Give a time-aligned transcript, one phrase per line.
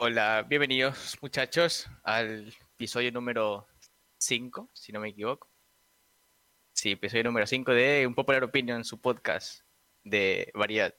[0.00, 3.66] Hola, bienvenidos muchachos al episodio número
[4.18, 5.50] 5, si no me equivoco.
[6.72, 9.62] Sí, episodio número 5 de Un Popular Opinion, su podcast
[10.04, 10.94] de variedad.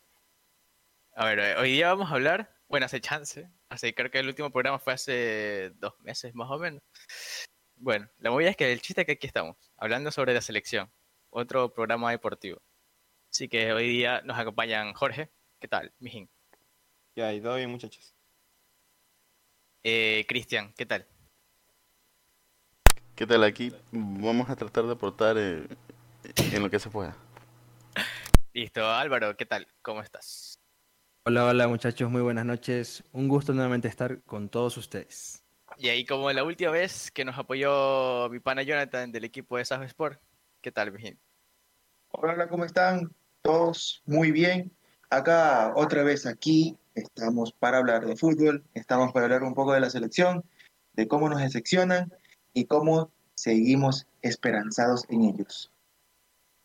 [1.16, 4.28] A ver, eh, hoy día vamos a hablar, bueno, hace chance, hace, creo que el
[4.28, 6.84] último programa fue hace dos meses más o menos.
[7.78, 10.92] Bueno, la movida es que el chiste es que aquí estamos, hablando sobre la selección,
[11.30, 12.62] otro programa deportivo.
[13.32, 16.30] Así que hoy día nos acompañan Jorge, ¿qué tal, mijín?
[17.16, 18.19] Ya, y todo bien, muchachos.
[19.84, 21.06] Eh, Cristian, ¿qué tal?
[23.16, 23.44] ¿Qué tal?
[23.44, 25.68] Aquí vamos a tratar de aportar eh,
[26.38, 27.16] en lo que se pueda.
[28.54, 29.68] Listo, Álvaro, ¿qué tal?
[29.82, 30.60] ¿Cómo estás?
[31.26, 33.04] Hola, hola muchachos, muy buenas noches.
[33.12, 35.44] Un gusto nuevamente estar con todos ustedes.
[35.78, 39.66] Y ahí como la última vez que nos apoyó mi pana Jonathan del equipo de
[39.66, 40.20] Saf Sport,
[40.62, 41.18] ¿qué tal, mijín?
[42.10, 43.14] Hola, hola, ¿cómo están?
[43.42, 44.76] Todos muy bien.
[45.10, 49.80] Acá, otra vez aquí, estamos para hablar de fútbol, estamos para hablar un poco de
[49.80, 50.44] la selección,
[50.94, 52.14] de cómo nos decepcionan
[52.54, 55.72] y cómo seguimos esperanzados en ellos.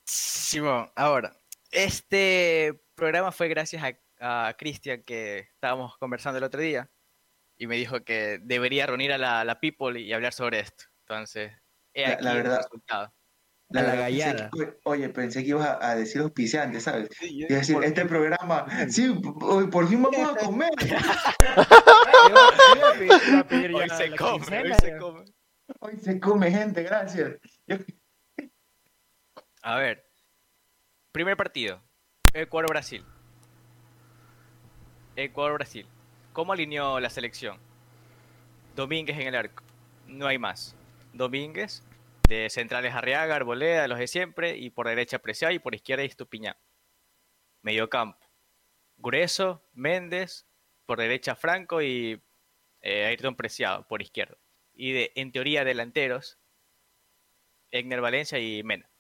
[0.07, 1.37] Simón, ahora,
[1.71, 3.83] este programa fue gracias
[4.21, 6.91] a, a Cristian que estábamos conversando el otro día
[7.57, 10.85] y me dijo que debería reunir a la, la people y hablar sobre esto.
[11.01, 11.53] Entonces,
[11.93, 13.13] he La- aquí la el verdad- resultado.
[13.71, 14.51] La verdad, pensé gallada.
[14.51, 17.09] que- oye, pensé que ibas a, a decir auspiciante, ¿sabes?
[17.19, 20.71] Sí, yo- Y decir, este programa, sí, por, por fin vamos a comer.
[23.75, 25.25] Hoy se come, hoy se come.
[25.81, 27.33] Hoy se come gente, gracias.
[27.67, 27.77] Yo-
[29.63, 30.05] A ver,
[31.13, 31.81] primer partido,
[32.33, 33.05] Ecuador-Brasil.
[35.17, 35.87] Ecuador-Brasil.
[36.33, 37.59] ¿Cómo alineó la selección?
[38.77, 39.63] Domínguez en el arco,
[40.07, 40.75] no hay más.
[41.13, 41.83] Domínguez,
[42.29, 46.57] de centrales Arriaga, Arboleda, los de siempre, y por derecha Preciado y por izquierda Estupiñán.
[47.63, 48.27] Medio campo,
[48.97, 50.47] Grueso, Méndez,
[50.87, 52.23] por derecha Franco y
[52.83, 54.37] eh, Ayrton Preciado por izquierda.
[54.75, 56.39] Y de, en teoría delanteros,
[57.71, 58.91] Egner Valencia y Mena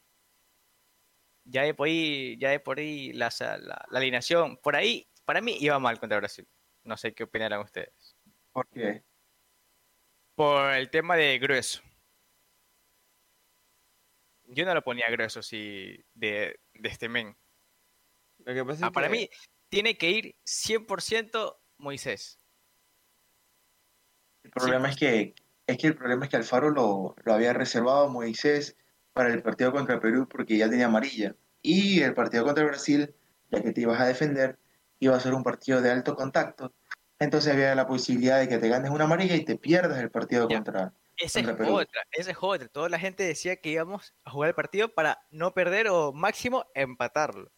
[1.45, 5.41] ya de por ahí, ya de por ahí la, la, la alineación, por ahí, para
[5.41, 6.49] mí iba mal contra Brasil.
[6.83, 8.17] No sé qué opinarán ustedes.
[8.53, 9.03] ¿Por qué?
[10.35, 11.83] Por el tema de grueso.
[14.47, 17.37] Yo no lo ponía grueso si de, de este men.
[18.45, 19.31] Lo que pasa Ah, es para que- mí
[19.69, 22.39] tiene que ir 100% Moisés.
[24.43, 25.35] El problema es que,
[25.67, 28.77] es que el problema es que Alfaro lo, lo había reservado a Moisés
[29.13, 31.35] para el partido contra Perú porque ya tenía amarilla.
[31.63, 33.15] Y el partido contra Brasil,
[33.51, 34.59] ya que te ibas a defender,
[35.01, 36.75] iba a ser un partido de alto contacto.
[37.19, 40.47] Entonces había la posibilidad de que te ganes una amarilla y te pierdas el partido
[40.49, 40.93] contra.
[41.17, 41.77] Esa es Perú.
[41.77, 42.69] otra, esa es otra.
[42.69, 46.67] Toda la gente decía que íbamos a jugar el partido para no perder o máximo
[46.75, 47.53] empatarlo.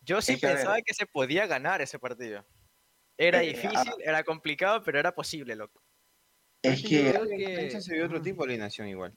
[0.00, 2.44] Yo sí Es que, pensaba que se podía ganar ese partido.
[3.16, 5.80] Era Eh, difícil, era complicado, pero era posible, loco.
[6.62, 9.16] Es yo que creo que se vio otro tipo de alineación igual.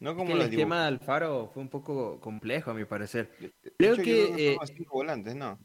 [0.00, 0.88] No Es como que el esquema de.
[0.88, 3.30] Alfaro fue un poco complejo a mi parecer.
[3.78, 5.60] Creo hecho, yo que, son eh, cinco volantes, ¿no?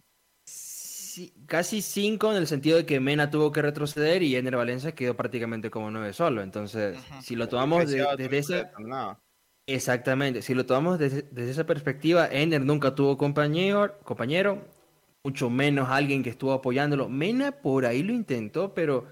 [1.46, 5.16] Casi cinco en el sentido de que Mena tuvo que retroceder y Ener Valencia quedó
[5.16, 6.42] prácticamente como nueve solo.
[6.42, 8.72] Entonces, si lo tomamos de- desde esa...
[9.68, 14.64] Exactamente, si lo tomamos desde, desde esa perspectiva, Ener nunca tuvo compañero, compañero,
[15.24, 17.10] mucho menos alguien que estuvo apoyándolo.
[17.10, 19.08] Mena por ahí lo intentó, pero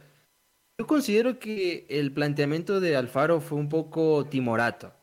[0.79, 4.93] yo considero que el planteamiento de Alfaro fue un poco timorato.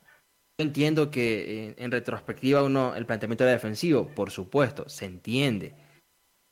[0.58, 5.74] Yo entiendo que en, en retrospectiva uno, el planteamiento era defensivo, por supuesto, se entiende.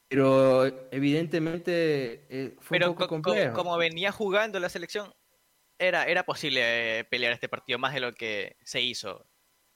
[0.09, 3.55] Pero evidentemente eh, fue Pero un poco co- co- complejo.
[3.55, 5.13] como venía jugando la selección,
[5.79, 9.27] era, era posible eh, pelear este partido más de lo que se hizo.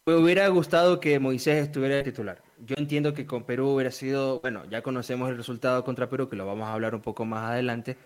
[0.07, 2.43] Me hubiera gustado que Moisés estuviera de titular.
[2.59, 6.35] Yo entiendo que con Perú hubiera sido, bueno, ya conocemos el resultado contra Perú, que
[6.37, 7.97] lo vamos a hablar un poco más adelante,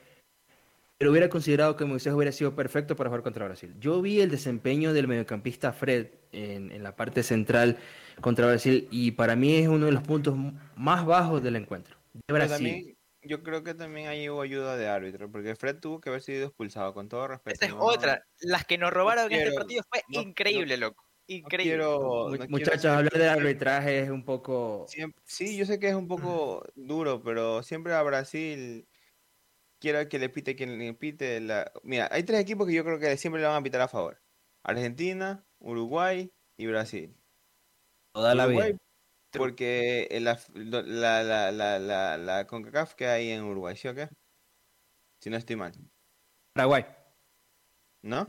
[0.99, 3.75] pero hubiera considerado que Moisés hubiera sido perfecto para jugar contra Brasil.
[3.81, 7.77] Yo vi el desempeño del mediocampista Fred en, en la parte central
[8.21, 10.35] contra Brasil y para mí es uno de los puntos
[10.75, 11.97] más bajos del encuentro.
[12.17, 12.55] De Pero Brasil.
[12.57, 16.23] también, yo creo que también ahí hubo ayuda de árbitro, porque Fred tuvo que haber
[16.23, 17.55] sido expulsado, con todo respeto.
[17.55, 18.25] Esta es no- otra.
[18.41, 21.03] Las que nos robaron en este partido fue no- increíble, loco.
[21.29, 21.73] No Increíble.
[21.75, 24.87] quiero, quiero Muchachos, hablar del arbitraje es un poco...
[24.89, 28.87] Siempre- sí, yo sé que es un poco duro, pero siempre a Brasil
[29.81, 31.41] quiero que le pite quien le pite.
[31.41, 31.73] La...
[31.83, 34.23] Mira, hay tres equipos que yo creo que siempre le van a pitar a favor.
[34.63, 37.17] Argentina, Uruguay y Brasil.
[38.15, 38.79] Toda la Uruguay, vida.
[39.37, 44.09] Porque la, la, la, la, la, la CONCACAF queda ahí en Uruguay, ¿sí o qué?
[45.21, 45.73] Si no estoy mal.
[46.55, 46.85] Paraguay.
[48.03, 48.27] ¿No?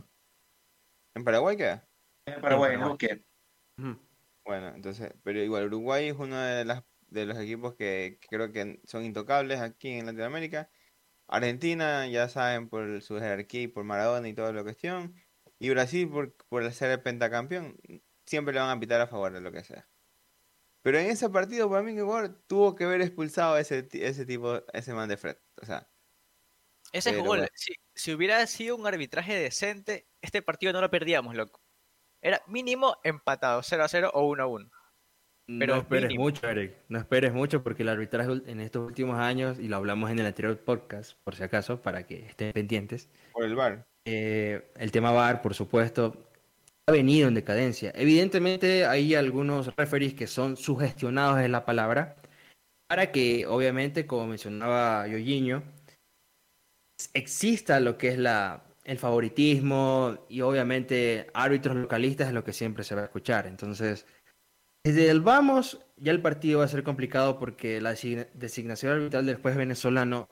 [1.16, 1.88] ¿En Paraguay queda?
[2.26, 2.98] en Paraguay, En ¿no?
[2.98, 3.24] Que
[3.78, 4.00] Ujú.
[4.46, 8.52] Bueno, entonces, pero igual Uruguay es uno de las de los equipos que, que creo
[8.52, 10.70] que son intocables aquí en Latinoamérica
[11.28, 15.16] Argentina, ya saben, por su jerarquía y por Maradona y toda la cuestión.
[15.60, 17.78] Y Brasil, por, por ser el pentacampeón,
[18.26, 19.90] siempre le van a pitar a favor de lo que sea.
[20.88, 24.64] Pero en ese partido, para mí, igual tuvo que haber expulsado a ese, ese tipo,
[24.72, 25.36] ese man de Fred.
[25.62, 25.86] O sea,
[26.94, 31.36] Ese Pero gol, si, si hubiera sido un arbitraje decente, este partido no lo perdíamos,
[31.36, 31.62] loco.
[32.22, 34.72] Era mínimo empatado, 0 a 0 o 1 a 1.
[35.58, 36.24] Pero no esperes mínimo.
[36.24, 36.78] mucho, Eric.
[36.88, 40.26] No esperes mucho porque el arbitraje en estos últimos años, y lo hablamos en el
[40.26, 43.86] anterior podcast, por si acaso, para que estén pendientes, por el bar.
[44.06, 46.27] eh, el tema VAR, por supuesto,
[46.88, 47.92] ha venido en decadencia.
[47.96, 52.16] Evidentemente hay algunos referees que son sugestionados en la palabra
[52.88, 55.64] para que, obviamente, como mencionaba Yoyiño,
[57.14, 62.86] exista lo que es la, el favoritismo y obviamente árbitros localistas es lo que siempre
[62.86, 63.48] se va a escuchar.
[63.48, 64.06] Entonces,
[64.86, 69.26] desde el vamos, ya el partido va a ser complicado porque la designa- designación arbitral
[69.26, 70.30] del juez venezolano,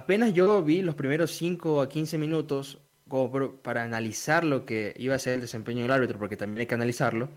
[0.00, 4.94] apenas yo vi los primeros 5 a 15 minutos como por- para analizar lo que
[4.96, 7.28] iba a ser el desempeño del árbitro, porque también hay que analizarlo,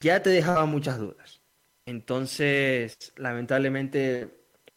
[0.00, 1.42] ya te dejaba muchas dudas.
[1.86, 4.28] Entonces, lamentablemente,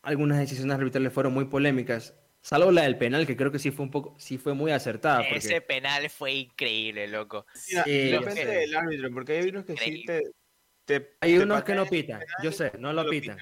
[0.02, 3.86] algunas decisiones arbitrales fueron muy polémicas, salvo la del penal, que creo que sí fue
[3.86, 5.20] un poco, sí fue muy acertada.
[5.30, 7.46] porque- Ese penal fue increíble, loco.
[7.54, 10.22] Sí, depende del árbitro, porque hay árbitros que sí te.
[10.86, 13.38] te- Hay te unos que no pitan, yo sé, no lo no lo pitan.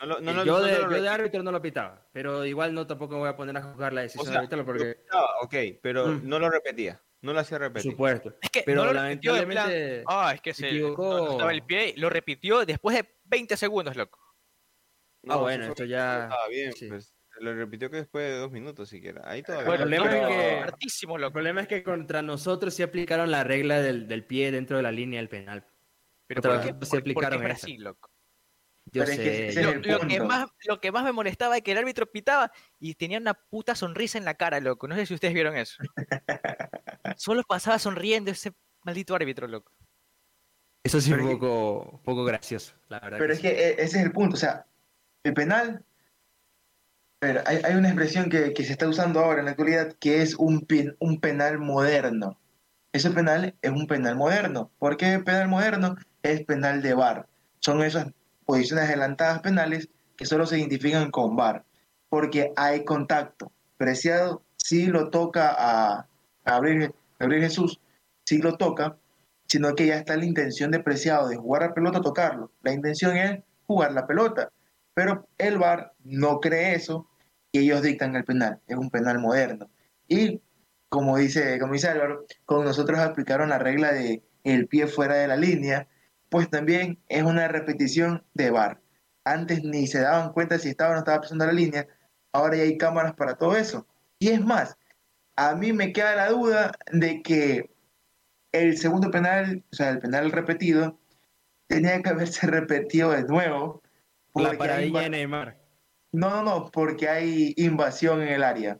[0.00, 2.44] No lo- no lo- yo, no de, lo yo de árbitro no lo pitaba, pero
[2.44, 4.84] igual no tampoco me voy a poner a juzgar la O decisión sea, arbitral porque,
[4.84, 6.20] lo pitaba, ok, pero Mm.
[6.28, 7.00] no lo repetía.
[7.20, 7.90] No lo hacía por repetir.
[7.90, 8.34] supuesto.
[8.40, 11.16] Es que Pero no lo repitió en plan, lamentablemente Ah, es que se se equivocó.
[11.18, 14.20] no estaba el pie, lo repitió después de 20 segundos, loco.
[15.24, 16.86] No, Ah, bueno, esto ya- Estaba bien, sí.
[16.88, 17.12] pues.
[17.40, 19.22] Lo repitió que después de dos minutos siquiera.
[19.24, 19.66] Ahí todavía.
[19.66, 21.32] Bueno, el problema pero es que- hartísimo, El loco.
[21.34, 24.90] problema es que contra nosotros sí aplicaron la regla del, del pie dentro de la
[24.92, 25.64] línea del penal.
[26.26, 27.42] Pero contra ¿por qué, por- por qué aplicaron.
[27.42, 28.10] Brasil, loco?
[28.92, 31.12] Yo Pero es que sé, ese yo- es Lo, que más, lo que más me
[31.12, 34.88] molestaba es que el árbitro pitaba y tenía una puta sonrisa en la cara, loco.
[34.88, 35.76] No sé si ustedes vieron eso.
[37.16, 38.52] Solo pasaba sonriendo ese
[38.84, 39.72] maldito árbitro, loco.
[40.84, 43.18] eso sí pero un es que- poco, un poco gracioso, la verdad.
[43.18, 43.42] Pero que es sí.
[43.42, 44.64] que e- ese es el punto, o sea,
[45.24, 45.84] el penal,
[47.20, 50.34] hay, hay una expresión que, que se está usando ahora en la actualidad que es
[50.36, 52.38] un, pen- un penal moderno.
[52.92, 54.70] Ese penal es un penal moderno.
[54.78, 55.96] ¿Por qué penal moderno?
[56.22, 57.28] Es penal de VAR.
[57.60, 58.06] Son esas
[58.48, 61.64] posiciones adelantadas penales que solo se identifican con VAR.
[62.08, 63.52] Porque hay contacto.
[63.76, 66.06] Preciado sí lo toca a,
[66.46, 67.78] Gabriel Jesús,
[68.24, 68.96] sí lo toca,
[69.46, 72.50] sino que ya está la intención de Preciado de jugar la pelota, tocarlo.
[72.62, 74.50] La intención es jugar la pelota.
[74.94, 77.06] Pero el VAR no cree eso
[77.52, 78.60] y ellos dictan el penal.
[78.66, 79.68] Es un penal moderno.
[80.08, 80.40] Y
[80.88, 85.28] como dice, como dice Álvaro, con nosotros aplicaron la regla de el pie fuera de
[85.28, 85.86] la línea,
[86.28, 88.80] pues también es una repetición de VAR.
[89.24, 91.86] Antes ni se daban cuenta si estaba o no estaba pisando la línea,
[92.32, 93.86] ahora ya hay cámaras para todo eso.
[94.18, 94.76] Y es más,
[95.36, 97.70] a mí me queda la duda de que
[98.52, 100.98] el segundo penal, o sea, el penal repetido,
[101.66, 103.82] tenía que haberse repetido de nuevo.
[104.34, 105.58] la paradilla de Neymar.
[106.12, 108.78] No, no, no, porque hay invasión en el área.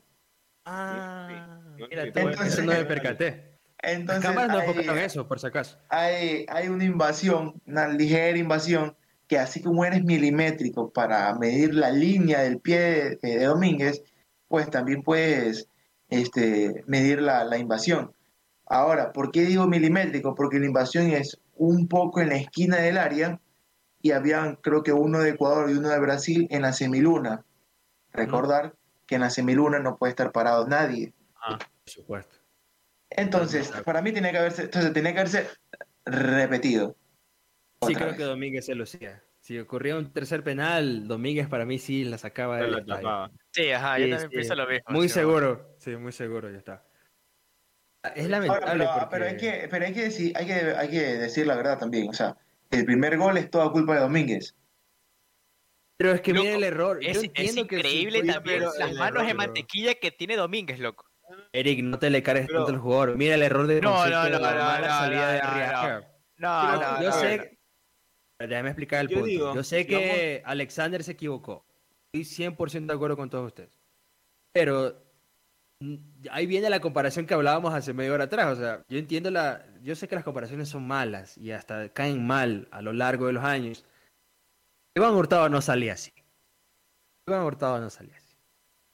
[0.65, 1.83] Ah, sí.
[1.89, 3.48] mira, Sí, tú, entonces- eso no me percaté.
[3.81, 5.77] Las Entonces, cámaras no enfocaron eso, por si acaso.
[5.89, 8.95] hay, hay una invasión, una ligera invasión,
[9.27, 14.03] que así como eres milimétrico para medir la línea del pie de, de Domínguez,
[14.47, 15.69] pues también puedes
[16.09, 18.11] este, medir la, la invasión.
[18.65, 20.35] Ahora, ¿por qué digo milimétrico?
[20.35, 23.39] Porque la invasión es un poco en la esquina del área
[24.01, 27.45] y habían creo que uno de Ecuador y uno de Brasil en la semiluna.
[28.11, 31.13] Recordar que en la semiluna no puede estar parado nadie.
[31.47, 32.38] Por supuesto.
[33.09, 35.47] Entonces, para mí tenía que haberse, entonces tenía que haberse
[36.05, 36.95] repetido.
[37.85, 38.17] Sí, creo vez.
[38.17, 39.23] que Domínguez se lucía.
[39.39, 42.85] Si ocurría un tercer penal, Domínguez para mí sí la sacaba Lo estadio.
[42.95, 43.31] tapaba.
[43.51, 44.27] Sí, ajá, yo también sí.
[44.27, 44.85] pienso lo mismo.
[44.89, 46.85] Muy sí, seguro, sí, muy seguro, ya está.
[48.15, 49.07] Es Ahora, lamentable pero, porque...
[49.11, 52.09] pero hay que, pero hay que decir, hay que, hay que decir la verdad también.
[52.09, 52.37] O sea,
[52.69, 54.55] el primer gol es toda culpa de Domínguez.
[55.97, 56.99] Pero es que Loco, mira el error.
[57.03, 59.95] Es, Yo es entiendo que sí increíble también pero las manos error, de pero- mantequilla
[59.95, 61.08] que tiene Domínguez, loco.
[61.53, 63.17] Eric, no te le cargues Pero- tanto al jugador.
[63.17, 66.13] Mira el error de No, no, no, la no, no, salida de no, Arriaga.
[66.37, 67.57] No, yo no, sé,
[68.39, 68.47] no.
[68.47, 69.27] déjame explicar el Yo punto.
[69.27, 71.65] digo, yo sé que Alexander se equivocó.
[72.13, 73.69] Estoy 100% de acuerdo con todos ustedes.
[74.53, 75.03] Pero
[75.81, 75.95] mm,
[76.31, 78.57] ahí viene la comparación que hablábamos hace media hora atrás.
[78.57, 79.65] O sea, yo entiendo la.
[79.83, 83.33] Yo sé que las comparaciones son malas y hasta caen mal a lo largo de
[83.33, 83.85] los años.
[84.97, 86.11] Iván Hurtado no salía así.
[87.27, 88.28] Iván Hurtado no salía así.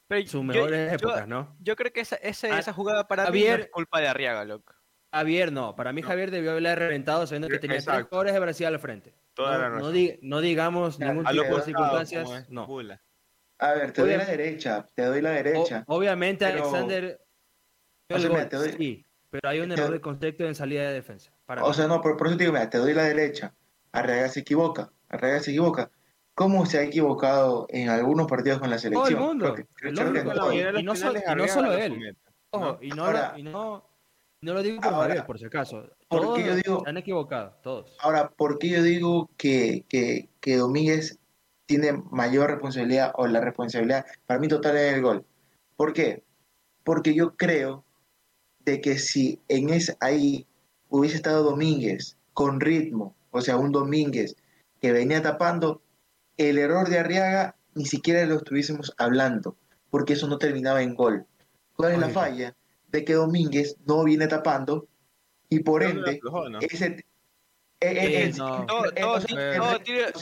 [0.07, 1.55] Pero Sus mejores yo- épocas, ¿no?
[1.59, 4.45] Yo creo que esa, Ah, esa jugada para mí Javier- no es culpa de Arriaga,
[4.45, 4.73] loco.
[5.11, 5.75] Javier no.
[5.75, 8.09] Para mí Javier debió haberle reventado sabiendo que tenía tres Exacto.
[8.09, 9.15] jugadores de Brasil al frente.
[9.33, 11.65] Toda no, la no no digamos A ningún lo tipo de costado,
[12.05, 12.49] circunstancias.
[12.49, 12.67] No.
[12.67, 13.01] Bula.
[13.59, 15.83] A ver, te doy la derecha, te doy la O- derecha.
[15.87, 17.21] obviamente, pero- Alexander.
[18.13, 20.93] O sea, mira, doy- sí, pero hay un te error de concepto en salida de
[20.93, 21.31] defensa.
[21.45, 21.73] Para O mí.
[21.73, 23.55] sea, no, por, por eso te digo, mira, te doy la derecha.
[23.91, 25.89] Arriaga se equivoca, Arriaga se equivoca.
[26.35, 29.19] ¿Cómo se ha equivocado en algunos partidos con la Todo selección?
[29.21, 29.55] el mundo.
[29.81, 32.15] Y no solo lo él.
[32.81, 33.83] y no, Ahora- y no,
[34.41, 35.89] no lo digo por Ahora, por si acaso.
[36.09, 37.95] ¿por qué Todos yo digo- se han equivocado, todos.
[38.01, 41.17] Ahora, ¿por qué yo digo que, que, que Domínguez
[41.65, 45.25] tiene mayor responsabilidad o la responsabilidad para mí total en el gol?
[45.77, 46.23] ¿Por qué?
[46.83, 47.83] Porque yo creo
[48.59, 50.45] de que si en ese, ahí
[50.89, 54.35] hubiese estado Domínguez con ritmo, o sea, un Domínguez
[54.81, 55.81] que venía tapando,
[56.37, 59.57] el error de Arriaga ni siquiera lo estuviésemos hablando,
[59.89, 61.25] porque eso no terminaba en gol.
[61.75, 62.55] ¿Cuál es la falla?
[62.87, 64.87] De que Domínguez no viene tapando
[65.49, 66.59] y por ¿Dónde la ende aflojó, no?
[66.59, 67.05] ese.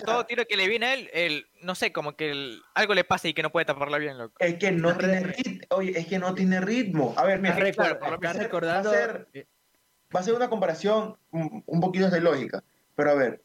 [0.05, 3.03] Todo, tiro, que le viene a él, el, no sé, como que el- algo le
[3.03, 4.35] pasa y que no puede taparla bien, loco.
[4.39, 5.61] es que no tiene ritmo.
[5.69, 7.13] Oye, es que no tiene ritmo.
[7.17, 7.99] A ver, mira, claro,
[8.33, 8.89] recordando.
[8.91, 9.27] va a ser-
[10.15, 12.63] va a ser una comparación un, un poquito de lógica.
[12.95, 13.42] Pero a ver,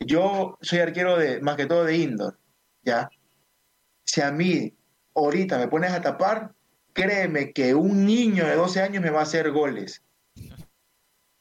[0.00, 2.38] yo soy arquero de más que todo de indoor,
[2.82, 3.08] ¿ya?
[4.04, 4.74] Si a mí
[5.14, 6.52] ahorita me pones a tapar,
[6.92, 10.02] créeme que un niño de 12 años me va a hacer goles.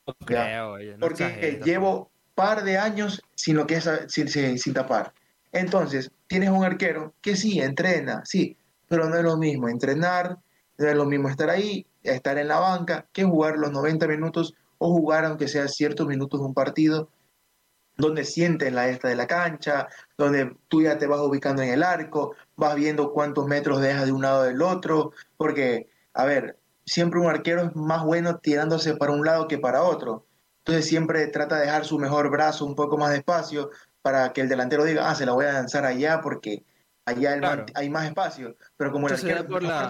[0.08, 1.66] no creo, oye, no porque tampoco.
[1.66, 5.14] llevo par de años sin lo que es sin, sin- sin tapar.
[5.52, 10.38] Entonces, tienes un arquero que sí, entrena, sí, pero no es lo mismo entrenar,
[10.78, 14.54] no es lo mismo estar ahí, estar en la banca, que jugar los 90 minutos
[14.78, 17.10] o jugar aunque sea ciertos minutos un partido
[17.98, 19.88] donde sientes la esta de la cancha,
[20.18, 24.12] donde tú ya te vas ubicando en el arco, vas viendo cuántos metros dejas de
[24.12, 29.12] un lado del otro, porque, a ver, siempre un arquero es más bueno tirándose para
[29.12, 30.26] un lado que para otro.
[30.60, 34.50] Entonces siempre trata de dejar su mejor brazo un poco más despacio para que el
[34.50, 36.64] delantero diga, ah, se la voy a lanzar allá porque
[37.06, 38.56] allá el man- hay más espacio.
[38.78, 39.90] Pero como el, arquero es la-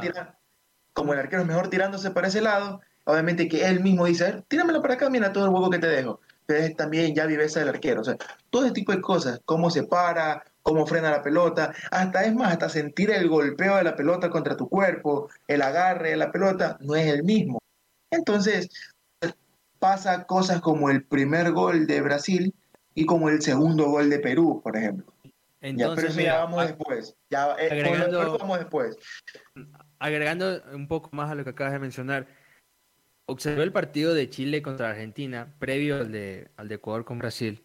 [0.93, 4.31] como el arquero es mejor tirándose para ese lado, obviamente que él mismo dice, "A
[4.31, 6.21] ver, tíramela para acá, mira todo el hueco que te dejo.
[6.47, 8.01] Entonces también ya viveza del arquero.
[8.01, 8.15] O sea,
[8.49, 12.53] todo ese tipo de cosas, cómo se para, cómo frena la pelota, hasta es más,
[12.53, 16.77] hasta sentir el golpeo de la pelota contra tu cuerpo, el agarre de la pelota,
[16.79, 17.59] no es el mismo.
[18.11, 18.69] Entonces,
[19.79, 22.53] pasa cosas como el primer gol de Brasil
[22.95, 25.05] y como el segundo gol de Perú, por ejemplo.
[25.23, 27.15] ya, pero Entonces, ya mira, vamos a- después.
[27.29, 28.95] Ya, eh, agregando- vamos después.
[29.99, 32.25] agregando un poco más a lo que acabas de mencionar,
[33.27, 37.63] observé el partido de Chile contra Argentina previo al de, al de Ecuador con Brasil.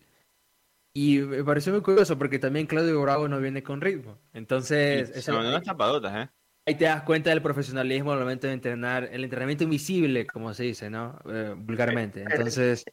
[0.94, 4.18] Y me pareció muy curioso porque también Claudio Bravo no viene con ritmo.
[4.34, 6.30] Entonces, Sí, eso- se mandó unas tapadotas, ¿eh?
[6.66, 10.64] ahí te das cuenta del profesionalismo al momento de entrenar, el entrenamiento invisible, como se
[10.64, 11.18] dice, ¿no?
[11.26, 12.22] Eh, vulgarmente.
[12.22, 12.84] Entonces,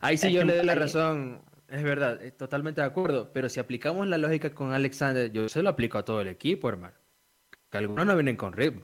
[0.00, 1.42] ahí sí yo le doy la razón.
[1.68, 3.32] Es verdad, eh, totalmente de acuerdo.
[3.32, 6.68] Pero si aplicamos la lógica con Alexander, yo se lo aplico a todo el equipo,
[6.68, 6.96] hermano.
[7.70, 8.82] Que algunos no vienen con ritmo.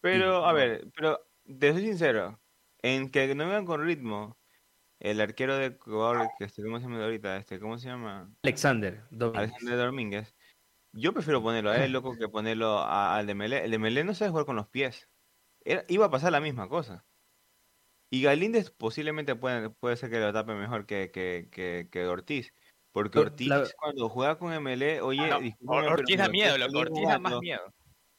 [0.00, 1.26] Pero, a ver, pero
[1.58, 2.38] te soy sincero,
[2.94, 4.38] en que no vengan con ritmo,
[5.00, 7.36] el arquero de Ecuador, que este, ¿cómo se llama ahorita?
[7.36, 8.32] Este, ¿cómo se llama?
[8.42, 9.38] Alexander, Domínguez.
[9.50, 10.34] Alexander Domínguez.
[10.92, 13.64] Yo prefiero ponerlo a él, loco, que ponerlo a- al de Melé.
[13.64, 15.08] El de Melé no sabe jugar con los pies.
[15.64, 17.04] Era- iba a pasar la misma cosa.
[18.10, 22.54] Y Galíndez posiblemente puede, puede ser que lo tape mejor que, que, que, que Ortiz.
[22.90, 25.28] Porque Ortiz, la- cuando juega con MLE, oye,
[25.60, 26.78] No, pero Ortiz da miedo, loco.
[26.78, 27.62] Ortiz da más miedo.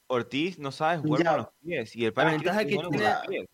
[0.06, 1.30] Ortiz no sabe jugar Ya.
[1.30, 1.96] con los pies.
[1.96, 3.46] Y el quiere ventaja que con tiene- los pies.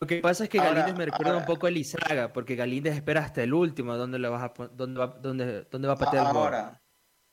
[0.00, 2.56] Lo que pasa es que Ahora- Galíndez me recuerda un ahora- poco a Lizaga, porque
[2.56, 5.96] Galíndez espera hasta el último dónde, le vas a, dónde, va, dónde, dónde va a
[5.98, 6.42] patear el gol.
[6.42, 6.80] Ahora,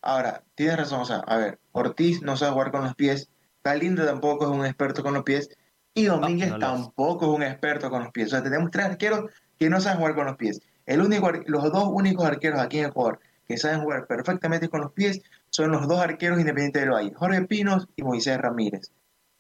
[0.02, 3.30] ahora, tienes razón, o sea, a ver, Ortiz no sabe jugar con los pies,
[3.64, 5.50] Galinde tampoco es un experto con los pies,
[5.94, 8.28] y Domínguez no tampoco es un experto con los pies.
[8.28, 10.62] O sea, tenemos tres arqueros que no saben jugar con los pies.
[10.86, 14.92] El único, los dos únicos arqueros aquí en Ecuador que saben jugar perfectamente con los
[14.92, 18.92] pies son los dos arqueros independientes del Valle, Jorge Pinos y Moisés Ramírez.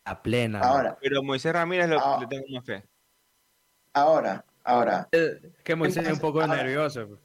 [0.05, 0.59] A plena.
[0.61, 2.17] Ahora, Pero Moisés Ramírez lo, Ah.
[2.21, 2.83] le tengo más fe.
[4.01, 7.07] Ahora, ahora, Eh, que Moisés es un poco Ahora- nervioso.
[7.07, 7.19] pues.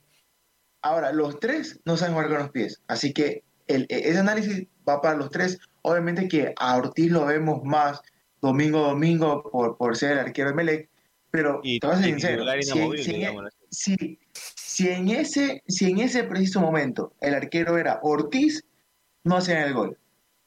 [0.83, 4.67] Ahora, los tres no saben jugar con los pies, así que el- e- ese análisis
[4.88, 5.59] va para los tres.
[5.83, 8.00] Obviamente que a Ortiz lo vemos más
[8.41, 10.88] domingo a domingo por, por ser el arquero de Melec,
[11.31, 12.62] pero Y, te voy a ser y sincero, si,
[13.05, 13.57] si en, así.
[13.71, 14.19] si-
[14.57, 18.64] si en ese, si en ese preciso momento el arquero era Ortiz,
[19.25, 19.97] no hacían el gol.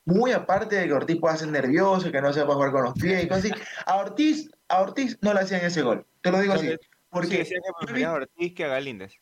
[0.03, 3.23] Muy aparte de que Ortiz pueda ser nervioso, que no sepa jugar con los pies
[3.23, 3.53] y cosas así,
[3.85, 6.05] a Ortiz, a Ortiz no le hacían ese gol.
[6.21, 6.75] Te lo digo así.
[7.09, 7.55] Porque Sí,
[7.95, 9.19] que a Ortiz que a Galíndez.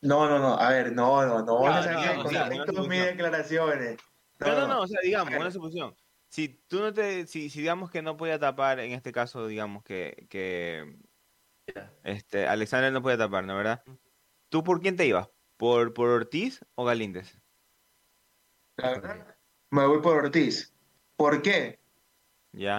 [0.00, 2.48] No, no, no, a ver, no, no, no, Ah, no saquen digamos, con o sea,
[2.48, 3.96] respecto una mis declaraciones.
[4.38, 5.94] No, no, no, o sea, digamos, una suposición.
[6.28, 9.82] Si tú no te, si, si digamos que no podía tapar, en este caso, digamos
[9.82, 10.98] que, que
[12.02, 13.82] este, Alexander no puede tapar, ¿no verdad?
[14.50, 15.30] ¿Tú por quién te ibas?
[15.56, 17.38] ¿Por, por Ortiz o Galíndez?
[18.76, 19.36] La verdad,
[19.70, 20.74] me voy por Ortiz.
[21.16, 21.78] ¿Por qué?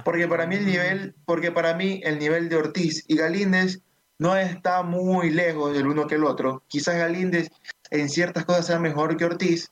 [0.03, 3.81] Porque para mí el nivel, porque para mí el nivel de Ortiz y Galíndez
[4.17, 6.63] no está muy lejos del uno que el otro.
[6.67, 7.49] Quizás Galíndez
[7.91, 9.71] en ciertas cosas sea mejor que Ortiz,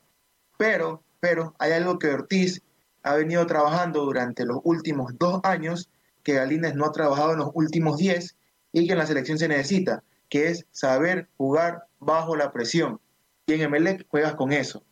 [0.57, 2.61] pero, pero hay algo que Ortiz
[3.03, 5.89] ha venido trabajando durante los últimos dos años
[6.23, 8.35] que Galíndez no ha trabajado en los últimos diez
[8.71, 12.99] y que en la selección se necesita, que es saber jugar bajo la presión.
[13.45, 14.83] Y en Emelec juegas con eso.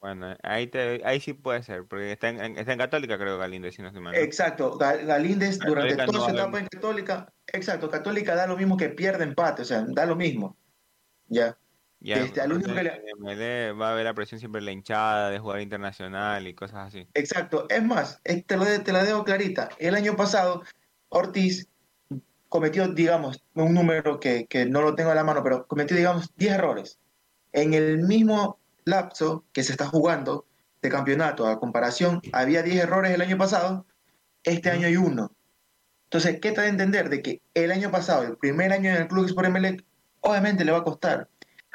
[0.00, 3.74] Bueno, ahí, te, ahí sí puede ser, porque está en, está en Católica, creo, Galíndez,
[3.74, 4.14] si no mal.
[4.14, 4.18] ¿no?
[4.18, 8.56] Exacto, Ga- Galíndez durante Católica toda no su etapa en Católica, exacto, Católica da lo
[8.56, 10.56] mismo que pierde empate, o sea, da lo mismo.
[11.26, 11.58] Ya.
[12.00, 14.60] Ya, este, al único que le- entonces, en MLE va a haber la presión siempre
[14.60, 17.08] la hinchada, de jugar internacional y cosas así.
[17.14, 17.66] Exacto.
[17.68, 19.70] Es más, eh, te, lo de- te la dejo clarita.
[19.78, 20.62] El año pasado,
[21.08, 21.68] Ortiz
[22.48, 26.32] cometió, digamos, un número que, que no lo tengo a la mano, pero cometió, digamos,
[26.36, 27.00] 10 errores.
[27.52, 28.57] En el mismo
[28.88, 30.46] lapso que se está jugando
[30.82, 33.86] de campeonato, a comparación, había 10 errores el año pasado,
[34.44, 35.32] este año hay uno.
[36.04, 37.10] Entonces, ¿qué te da a entender?
[37.10, 39.84] De que el año pasado, el primer año en el Club Sport Emelec,
[40.20, 41.28] obviamente le va a costar.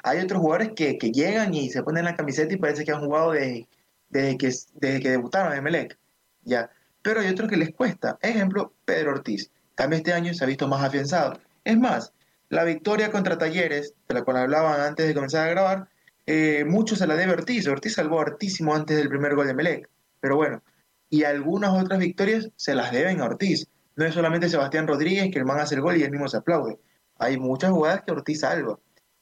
[0.04, 3.02] Hay otros jugadores que, que llegan y se ponen la camiseta y parece que han
[3.02, 3.68] jugado desde,
[4.10, 5.98] desde, que, desde que debutaron en Emelec.
[6.44, 6.70] Ya.
[7.02, 8.18] Pero hay otros que les cuesta.
[8.22, 9.52] Ejemplo, Pedro Ortiz.
[9.76, 11.40] También este año se ha visto más afianzado.
[11.64, 12.14] Es más,
[12.50, 15.90] la victoria contra Talleres, de la cual hablaban antes de comenzar a grabar,
[16.26, 17.68] eh, mucho se la debe Ortiz.
[17.68, 19.90] Ortiz salvó hartísimo antes del primer gol de Emelec.
[20.20, 20.64] Pero bueno,
[21.10, 23.68] y algunas otras victorias se las deben a Ortiz.
[23.96, 26.38] No es solamente Sebastián Rodríguez que el man hace el gol y él mismo se
[26.38, 26.80] aplaude.
[27.18, 28.80] Hay muchas jugadas que Ortiz salva.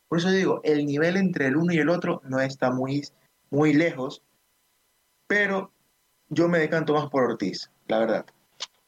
[0.08, 3.02] Por eso digo, el nivel entre el uno y el otro no está muy,
[3.50, 4.24] muy lejos,
[5.28, 5.72] pero
[6.30, 8.26] yo me decanto más por Ortiz, la verdad.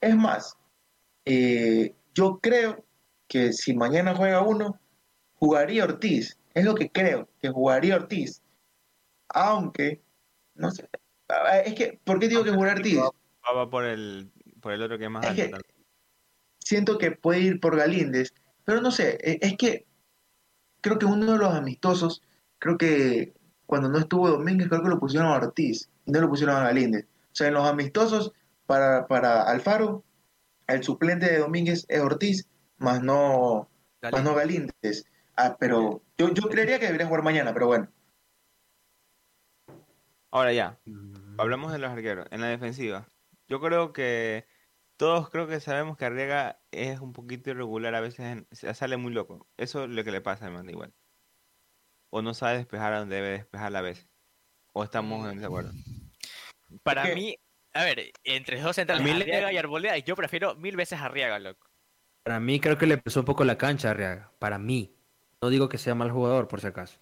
[0.02, 0.58] Es más,
[1.26, 2.84] eh, yo creo
[3.28, 4.80] que si mañana juega uno,
[5.36, 6.38] jugaría Ortiz.
[6.54, 8.42] Es lo que creo, que jugaría Ortiz.
[9.30, 10.02] Aunque,
[10.56, 10.88] no sé,
[11.66, 12.98] es que, ¿por qué digo que jugaría Ortiz?
[13.00, 14.32] Va, va por el,
[14.62, 15.42] por el otro que es más Es alto.
[15.42, 15.74] que- también.
[16.60, 18.34] siento que puede ir por Galíndez,
[18.64, 19.86] pero no sé, e- es que
[20.82, 22.22] creo que uno de los amistosos,
[22.60, 23.34] creo que
[23.66, 26.64] cuando no estuvo Domínguez, creo que lo pusieron a Ortiz y no lo pusieron a
[26.64, 27.06] Galíndez.
[27.06, 28.32] O sea, en los amistosos
[28.66, 30.04] para, para Alfaro,
[30.68, 33.70] el suplente de Domínguez es Ortiz, más no,
[34.12, 35.06] más no Galíndez.
[35.36, 37.88] Ah, pero yo, yo creería que debería jugar mañana, pero bueno.
[40.32, 40.80] Ahora ya,
[41.38, 42.28] hablamos de los arqueros.
[42.32, 43.08] En la defensiva,
[43.48, 44.48] yo creo que
[44.98, 49.48] todos creo que sabemos que Arriaga es un poquito irregular, a veces sale muy loco.
[49.58, 50.94] Eso es lo que le pasa al man igual.
[52.10, 54.08] O no sabe despejar a donde debe despejar a veces.
[54.72, 55.72] O estamos en desacuerdo.
[56.82, 57.36] Para mí,
[57.74, 60.76] a ver, entre los dos centrales, A mí le- Arriaga y Arboleda, yo prefiero mil
[60.76, 61.68] veces a Arriaga, loco.
[62.24, 64.32] Para mí creo que le pesó un poco la cancha a Arriaga.
[64.40, 64.96] Para mí.
[65.44, 67.02] No digo que sea mal jugador, por si acaso.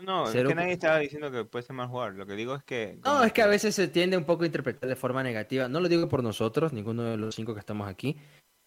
[0.00, 2.16] No, es que nadie estaba diciendo que puede ser mal jugador.
[2.16, 2.98] Lo que digo es que...
[3.04, 5.68] No, es que a veces se tiende un poco a interpretar de forma negativa.
[5.68, 8.16] No lo digo por nosotros, ninguno de los cinco que estamos aquí,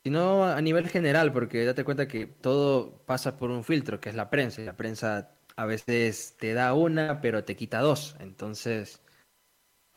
[0.06, 4.16] sino a nivel general, porque date cuenta que todo pasa por un filtro, que es
[4.16, 4.62] la prensa.
[4.62, 8.16] Y la prensa a veces te da una, pero te quita dos.
[8.22, 9.02] Entonces,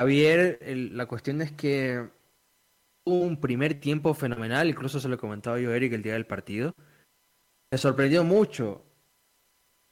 [0.00, 2.08] Javier, el- la cuestión es que
[3.06, 6.74] un primer tiempo fenomenal, incluso se lo comentaba yo a Eric el día del partido.
[7.70, 8.84] Me sorprendió mucho.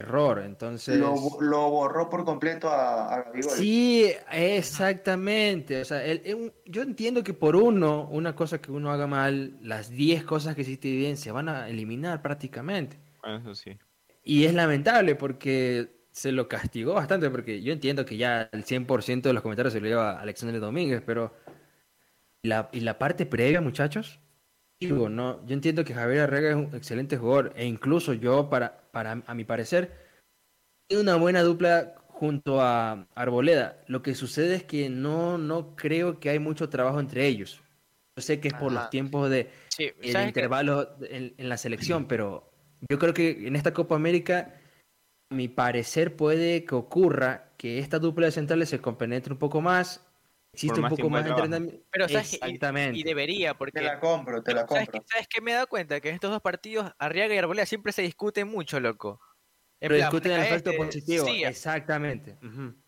[0.01, 0.97] Error, entonces...
[0.97, 3.51] Lo, lo borró por completo a, a Gabigol.
[3.51, 5.81] Sí, exactamente.
[5.81, 9.57] O sea, el- el- yo entiendo que por uno, una cosa que uno haga mal,
[9.61, 12.97] las 10 cosas que hiciste bien se van a eliminar prácticamente.
[13.21, 13.77] Bueno, eso sí.
[14.23, 19.21] Y es lamentable porque se lo castigó bastante, porque yo entiendo que ya el 100%
[19.29, 21.33] de los comentarios se lo lleva a Alexander Domínguez, pero
[22.41, 24.19] la, y la parte previa, muchachos,
[24.79, 28.89] digo, no, yo entiendo que Javier Arrega es un excelente jugador, e incluso yo, para,
[28.91, 29.91] para a mi parecer,
[30.87, 33.83] tiene una buena dupla junto a Arboleda.
[33.87, 37.61] Lo que sucede es que no, no creo que hay mucho trabajo entre ellos.
[38.17, 42.05] Yo sé que es por los tiempos de, Sí, el intervalo en, en la selección,
[42.05, 42.51] pero
[42.89, 44.55] yo creo que en esta Copa América,
[45.31, 49.61] a mi parecer, puede que ocurra que esta dupla de centrales se compenetre un poco
[49.61, 50.08] más,
[50.53, 51.85] existe un poco más de entrenamiento.
[51.91, 52.33] Pero ¿sabes?
[52.33, 52.99] Y- Exactamente.
[52.99, 53.79] Y, debería, porque...
[53.79, 55.01] Te la compro, te la ¿sabes compro.
[55.01, 55.99] qué, ¿Sabes qué me he dado cuenta?
[56.01, 59.19] Que en estos dos partidos, Arriaga y Arboleda siempre se discuten mucho, loco.
[59.81, 61.25] En Pero plan, discuten el efecto este, positivo.
[61.25, 62.37] sí, Exactamente.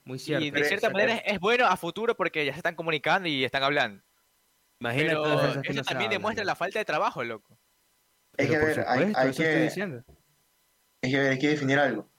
[0.04, 0.46] Muy cierto.
[0.46, 3.46] y de cierta manera es, es bueno a futuro porque ya se están comunicando y
[3.46, 4.04] están hablando.
[4.82, 7.58] Imagínate Pero todas esas que eso también hablan, demuestra la falta de trabajo, loco.
[8.36, 10.04] Es que, ver, hay, supuesto, hay eso estoy que, diciendo.
[11.02, 12.10] es que, a ver, hay que definir algo.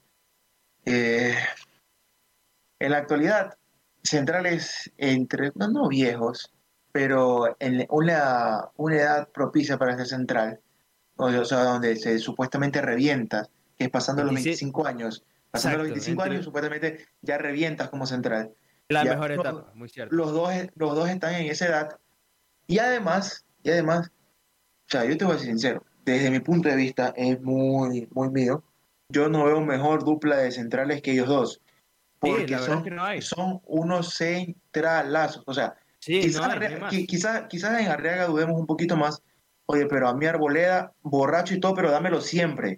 [0.85, 1.35] Eh,
[2.79, 3.57] en la actualidad,
[4.03, 6.51] centrales entre, no, no viejos,
[6.91, 10.59] pero en una, una edad propicia para ser central,
[11.15, 15.23] o, sea, donde se supuestamente revienta, que es pasando los 27 25 años.
[15.51, 18.53] Pasando los Exacto, 25 entre- años, supuestamente ya revientas como central.
[18.89, 20.15] La Ya, mejor etapa, muy cierto.
[20.15, 21.99] los dos, los dos están en esa edad.
[22.67, 26.69] Y además, y además, o sea, yo te voy a ser sincero, desde mi punto
[26.69, 28.63] de vista es muy, muy mío.
[29.09, 31.61] Yo no veo mejor dupla de centrales que ellos dos.
[32.29, 33.21] Porque verdad son, es que no hay.
[33.21, 35.43] son unos centralazos.
[35.45, 38.95] O sea, Sí, quizás, no hay, no hay quizás, quizás en Arriaga dudemos un poquito
[38.97, 39.21] más.
[39.65, 42.75] Oye, pero a mí Arboleda, borracho y todo, pero dámelo siempre.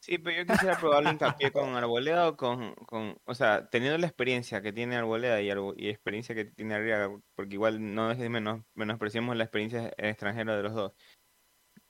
[0.00, 4.06] Sí, pero yo quisiera probarle hincapié con Arboleda o con, con, o sea, teniendo la
[4.06, 8.18] experiencia que tiene Arboleda y, Arbo- y experiencia que tiene Arriaga, porque igual no es
[8.18, 10.92] de menos, menospreciamos la experiencia extranjera de los dos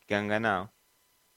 [0.07, 0.73] que han ganado.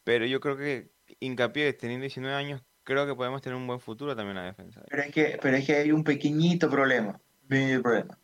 [0.06, 4.16] Pero yo creo que hincapié teniendo 19 años, creo que podemos tener un buen futuro
[4.16, 4.82] también en la defensa.
[4.90, 7.20] Pero es que, pero es que hay un pequeñito problema.
[7.48, 8.18] pequeñito problema.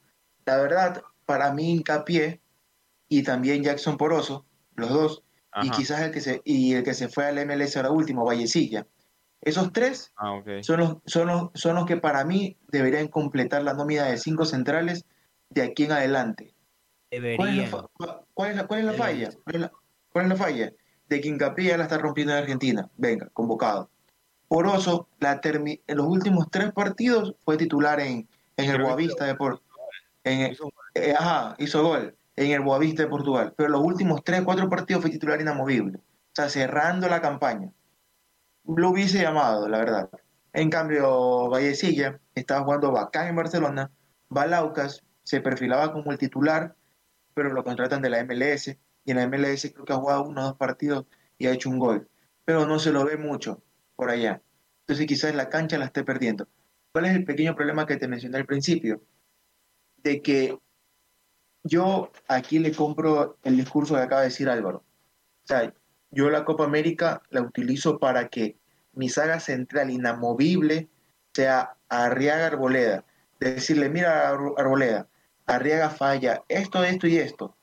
[0.45, 2.41] La verdad, para mí hincapié
[3.07, 5.23] y también Jackson Poroso, los dos,
[5.61, 8.87] y quizás el que se, y el que se fue al MLS ahora último, Vallecilla.
[9.41, 13.73] Esos tres Ah, son los, son los, son los que para mí deberían completar la
[13.75, 15.05] nómina de cinco centrales
[15.51, 16.55] de aquí en adelante.
[17.11, 17.71] ¿Cuál es la, Deberían.
[18.33, 19.31] cuál es la- cuál es la Deberían.
[19.31, 19.39] falla?
[19.43, 19.71] ¿Cuál es la,
[20.09, 20.73] cuál es la falla?
[21.07, 22.89] De que Hincapié ya la está rompiendo en Argentina.
[22.97, 23.91] Venga, convocado.
[24.47, 28.27] Poroso, la termi- en los últimos tres partidos fue titular en,
[28.57, 29.61] en el Boavista de Por-
[30.23, 33.53] en el- Hizo un- eh, ajá, hizo gol en el Boavista de Portugal.
[33.57, 35.97] Pero los últimos tres, cuatro partidos fue titular inamovible.
[35.97, 36.01] O
[36.35, 37.71] sea, cerrando la campaña.
[38.65, 40.09] Lo hubiese llamado, la verdad.
[40.53, 43.91] En cambio, Vallecilla estaba jugando bacán en Barcelona.
[44.29, 46.75] Balaucas se perfilaba como el titular,
[47.33, 48.77] pero lo contratan de la MLS.
[49.05, 51.05] Y en la MLS creo que ha jugado uno o dos partidos
[51.37, 52.09] y ha hecho un gol.
[52.43, 53.61] Pero no se lo ve mucho
[53.95, 54.41] por allá.
[54.81, 56.47] Entonces quizás la cancha la esté perdiendo.
[56.91, 59.01] ¿Cuál es el pequeño problema que te mencioné al principio?
[59.97, 60.57] De que
[61.63, 64.79] yo aquí le compro el discurso que acaba de decir Álvaro.
[65.43, 65.73] O sea,
[66.11, 68.57] yo la Copa América la utilizo para que
[68.93, 70.87] mi saga central inamovible
[71.33, 73.03] sea Arriaga Arboleda.
[73.39, 75.07] Decirle, mira Ar- Arboleda,
[75.45, 77.55] Arriaga falla esto, esto y esto.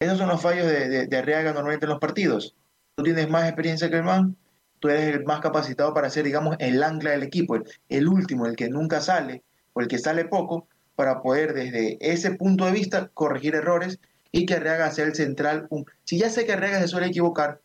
[0.00, 2.56] Esos son los fallos de, de- de Arriaga normalmente en los partidos.
[2.96, 4.36] Tú tienes más experiencia que el man,
[4.82, 8.46] tú eres el más capacitado para ser, digamos, el ancla del equipo, el, el último,
[8.46, 10.66] el que nunca sale o el que sale poco,
[10.96, 14.00] para poder desde ese punto de vista corregir errores
[14.32, 15.68] y que Arriaga sea el central.
[16.04, 17.60] Si ya sé que Arriaga se suele equivocar,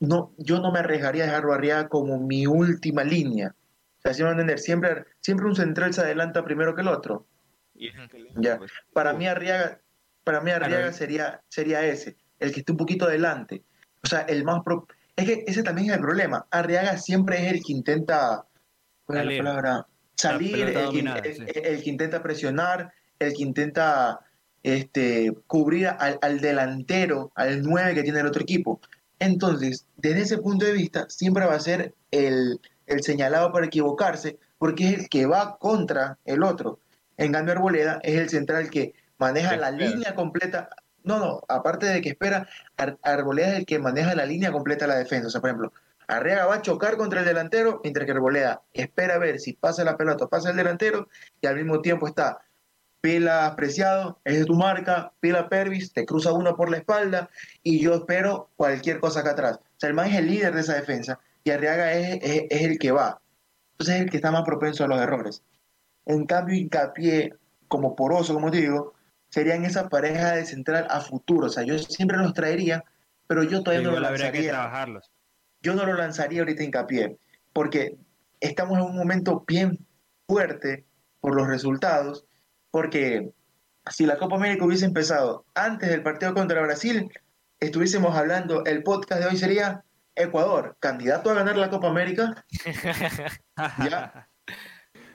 [0.00, 3.54] no, yo no me arriesgaría a dejarlo a Arriaga como mi última línea.
[3.98, 6.82] O sea, si me van a entender, siempre, siempre un central se adelanta primero que
[6.82, 7.26] el otro.
[7.74, 8.58] y es excelente, Ya.
[8.58, 8.70] pues.
[8.92, 9.80] Para mí Arriaga,
[10.24, 13.62] para mí Arriaga sería, sería ese, el que esté un poquito adelante.
[14.04, 14.86] O sea, el más pro...
[15.18, 16.46] Es que ese también es el problema.
[16.50, 18.44] Arriaga siempre es el que intenta,
[19.04, 19.38] ¿cuál es la Salir.
[19.44, 19.86] palabra?
[20.16, 21.42] Salir, el que, dominada, el- sí.
[21.54, 24.20] el que intenta presionar, el que intenta
[24.62, 28.80] este, cubrir al, al delantero, al 9 que tiene el otro equipo.
[29.18, 34.38] Entonces, desde ese punto de vista, siempre va a ser el, el señalado para equivocarse,
[34.58, 36.78] porque es el que va contra el otro.
[37.16, 40.68] En cambio, Arboleda es el central que maneja la línea completa.
[41.08, 44.84] No, no, aparte de que espera, Ar- Arboleda es el que maneja la línea completa
[44.86, 45.28] de la defensa.
[45.28, 45.72] O sea, por ejemplo,
[46.06, 49.84] Arriaga va a chocar contra el delantero, mientras que Arboleda espera a ver si pasa
[49.84, 51.08] la pelota pasa el delantero,
[51.40, 52.40] y al mismo tiempo está
[53.00, 57.30] Pila Preciado, es de tu marca, Pila Pervis, te cruza uno por la espalda,
[57.62, 59.56] y yo espero cualquier cosa acá atrás.
[59.62, 62.62] O sea, el man es el líder de esa defensa, y Arriaga es, es- es
[62.62, 63.20] el que va.
[63.72, 65.42] Entonces es el que está más propenso a los errores.
[66.06, 67.34] En cambio, hincapié,
[67.68, 68.94] como poroso, como te digo,
[69.30, 71.46] serían esa pareja de central a futuro.
[71.46, 72.84] O sea, yo siempre los traería,
[73.26, 74.50] pero yo todavía no Igual lo habría que lanzaría.
[74.52, 75.10] trabajarlos.
[75.60, 77.18] Yo no lo lanzaría ahorita hincapié,
[77.52, 77.96] porque
[78.40, 79.86] estamos en un momento bien
[80.28, 80.86] fuerte
[81.20, 82.24] por los resultados,
[82.70, 83.32] porque
[83.90, 87.10] si la Copa América hubiese empezado antes del partido contra Brasil,
[87.60, 89.82] estuviésemos hablando, el podcast de hoy sería
[90.14, 92.44] Ecuador, candidato a ganar la Copa América,
[93.90, 94.28] Ya.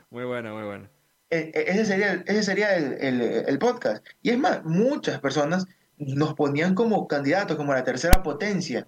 [0.09, 0.89] Muy bueno, muy bueno.
[1.33, 2.93] E- e- ese sería, ese sería el,
[3.47, 4.05] el- podcast.
[4.21, 5.65] Y es más, muchas personas
[5.97, 8.85] nos ponían como candidatos, como la tercera potencia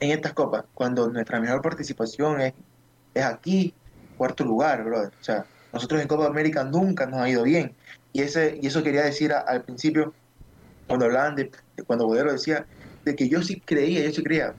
[0.00, 2.54] en estas copas, cuando nuestra mejor participación es,
[3.14, 3.72] es aquí,
[4.16, 5.12] cuarto lugar, brother.
[5.20, 7.76] O sea, nosotros en Copa América nunca nos ha ido bien.
[8.12, 10.12] Y, ese, y eso quería decir al principio,
[10.88, 12.66] cuando hablaban de, de cuando Bodero decía,
[13.04, 14.56] de que yo sí creía, yo sí creía.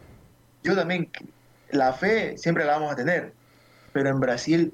[0.64, 1.12] Yo también,
[1.72, 3.34] la fe siempre la vamos a tener,
[3.92, 4.74] pero en Brasil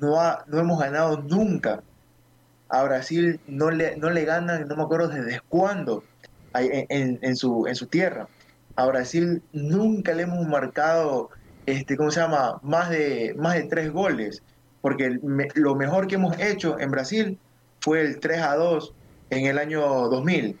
[0.00, 1.82] no, ha- no hemos ganado nunca.
[2.68, 6.04] A Brasil no le, no le ganan, no me acuerdo desde cuándo,
[6.54, 8.28] en, en- en su, en su tierra.
[8.76, 11.30] A Brasil nunca le hemos marcado,
[11.66, 12.58] este, ¿cómo se llama?
[12.62, 14.42] Más de, más de tres goles.
[14.80, 17.38] Porque me- lo mejor que hemos hecho en Brasil
[17.80, 18.94] fue el 3 a 2
[19.30, 20.56] en el año 2000.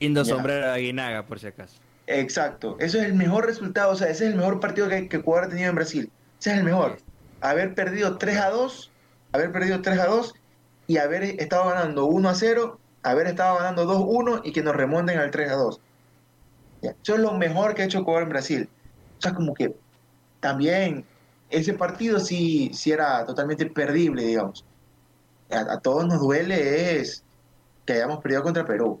[0.00, 0.34] Lindo Ya.
[0.34, 1.78] sombrero de Aguinaga, por si acaso.
[2.06, 2.76] Exacto.
[2.78, 3.90] Eso es el mejor resultado.
[3.92, 6.10] O sea, ese es el mejor partido que, que Ecuador ha tenido en Brasil.
[6.40, 6.98] Ese es el mejor.
[7.40, 8.90] Haber perdido 3 a 2,
[9.32, 10.34] haber perdido 3 a 2
[10.86, 14.74] y haber estado ganando 1 a 0, haber estado ganando 2 1 y que nos
[14.74, 15.80] remonten al 3 a 2.
[16.82, 18.68] Ya, Eso es lo mejor que ha hecho Ecuador en Brasil.
[19.18, 19.74] O sea, como que
[20.40, 21.04] también
[21.50, 24.64] ese partido sí, sí era totalmente perdible, digamos.
[25.50, 27.24] A, a todos nos duele es
[27.84, 29.00] que hayamos perdido contra Perú.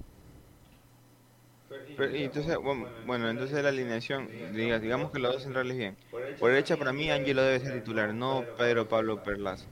[1.98, 5.98] Pero, y entonces, bueno, bueno, entonces la alineación, diga- digamos que los dos centrales bien.
[6.38, 9.68] Por derecha, para mí, Ángelo debe ser titular, no Pedro Pablo Perlaza.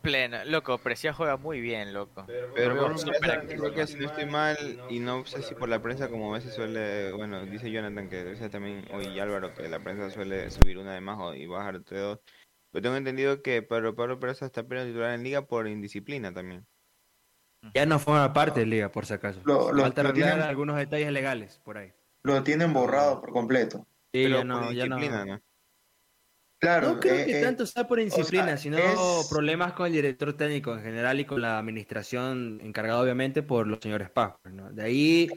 [0.00, 2.28] Pleno, loco, Preciado juega muy bien, loco.
[2.54, 4.56] Pero activo, creo que si no estoy mal,
[4.88, 8.20] y no sé si por la prensa, como a veces suele, bueno, dice Jonathan que
[8.20, 11.34] a veces también, o y Álvaro, que la prensa suele subir una de más o-
[11.34, 12.18] y bajarte dos.
[12.72, 16.66] Pero tengo entendido que Pedro Pablo Perlaza está perdiendo titular en liga por indisciplina también.
[17.74, 19.40] Ya no forma parte de liga, por si acaso.
[19.44, 21.92] Lo- lo- Falta lo arreglar tienen- algunos detalles legales por ahí.
[22.24, 23.86] Lo tienen borrado por completo.
[24.12, 24.98] Sí, Pero ya por no, ya no.
[25.26, 25.40] ¿no?
[26.58, 29.86] Claro, No creo eh, que eh, tanto sea por indisciplina, sea, sino es- problemas con
[29.86, 34.34] el director técnico en general y con la administración encargada obviamente por los señores Paz.
[34.42, 34.70] pues, ¿no?
[34.70, 35.28] De ahí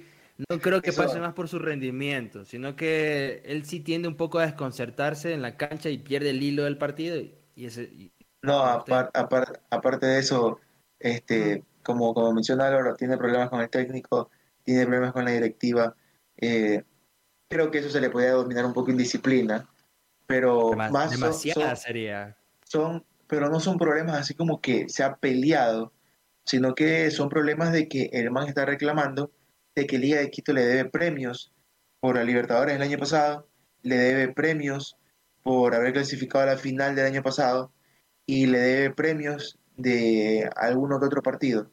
[0.49, 4.17] no creo que Eso- pase más por su rendimiento, sino que él sí tiende un
[4.17, 7.83] poco a desconcertarse en la cancha y pierde el hilo del partido y, y ese
[7.83, 8.11] y-
[8.43, 10.59] No, Usted- apar- apar- aparte de eso,
[10.99, 14.29] este, como, como menciona Álvaro, tiene problemas con el técnico,
[14.63, 15.95] tiene problemas con la directiva.
[16.37, 16.83] eh,
[17.47, 19.69] creo que eso se le podía dominar un poco en disciplina,
[20.27, 22.37] pero Demas- más son- demasiada son, sería.
[22.65, 25.93] son- pero no son problemas así como que se ha peleado,
[26.43, 29.31] sino que son problemas de que el man está reclamando
[29.75, 31.53] de que Liga de Quito le debe premios
[32.01, 33.47] por la Libertadores el año pasado,
[33.81, 34.97] le debe premios
[35.43, 37.71] por haber clasificado a la final del año pasado
[38.25, 41.71] y le debe premios de alguno que otro partido.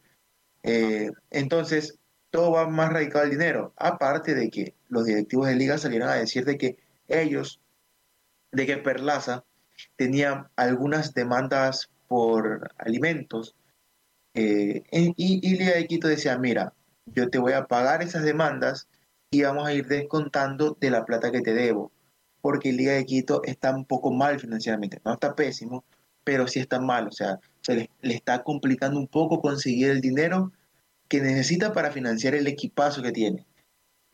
[0.62, 1.98] Eh, entonces,
[2.30, 6.14] todo va más radicado al dinero, aparte de que los directivos de liga salieron a
[6.14, 7.60] decir de que ellos,
[8.52, 9.44] de que Perlaza
[9.96, 13.54] tenía algunas demandas por alimentos,
[14.34, 16.72] eh, y, y Liga de Quito decía, mira,
[17.06, 18.88] yo te voy a pagar esas demandas
[19.30, 21.92] y vamos a ir descontando de la plata que te debo,
[22.40, 25.84] porque Liga de Quito está un poco mal financieramente, no está pésimo,
[26.24, 30.00] pero sí está mal, o sea, se le, le está complicando un poco conseguir el
[30.00, 30.52] dinero
[31.08, 33.46] que necesita para financiar el equipazo que tiene.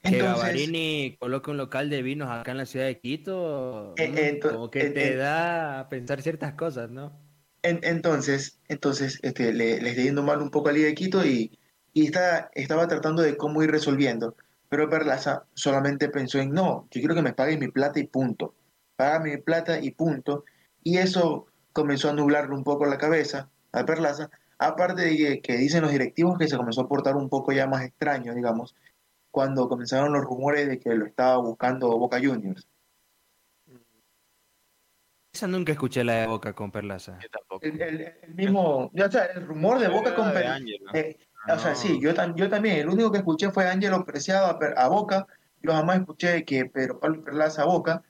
[0.03, 4.71] Que Gavarini coloque un local de vinos acá en la ciudad de Quito, Eh, como
[4.71, 5.16] que eh, te eh.
[5.16, 7.12] da a pensar ciertas cosas, ¿no?
[7.62, 11.27] En- entonces, entonces este, le, le está yendo mal un poco a Liga de Quito
[11.27, 11.59] y,
[11.92, 14.37] y está, estaba tratando de cómo ir resolviendo.
[14.68, 18.55] Pero Perlaza solamente pensó en, no, yo quiero que me paguen mi plata y punto.
[18.97, 20.44] Págame mi plata y punto.
[20.85, 21.48] Y eso
[21.81, 24.31] comenzó a nublarle un poco la cabeza a Perlaza.
[24.59, 27.67] Aparte de que, que dicen los directivos que se comenzó a portar un poco ya
[27.69, 28.75] más extraño, digamos,
[29.31, 32.67] cuando comenzaron los rumores de que lo estaba buscando Boca Juniors.
[35.33, 37.19] Esa nunca escuché la de Boca con Perlaza.
[37.23, 37.64] Yo tampoco.
[37.64, 40.95] El, el- el mismo, o sea, el rumor de Boca con de Per- Ángelo.
[40.95, 41.19] eh,
[41.55, 41.77] o sea, No.
[41.77, 42.79] sí, yo, tam- yo también.
[42.79, 45.27] El único que escuché fue Ángelo Preciado a, a Boca.
[45.62, 48.03] Yo jamás escuché que Pedro Pablo Perlaza a Boca.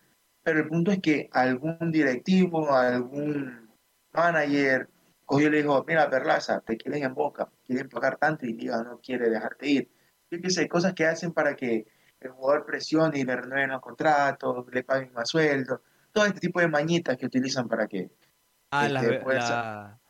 [0.49, 3.69] Pero el punto es que algún directivo, algún
[4.15, 4.89] manager,
[5.27, 8.83] cogió y le dijo, mira Perlaza, te quieren en Boca, quieren pagar tanto y Liga
[8.83, 9.91] no quiere dejarte ir.
[10.31, 11.87] Yo qué sé, cosas que hacen para que
[12.21, 15.83] el jugador presione y le renueven los contratos, le paguen más sueldo.
[16.13, 18.11] Todo este tipo de mañitas que utilizan para que...
[18.71, 19.35] Ah, las, Este, ser.
[19.35, 20.01] la-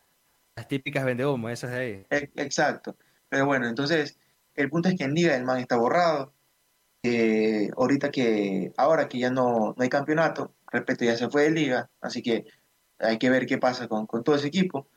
[0.55, 2.07] las típicas vendehumo, esas de ahí.
[2.11, 2.97] E- Exacto.
[3.29, 4.17] Pero bueno, entonces,
[4.55, 6.33] el punto es que en Liga el man está borrado.
[7.03, 11.51] Eh, ahorita que, ahora que ya no, no hay campeonato, respeto ya se fue de
[11.53, 12.47] Liga, así que
[12.99, 14.89] hay que ver qué pasa con, con todo ese equipo.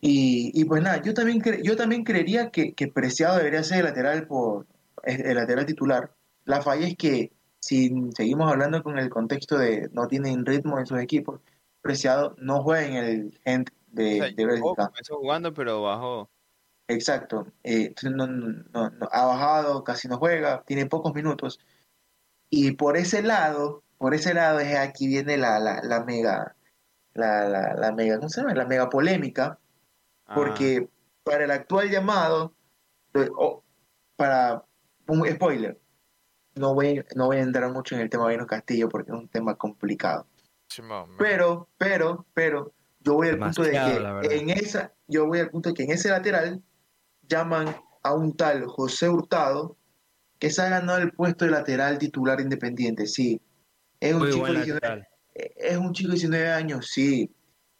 [0.00, 3.78] Y, y pues nada, yo también, cre- yo también creería que, que Preciado debería ser
[3.78, 4.66] el lateral, por,
[5.04, 6.12] el lateral titular.
[6.44, 10.86] La falla es que si seguimos hablando con el contexto de no tienen ritmo en
[10.86, 11.40] sus equipos,
[11.80, 14.86] Preciado no juega en el Gent O de, sea, de Bélgica.
[14.88, 16.28] comenzó jugando, pero bajó.
[16.92, 17.46] Exacto.
[17.62, 21.58] Eh, entonces no, no- no- ha bajado, casi no juega, tiene pocos minutos.
[22.50, 26.54] Y por ese lado, por ese lado es aquí viene la, la, la mega,
[27.14, 28.54] la, la, la mega, ¿cómo se llama?
[28.54, 29.58] La mega polémica,
[30.26, 30.88] Ah, porque
[31.24, 32.54] para el actual llamado,
[33.14, 33.62] eh, o-
[34.16, 34.64] para
[35.08, 35.78] un spoiler,
[36.54, 39.16] no voy, no voy a entrar mucho en el tema de Vino Castillo porque es
[39.18, 40.26] un tema complicado.
[41.18, 43.76] Pero, pero, pero, yo voy al punto de que
[44.40, 46.62] en esa, yo voy al punto de que en ese lateral
[47.32, 49.76] llaman a un tal José Hurtado
[50.38, 53.40] que se ha ganado el puesto de lateral titular independiente, sí.
[54.00, 55.08] Es un Muy chico de 19 lateral.
[55.34, 57.32] es un chico de 19 años, sí.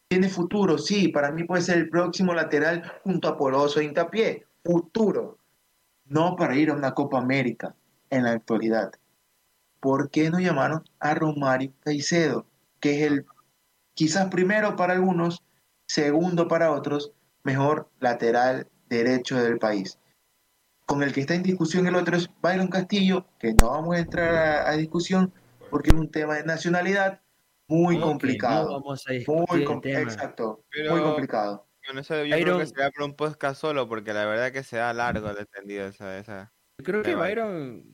[0.09, 1.09] Tiene futuro, sí.
[1.09, 4.47] Para mí puede ser el próximo lateral junto a Poroso e Hincapié.
[4.65, 5.39] Futuro.
[6.05, 7.75] No para ir a una Copa América
[8.11, 8.93] en la actualidad.
[9.81, 12.47] ¿Por qué no llamaron a Romario Caicedo?
[12.79, 13.27] Que es el
[13.95, 15.43] quizás primero para algunos,
[15.87, 17.13] segundo para otros,
[17.43, 19.99] mejor lateral derecho del país.
[20.87, 24.01] Con el que está en discusión el otro es Byron Castillo, que no vamos a
[24.01, 25.33] entrar a, a discusión
[25.71, 27.21] porque es un tema de nacionalidad
[27.69, 28.67] muy complicado.
[28.67, 30.01] no vamos a discutir muy el com- tema.
[30.01, 31.67] exacto, Pero- muy complicado.
[31.87, 34.63] Bueno, eso yo creo Byron- que será por un podcast solo, porque la verdad que
[34.63, 36.53] se da largo el entendido esa, esa.
[36.79, 37.85] Yo creo que Byron.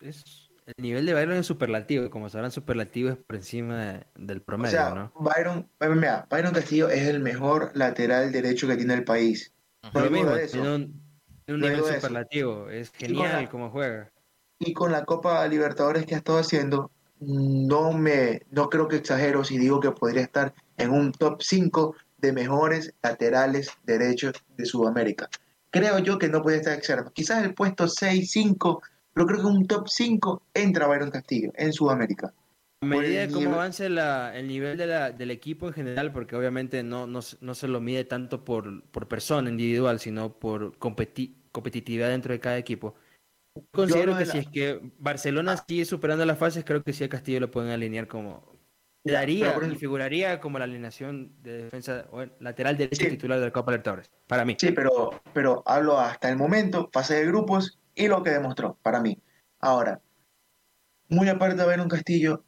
[0.00, 4.06] Es, el nivel de Byron es superlativo, y como sabrán, superlativo es por encima de-
[4.14, 5.12] del O promedio, sea, ¿no?
[5.18, 9.52] Byron, mira, Byron Castillo es el mejor lateral derecho que tiene el país.
[9.92, 10.52] Lo mismo, de eso.
[10.52, 14.10] tiene un, nivel superlativo, es genial la- como juega.
[14.58, 19.44] Y con la Copa Libertadores que ha estado haciendo, no me, no creo que exagero
[19.44, 25.28] si digo que podría estar en un top 5 de mejores laterales derechos de Sudamérica.
[25.70, 27.12] Creo yo que no puede estar exagerando.
[27.12, 31.72] Quizás el puesto 6, 5, pero creo que un top 5 entra Byron Castillo en
[31.72, 32.32] Sudamérica.
[32.80, 36.12] A medida de cómo nivel- avance la- el nivel de la- del equipo en general,
[36.12, 40.32] porque obviamente no, no, se- no se lo mide tanto por, por persona individual, sino
[40.38, 42.94] por competi- competitividad dentro de cada equipo.
[43.72, 46.92] Considero hablo que de si la- es que Barcelona sigue superando las fases, creo que
[46.92, 48.56] sí a Castillo lo pueden alinear como...
[49.04, 52.06] Daría y figuraría como la alineación de defensa
[52.40, 53.10] lateral derecho Sí.
[53.10, 54.56] titular de la Copa Libertadores, para mí.
[54.60, 59.00] Sí, pero, pero hablo hasta el momento, fase de grupos y lo que demostró para
[59.00, 59.18] mí.
[59.60, 60.00] Ahora,
[61.08, 62.44] muy aparte de Byron Castillo,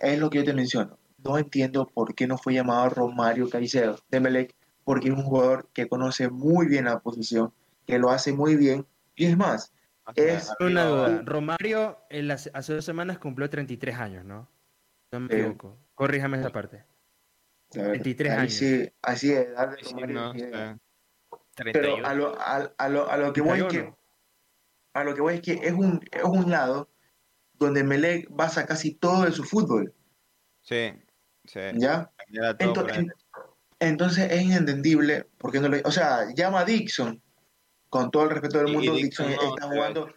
[0.00, 0.98] es- lo que yo te menciono.
[1.18, 5.68] No entiendo por qué no fue llamado Romario Caicedo de Melec, porque es un jugador
[5.72, 7.52] que conoce muy bien la posición,
[7.86, 8.86] que lo hace muy bien.
[9.14, 9.72] Y es más,
[10.16, 14.48] Es Una duda, Romario en las- hace dos semanas cumplió 33 años, ¿no?
[15.12, 15.34] No me Sí.
[15.40, 15.76] equivoco.
[15.94, 16.84] Corríjame esa parte.
[17.74, 18.52] la verdad, 23 ahí años.
[18.54, 20.32] sí, así es, edad de Sí, sí, Romario, no.
[20.32, 20.80] Pero
[21.54, 22.06] 31.
[22.08, 23.96] a lo, a, a lo, a lo que voy es que 31.
[24.94, 26.88] a lo que voy es que es un, es un lado
[27.60, 29.92] donde Melec basa casi todo de su fútbol,
[30.62, 30.92] Sí,
[31.44, 31.60] sí.
[31.74, 32.10] ¿ya?
[32.32, 32.98] Era todo por Ento- ahí.
[33.00, 33.12] en-
[33.80, 37.22] entonces es inentendible porque no lo, o sea, llama a Dixon,
[37.90, 40.08] con todo el respeto del Y mundo, Dixon Dixon no, está jugando,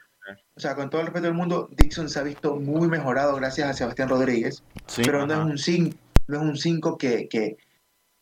[0.55, 3.69] o sea, con todo el respeto del mundo, Dixon se ha visto muy mejorado gracias
[3.69, 5.43] a Sebastián Rodríguez, Sí, pero no ajá.
[5.43, 7.57] es un 5, no es un 5 que, que,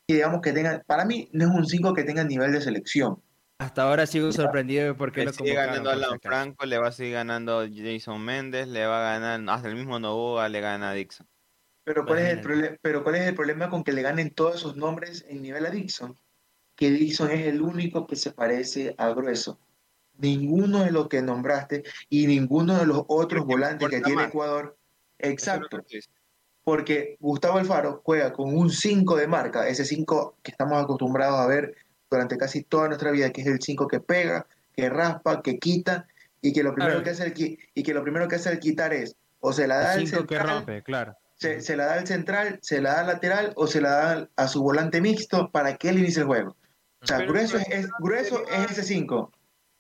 [0.07, 3.21] que digamos que tenga, para mí no es un 5 que tenga nivel de selección.
[3.61, 6.19] Hasta ahora sigo sorprendido de por qué Le lo sigue ganando Alan.
[6.19, 9.99] Franco, le va a seguir ganando Jason Méndez, le va a ganar, hasta el mismo
[9.99, 11.27] Novoa le gana a Dixon.
[11.83, 14.77] Pero ¿cuál, es el pero ¿cuál es el problema con que le ganen todos esos
[14.77, 16.17] nombres en nivel a Dixon?
[16.75, 19.59] Que Dixon es el único que se parece a Grueso.
[20.17, 24.29] Ninguno de los que nombraste y ninguno de los otros Porque volantes que tiene más.
[24.29, 24.75] Ecuador.
[25.19, 25.83] Es Exacto.
[26.63, 31.45] Porque Gustavo Alfaro juega con un 5 de marca, ese 5 que estamos acostumbrados a
[31.45, 31.75] ver
[32.11, 34.45] durante casi toda nuestra vida, que es el 5 que pega,
[34.75, 36.05] que raspa, que quita,
[36.41, 37.03] y que lo primero Claro.
[37.05, 39.77] que hace el y que lo primero que hace al quitar es o se la
[39.77, 41.15] da al que central, rompe, claro.
[41.35, 44.29] se, se la da al central, se la da al lateral o se la da
[44.35, 46.55] a su volante mixto para que él inicie el juego.
[47.01, 49.31] O sea, Pero- grueso, es, grueso es ese 5.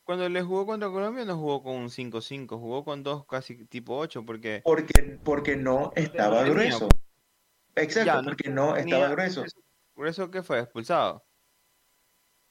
[0.03, 3.97] Cuando le jugó contra Colombia no jugó con un 5-5, jugó con dos casi tipo
[3.97, 6.87] 8 porque Porque, porque no estaba grueso.
[7.75, 9.43] Exacto, Ya, no porque no estaba grueso.
[9.93, 10.59] ¿Por eso qué fue?
[10.59, 11.23] ¿Expulsado?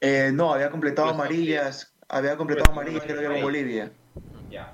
[0.00, 3.92] Eh, no, había completado amarillas, había completado amarillas creo que con Bolivia.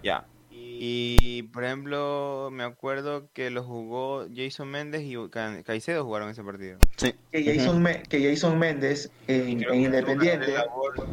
[0.02, 0.26] Ya.
[0.50, 6.42] Y por ejemplo, me acuerdo que lo jugó Jason Méndez y Ca- Caicedo jugaron ese
[6.42, 6.78] partido.
[6.96, 7.14] sí.
[7.32, 10.54] Que Jason, que Jason Méndez en, Independiente,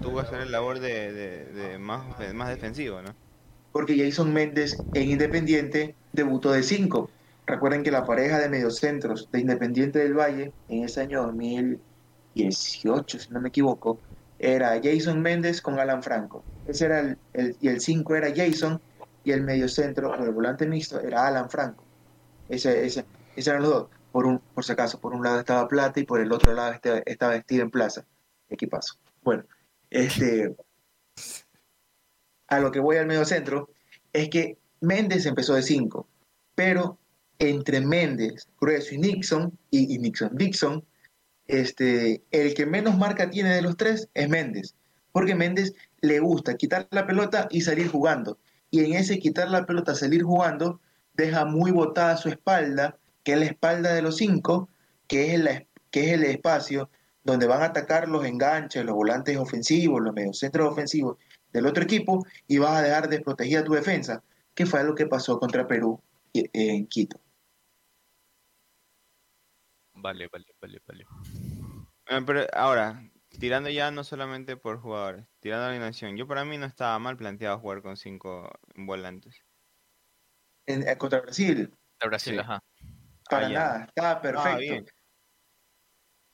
[0.02, 3.14] Tuvo que hacer el labor de, de- de más, más defensivo, ¿no?
[3.72, 7.10] porque Jason Méndez en Independiente debutó de 5.
[7.48, 11.24] Recuerden que la pareja de mediocentros de Independiente del Valle en ese año
[12.36, 14.00] 2018, si no me equivoco,
[14.40, 16.44] era Jason Méndez con Alan Franco.
[16.68, 17.00] Ese era
[17.34, 18.82] el, y el 5 era Jason
[19.24, 21.84] y el mediocentro o el volante mixto era Alan Franco.
[22.50, 23.88] Ese, ese, esos eran los dos.
[24.12, 26.74] Por, un, por si acaso, por un lado estaba Plata y por el otro lado
[26.74, 28.06] este- estaba Steven Plaza.
[28.50, 28.96] Equipazo.
[29.24, 29.44] Bueno,
[29.90, 30.56] este,
[32.48, 33.70] a lo que voy al medio centro
[34.12, 36.08] es que Méndez empezó de 5,
[36.54, 37.00] pero
[37.40, 40.86] entre Méndez, Grueso y Nixon, y Nixon, Dixon,
[41.62, 44.76] este, el que menos marca tiene de los tres es Méndez,
[45.12, 48.38] porque Méndez le gusta quitar la pelota y salir jugando,
[48.72, 50.80] y en ese quitar la pelota, salir jugando,
[51.14, 54.68] deja muy botada su espalda, que es la espalda de los cinco,
[55.08, 56.90] que es el, que es el espacio
[57.24, 61.18] donde van a atacar los enganches, los volantes ofensivos, los mediocentros ofensivos
[61.54, 64.24] del otro equipo y vas a dejar desprotegida tu defensa,
[64.56, 66.02] que fue lo que pasó contra Perú
[66.34, 67.20] y- en Quito.
[70.04, 71.06] Vale, vale, vale, vale.
[72.10, 76.44] Eh, Pero ahora, tirando ya no solamente por jugadores, tirando a la alineación, yo para
[76.44, 79.46] mí no estaba mal planteado jugar con cinco volantes.
[80.66, 82.40] En, eh, contra Brasil, La Brasil, Sí.
[82.40, 82.60] ajá.
[83.30, 84.58] para Ah, nada, estaba perfecto.
[84.60, 84.86] bien.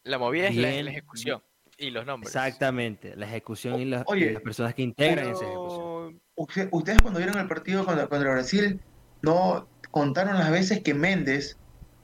[0.03, 0.85] La movida es la, Bien.
[0.85, 1.43] la ejecución.
[1.77, 2.35] Y los nombres.
[2.35, 6.19] Exactamente, la ejecución y, las- y Oye, las personas que integran esa ejecución.
[6.35, 8.81] Usted- Ustedes cuando vieron el partido contra, contra Brasil,
[9.21, 11.57] no contaron las veces que Méndez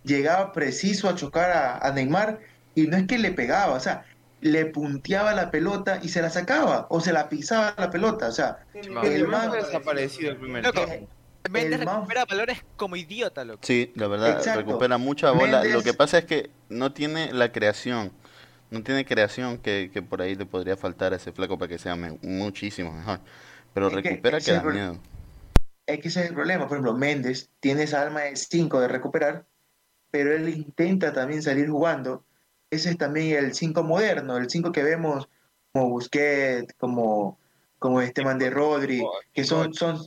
[0.05, 2.39] llegaba preciso a chocar a, a Neymar
[2.75, 4.05] y no es que le pegaba, o sea,
[4.41, 8.31] le punteaba la pelota y se la sacaba o se la pisaba la pelota, o
[8.31, 11.07] sea, El el man man- desaparecido el primer Loco, tiempo.
[11.49, 13.59] Méndez el man- recupera balones como idiota, loco.
[13.63, 14.61] Sí, la verdad, Exacto.
[14.61, 15.63] recupera mucha bola.
[15.63, 18.11] Lo que pasa es que no tiene la creación.
[18.71, 21.77] No tiene creación que, que por ahí le podría faltar a ese flaco para que
[21.77, 23.19] sea me- muchísimo mejor.
[23.75, 24.97] Pero Es que recupera que es da miedo.
[25.85, 26.67] es que ese es el problema.
[26.67, 29.45] Por ejemplo, Méndez tiene esa alma de 5 de recuperar,
[30.15, 32.23] pero él intenta también salir jugando.
[32.69, 35.27] Ese es también el 5 moderno, el 5 que vemos
[35.73, 37.37] como Busquets, como,
[37.79, 39.03] como este man de Rodri,
[39.33, 39.99] que son, son,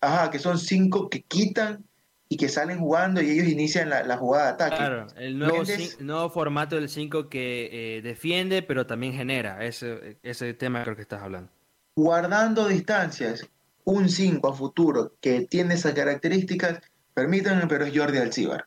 [0.00, 1.84] ajá, que son cinco que quitan
[2.28, 4.76] y que salen jugando y ellos inician la, la jugada de ataque.
[4.76, 9.64] Claro, el nuevo, Méndez- cin- nuevo formato del 5 que eh, defiende, pero también genera.
[9.64, 11.52] Ese, ese tema creo que estás hablando.
[11.94, 13.46] Guardando distancias,
[13.84, 16.80] un 5 a futuro que tiene esas características,
[17.14, 18.66] permítanme, pero es Jordi Alcibar.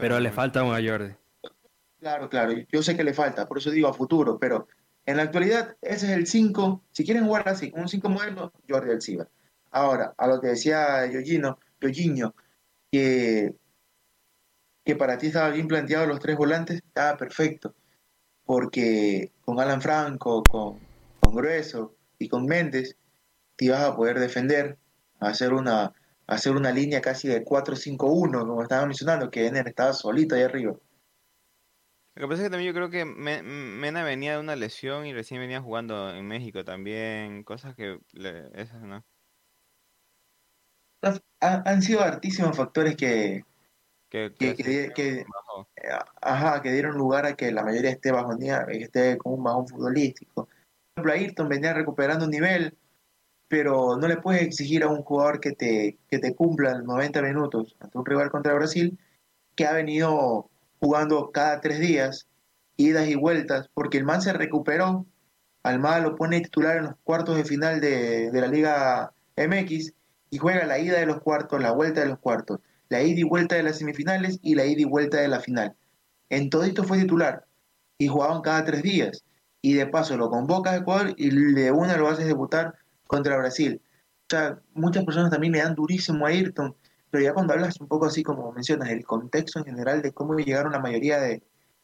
[0.00, 1.14] Pero le falta un Jordi.
[2.00, 4.66] Claro, claro, yo sé que le falta, por eso digo a futuro, pero
[5.04, 8.90] en la actualidad ese es el 5, si quieren jugar así, un 5 moderno, Jordi
[8.90, 9.28] Alcibar.
[9.70, 11.58] Ahora, a lo que decía Yoyino,
[12.90, 13.54] que,
[14.84, 17.74] que para ti estaba bien planteado los tres volantes, estaba perfecto,
[18.44, 20.78] porque con Alan Franco, con,
[21.20, 22.96] con Grueso y con Méndez,
[23.56, 24.78] te ibas a poder defender,
[25.20, 25.92] hacer una,
[26.30, 30.74] hacer una línea casi de 4-5-1, como estaba mencionando, que Ener estaba solito ahí arriba.
[32.14, 35.06] Lo que pasa es que también yo creo que Me- Mena venía de una lesión
[35.06, 39.04] y recién venía jugando en México también, cosas que le- esas no.
[41.02, 43.44] Ha- han sido hartísimos factores que,
[44.10, 44.54] Que, que,
[44.94, 45.24] que eh,
[46.20, 50.48] ajá, que dieron lugar a que la mayoría esté que esté con un bajón futbolístico.
[50.94, 52.76] Por ejemplo, Ayrton venía recuperando un nivel,
[53.50, 57.20] pero no le puedes exigir a un jugador que te, que te cumpla los 90
[57.20, 58.96] minutos ante un rival contra Brasil,
[59.56, 60.48] que ha venido
[60.78, 62.28] jugando cada tres días,
[62.76, 65.04] idas y vueltas, porque el man se recuperó,
[65.64, 69.94] Almada lo pone titular en los cuartos de final de, de la Liga MX
[70.30, 73.24] y juega la ida de los cuartos, la vuelta de los cuartos, la ida y
[73.24, 75.74] vuelta de las semifinales y la ida y vuelta de la final.
[76.28, 77.46] En todo esto fue titular
[77.98, 79.24] y jugaban cada tres días.
[79.60, 82.76] Y de paso lo convocas a Ecuador y de una lo haces debutar
[83.10, 83.82] contra Brasil.
[83.82, 86.76] O sea, muchas personas también le dan durísimo a Ayrton,
[87.10, 90.36] pero ya cuando hablas un poco así como mencionas, el contexto en general de cómo
[90.36, 91.42] llegaron la mayoría de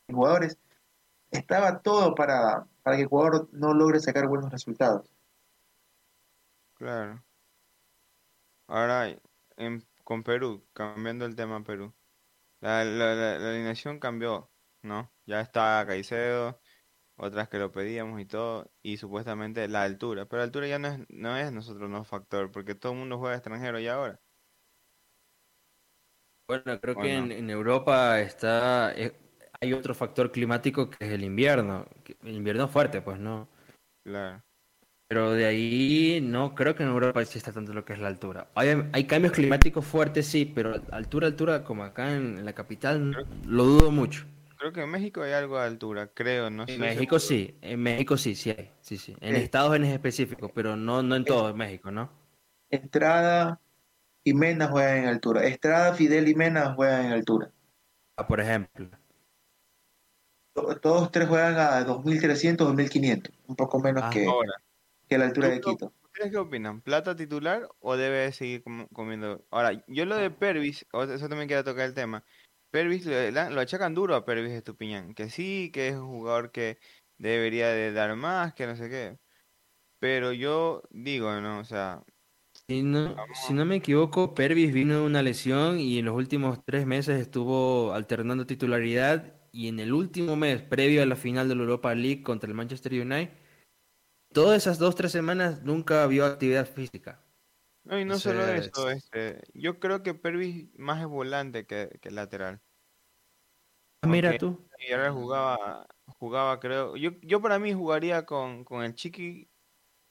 [0.08, 0.56] jugadores,
[1.32, 5.10] estaba todo para, para que Ecuador no logre sacar buenos resultados.
[6.74, 7.24] Claro.
[8.68, 9.08] Ahora,
[9.56, 11.92] en- con Perú, cambiando el tema Perú.
[12.60, 14.48] La, la, la, la alineación cambió,
[14.82, 15.10] ¿no?
[15.26, 16.60] Ya está Caicedo,
[17.16, 20.26] otras que lo pedíamos y todo, y supuestamente la altura.
[20.26, 23.18] Pero la altura ya no es, no es nosotros no factor, porque todo el mundo
[23.18, 24.20] juega extranjero ya ahora.
[26.48, 29.12] Bueno, creo que en, en Europa está eh,
[29.60, 31.86] hay otro factor climático que es el invierno.
[32.22, 33.48] El invierno fuerte, pues no.
[34.04, 34.42] Claro.
[35.08, 38.48] Pero de ahí no creo que en Europa exista tanto lo que es la altura.
[38.54, 43.24] Hay, hay cambios climáticos fuertes, sí, pero altura, altura, como acá en, en la capital,
[43.44, 44.26] lo dudo mucho.
[44.66, 47.44] Creo que en México hay algo de altura, creo, no En sé México seguro.
[47.46, 49.14] sí, en México sí, sí hay, sí, sí.
[49.20, 49.42] En Sí.
[49.42, 52.10] estados en específico, pero no, no en todo México, ¿no?
[52.68, 53.60] Estrada
[54.24, 55.44] y Mena juegan en altura.
[55.44, 57.52] Estrada, Fidel y Mena juegan en altura.
[58.16, 58.90] Ah, Por ejemplo.
[60.54, 64.10] To- Todos tres juegan a 2300, 2500, un poco menos Ah.
[64.10, 64.54] que, Ahora,
[65.08, 65.92] que la altura de ¿tú- Quito.
[66.06, 66.80] ¿Ustedes qué opinan?
[66.80, 69.44] ¿Plata titular o debe seguir com- comiendo?
[69.52, 72.24] Ahora, yo lo de Pervis, o- eso también quiero tocar el tema.
[72.76, 76.78] Pervis, lo, lo achacan duro a Pervis Estupiñán, que sí, que es un jugador que
[77.18, 79.18] debería de dar más, que no sé qué.
[80.00, 81.60] Pero yo digo, ¿no?
[81.60, 82.04] O sea,
[82.68, 86.64] Si no, si no me equivoco, Pervis vino de una lesión y en los últimos
[86.64, 91.54] tres meses estuvo alternando titularidad y en el último mes, previo a la final de
[91.54, 93.30] la Europa League contra el Manchester United,
[94.32, 97.20] todas esas dos, tres semanas nunca vio actividad física.
[97.84, 102.10] no, y no solo eso, este, yo creo que Pervis más es volante que, que
[102.10, 102.60] lateral.
[104.02, 104.68] Ah, Mira tú.
[104.78, 105.86] Villarreal jugaba,
[106.18, 106.96] jugaba, creo.
[106.96, 109.48] Yo, yo para mí jugaría con, con el Chiqui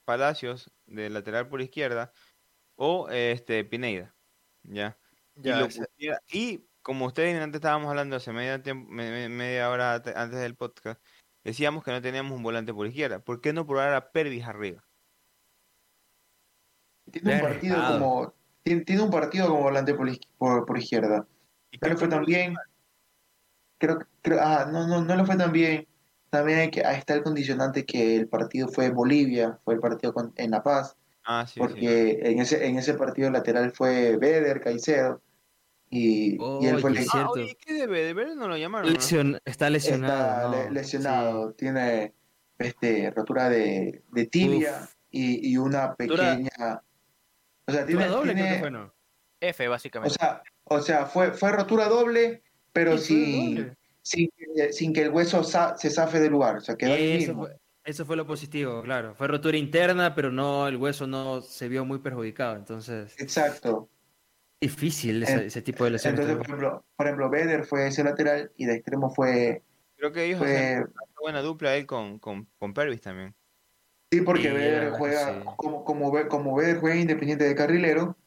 [0.06, 2.12] Palacios de lateral por izquierda
[2.76, 4.14] o este Pineida.
[4.64, 4.98] ¿Ya?
[5.36, 9.12] Y, Ya, lo ese- pusiera- y como ustedes antes estábamos hablando hace media, tiemp- me-
[9.12, 11.02] me- media hora antes del podcast,
[11.44, 13.20] decíamos que no teníamos un volante por izquierda.
[13.20, 14.84] ¿Por qué no probar a Pervis arriba?
[17.12, 18.34] Tiene un partido como
[18.64, 21.28] tiene, tiene un partido como volante por, por, por izquierda.
[21.72, 22.56] ¿Y qué fue tan bien.
[23.78, 25.88] Creo, creo ah, no, no, no le fue tan bien.
[26.30, 29.80] también hay que, ahí está el condicionante que el partido fue en Bolivia, fue el
[29.80, 31.60] partido con- en La Paz, Ah, sí, sí.
[31.62, 35.22] porque en ese, en ese partido lateral fue Beder, Caicedo,
[35.90, 37.08] y, y él fue el sí.
[37.14, 37.74] Ah, oye, ¿qué?
[37.88, 38.88] ¿De ver no lo llamaron?
[38.92, 38.94] no?
[39.00, 40.54] Lesión- está lesionado.
[40.54, 40.64] está ¿no?
[40.66, 42.14] le- lesionado, tiene
[42.58, 46.82] este, rotura de, de tibia y, y una pequeña...
[47.68, 47.88] O sea, Sí.
[47.88, 48.94] tiene, doble creo tiene- que fue, ¿no?
[49.40, 50.16] F, o básicamente.
[50.20, 52.44] sea, o sea fue, fue rotura doble,
[52.76, 56.58] pero Sí, fue sin, sin, que- sin que el hueso sa- se zafe del lugar,
[56.58, 57.44] o sea, quedó ahí Eso mismo.
[57.46, 59.16] fue, eso fue lo positivo, claro.
[59.16, 62.58] Fue rotura interna, pero no, el hueso no se vio muy perjudicado.
[62.58, 63.88] Entonces, Exacto.
[64.60, 66.20] difícil ese, En- ese tipo de lesiones.
[66.20, 69.64] Entonces, por ejemplo, por ejemplo, Beder fue ese lateral y de extremo fue,
[69.98, 73.34] Creo que ellos fue una buena dupla él con, con, con Pervis también.
[74.12, 75.48] sí, porque Beder juega, sí.
[75.56, 78.18] como, como, como Beder juega independiente de carrilero,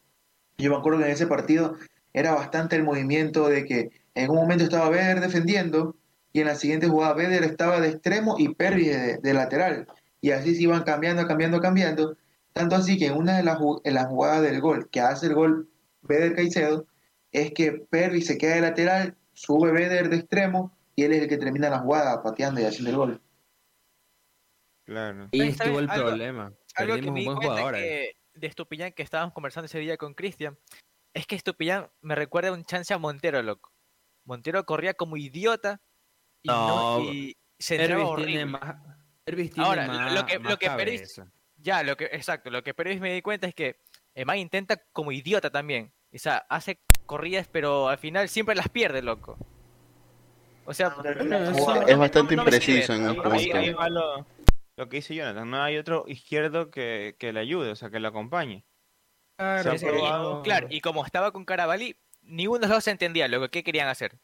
[0.56, 1.76] yo me acuerdo que en ese partido
[2.14, 3.90] era bastante el movimiento de que
[4.22, 5.96] en un momento estaba Beder defendiendo
[6.32, 9.86] y en la siguiente jugada Beder estaba de extremo y Pervis de, de lateral.
[10.20, 12.16] Y así se iban cambiando, cambiando, cambiando.
[12.52, 15.26] Tanto así que en una de las, ju- en las jugadas del gol, que hace
[15.26, 15.68] el gol
[16.02, 16.86] Beder Caicedo,
[17.30, 21.28] es que Pervis se queda de lateral, sube Beder de extremo y él es el
[21.28, 23.20] que termina la jugada pateando y haciendo el gol.
[24.84, 25.28] Claro.
[25.30, 26.52] Y estuvo el problema.
[26.74, 30.56] Algo que me di cuenta que de Estupillán que estábamos conversando ese día con Cristian
[31.12, 33.70] es que Estupillán me recuerda un chance a Montero, loco.
[34.28, 35.80] Montero corría como idiota
[36.42, 38.44] y, no, No, y se entraba horrible.
[38.46, 38.76] más.
[39.24, 41.32] Pervis tiene Ahora, más, lo que- más lo que cabeza.
[41.56, 43.80] Ya, lo que, exacto, lo que Pérez me di cuenta es que
[44.14, 45.92] el man intenta como idiota también.
[46.14, 49.36] O sea, hace corridas, pero al final siempre las pierde, loco.
[50.66, 50.94] O sea.
[51.86, 53.88] Es bastante impreciso en ahí punto.
[53.88, 54.26] lo,
[54.76, 55.50] lo que dice Jonathan.
[55.50, 58.64] No hay otro izquierdo que, que le ayude, o sea, que le acompañe.
[59.38, 61.96] Claro, y- claro, y como estaba con Carabalí,
[62.28, 64.18] ninguno de los dos se entendía lo que querían hacer.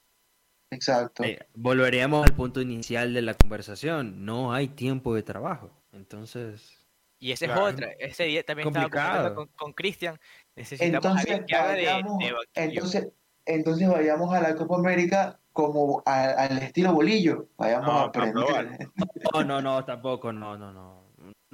[0.71, 1.23] Exacto.
[1.25, 4.25] Eh, volveríamos al punto inicial de la conversación.
[4.25, 5.71] No hay tiempo de trabajo.
[5.93, 6.81] Entonces,
[7.21, 7.69] Y esa Claro.
[7.69, 7.91] es otra.
[7.99, 9.13] Ese día también estaba Complicado.
[9.13, 10.19] comentando con, con Cristian.
[10.57, 13.09] Necesitamos Entonces alguien que haga de, vayamos, de entonces,
[13.47, 17.47] entonces vayamos a la Copa América como a- al estilo bolillo.
[17.57, 18.89] Vayamos No, a aprender.
[19.33, 21.05] no, no, no, tampoco, no, no, no.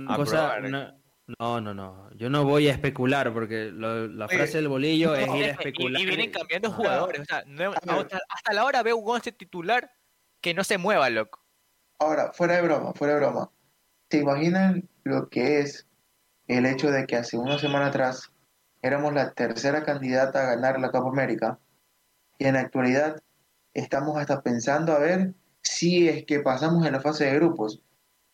[0.09, 0.97] A Cosa- probar.
[1.39, 2.11] No, no, no.
[2.17, 5.47] Yo no voy a especular porque lo- la Oye, frase del bolillo es ir a
[5.47, 6.01] Y- especular.
[6.01, 7.21] Y, vienen cambiando Ah, jugadores.
[7.21, 7.79] O sea, no- a ver.
[8.03, 9.91] hasta, hasta la hora veo un once titular
[10.41, 11.45] que no se mueva, loco.
[11.99, 13.51] Ahora, fuera de broma, fuera de broma.
[14.11, 15.87] ¿Se imaginan lo que es
[16.49, 18.31] el hecho de que hace una semana atrás
[18.83, 21.59] éramos la tercera candidata a ganar la Copa América
[22.39, 23.23] y en la actualidad
[23.75, 27.83] estamos hasta pensando a ver si es que pasamos en la fase de grupos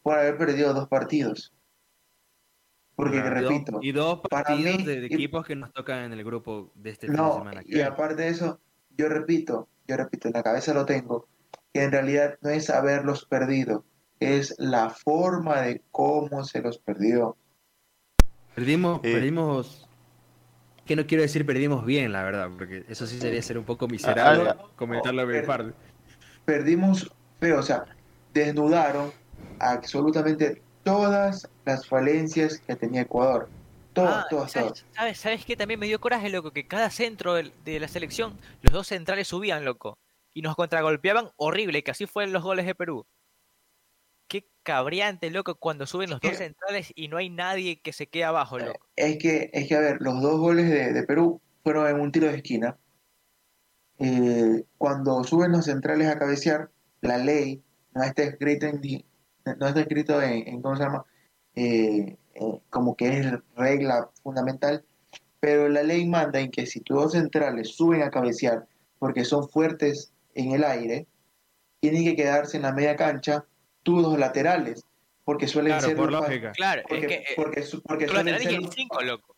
[0.02, 1.52] por haber perdido dos partidos?
[2.96, 3.48] Porque, Claro.
[3.48, 6.90] Repito, y dos partidos mí- de, y- equipos que nos tocan en el grupo de
[6.90, 7.62] este fin de No, semana.
[7.66, 8.58] y aparte de eso,
[8.96, 11.28] yo repito, yo repito, en la cabeza lo tengo,
[11.74, 13.84] que en realidad no es haberlos perdido,
[14.18, 17.36] es la forma de cómo se los perdió.
[18.54, 19.12] Perdimos, Sí.
[19.12, 19.82] perdimos.
[20.86, 23.88] Que no quiero decir perdimos bien, la verdad, porque eso sí sería ser un poco
[23.88, 25.72] miserable ah, comentarlo de mi per- parte.
[26.46, 27.84] Perdimos feo, o sea,
[28.32, 29.10] desnudaron
[29.58, 33.48] absolutamente todas las falencias que tenía Ecuador.
[33.92, 34.84] Todas, Ah, todas, ¿sabes, todas.
[34.94, 35.56] ¿sabes, ¿Sabes qué?
[35.56, 39.64] También me dio coraje, loco, que cada centro de la selección, los dos centrales subían,
[39.64, 39.98] loco.
[40.32, 43.04] Y nos contragolpeaban horrible, que así fueron los goles de Perú.
[44.28, 48.24] Qué cabreante, loco, cuando suben los dos centrales y no hay nadie que se quede
[48.24, 48.78] abajo, loco.
[48.94, 52.12] Es que, es que, a ver, los dos goles de, de Perú fueron en un
[52.12, 52.76] tiro de esquina.
[53.98, 56.70] Eh, cuando suben los centrales a cabecear,
[57.00, 57.60] la ley
[57.92, 58.80] no está escrita en,
[59.54, 61.04] no está escrito en, en- ¿cómo se llama?
[61.54, 63.26] Eh, eh, como que es
[63.56, 64.84] regla fundamental,
[65.40, 68.66] pero la ley manda en que si tus dos centrales suben a cabecear
[68.98, 71.06] porque son fuertes en el aire,
[71.80, 73.44] tienen que quedarse en la media cancha
[73.82, 74.84] tus dos laterales,
[75.24, 76.52] porque suelen Claro, ser por los lógica.
[76.52, 79.36] Claro, porque, es que eh, porque, porque los suelen ser el los- 5, loco.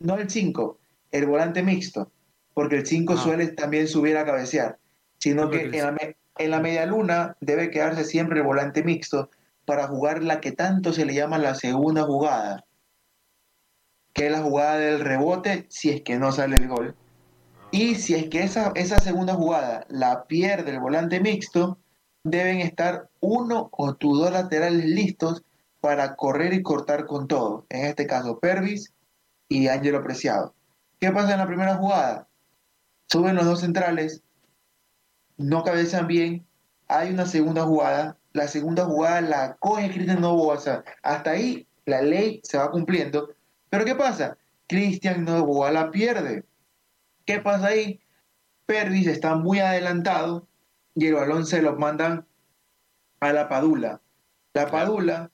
[0.00, 0.78] no el 5,
[1.10, 2.10] el volante mixto,
[2.54, 3.22] porque el 5 Ah.
[3.22, 4.78] suele también subir a cabecear,
[5.18, 8.82] sino que porque en la, me- en la media luna debe quedarse siempre el volante
[8.82, 9.30] mixto
[9.64, 12.64] para jugar la que tanto se le llama la segunda jugada,
[14.14, 16.96] que es la jugada del rebote si es que no sale el gol.
[17.70, 21.78] Y si es que esa, esa segunda jugada la pierde el volante mixto,
[22.24, 25.44] deben estar uno o tus dos laterales listos
[25.80, 27.66] para correr y cortar con todo.
[27.68, 28.92] En este caso, Pervis
[29.48, 30.54] y Ángelo Preciado.
[30.98, 32.26] ¿Qué pasa en la primera jugada?
[33.06, 34.22] Suben los dos centrales,
[35.38, 36.44] no cabezan bien,
[36.88, 41.66] hay una segunda jugada, la segunda jugada la coge Cristian Novoa, o sea, hasta ahí
[41.86, 43.30] la ley se va cumpliendo,
[43.70, 44.36] pero ¿qué pasa?
[44.66, 46.44] Cristian Novoa la pierde.
[47.24, 48.00] ¿Qué pasa ahí?
[48.66, 50.46] Pervis está muy adelantado
[50.94, 52.26] y el balón se lo mandan
[53.20, 54.00] a la Padula.
[54.52, 55.30] La Padula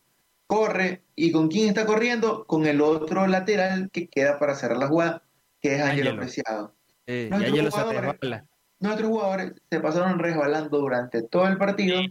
[0.47, 2.47] corre y ¿con quién está corriendo?
[2.47, 5.23] Con el otro lateral que queda para cerrar la jugada,
[5.61, 6.21] que es Ángelo Ángelo.
[6.21, 6.75] Preciado.
[7.07, 8.54] Eh, otro
[8.85, 12.03] Nuestros jugadores se pasaron resbalando durante todo el partido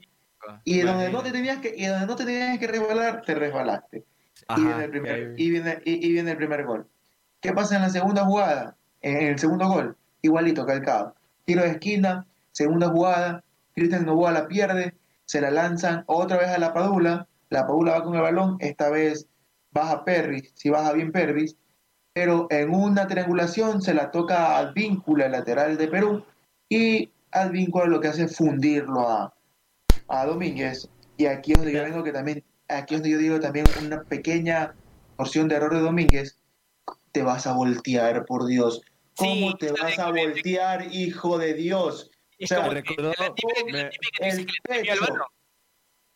[0.64, 3.98] y donde no te tenías que y donde no te tenías que resbalar, te resbalaste.
[3.98, 4.04] y,
[4.48, 6.88] Ajá, viene el primer, y, viene, y, y viene el primer gol.
[7.42, 8.76] ¿Qué pasa en la segunda jugada?
[9.02, 11.14] En el segundo gol, igualito, calcado.
[11.46, 13.44] Tiro de esquina, segunda jugada,
[13.76, 14.96] Cristian Novoa la pierde,
[15.26, 18.90] se la lanzan otra vez a la Padula, la Padula va con el balón, esta
[18.90, 19.28] vez
[19.72, 21.56] baja Pervis, si baja bien Pervis,
[22.14, 26.24] pero en una triangulación se la toca a Advíncula, el lateral de Perú,
[26.70, 29.34] y Advíncula lo que hace es fundirlo a,
[30.08, 30.88] a Domínguez.
[31.18, 34.04] Y aquí es donde yo vengo que también, aquí es donde yo digo también una
[34.04, 34.76] pequeña
[35.18, 36.38] porción de error de Domínguez.
[37.12, 38.82] Te vas a voltear, por Dios.
[39.18, 42.12] ¿Cómo Sí, te vas a voltear, hijo de Dios?
[42.38, 43.14] Es O sea, como que recordó-
[44.20, 44.54] el que
[44.92, 45.26] al pecho.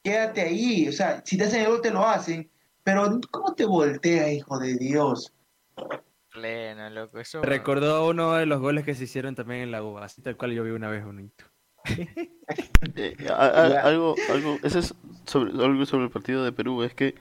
[0.04, 0.88] Quédate ahí.
[0.88, 2.50] O sea, si te hacen el gol, te lo hacen.
[2.84, 5.34] Pero ¿cómo te volteas, hijo de Dios?
[6.38, 7.20] Pleno, loco.
[7.20, 7.42] Eso...
[7.42, 10.52] Recordó uno de los goles que se hicieron también en la U, así tal cual
[10.54, 11.46] yo vi una vez bonito.
[12.96, 16.94] Eh, a- a- algo, algo, ese es sobre, algo sobre el partido de Perú, es
[16.94, 17.14] que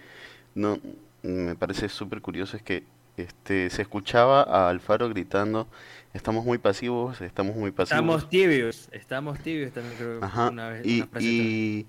[0.55, 0.79] no
[1.23, 2.85] me parece súper curioso, es que
[3.17, 5.67] este se escuchaba a Alfaro gritando,
[6.15, 7.99] estamos muy pasivos, estamos muy pasivos.
[8.01, 10.87] Estamos tibios, estamos tibios también creo que Ajá, una vez.
[10.87, 11.87] y, una y,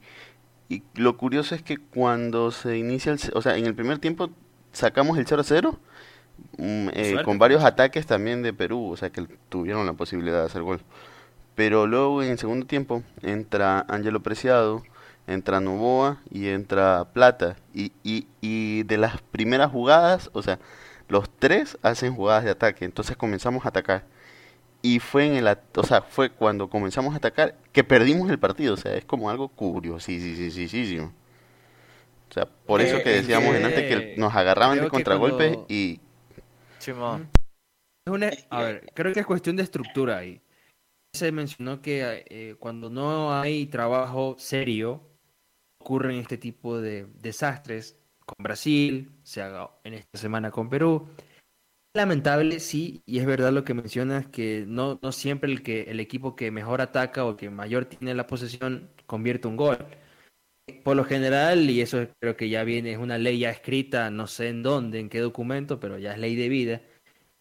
[0.70, 4.30] y lo curioso es que cuando se inicia el, o sea, en el primer tiempo
[4.72, 5.80] sacamos el 0 a 0
[6.58, 10.46] mm, eh, con varios ataques también de Perú, o sea, que tuvieron la posibilidad de
[10.46, 10.82] hacer gol.
[11.56, 14.84] Pero luego en el segundo tiempo entra Ángelo Preciado,
[15.26, 17.56] entra Novoa y entra Plata.
[17.74, 20.60] Y, y, y de las primeras jugadas, o sea,
[21.10, 22.86] los tres hacen jugadas de ataque.
[22.86, 24.04] Entonces comenzamos a atacar.
[24.84, 28.76] Y fue en el, o sea, fue cuando comenzamos a atacar que perdimos el partido.
[28.76, 31.12] O sea, es como algo curiosísimo.
[32.30, 35.48] O sea, por eso Eh, que es decíamos que antes que nos agarraban de contragolpes
[35.54, 36.00] cuando- y
[36.88, 37.30] Simón.
[38.06, 40.42] Es una- a ver, creo que es cuestión de estructura ahí.
[41.14, 45.02] Se mencionó que eh, cuando no hay trabajo serio,
[45.82, 51.08] ocurren este tipo de desastres con Brasil, se haga en esta semana con Perú.
[51.94, 56.00] Lamentable, sí, y es verdad lo que mencionas, que no, no siempre el, que, el
[56.00, 59.78] equipo que mejor ataca o que mayor tiene la posesión convierte un gol.
[60.84, 64.28] Por lo general, y eso creo que ya viene, es una ley ya escrita, no
[64.28, 66.82] sé en dónde, en qué documento, pero ya es ley de vida,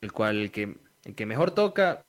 [0.01, 2.05] el cual el que, el que mejor toca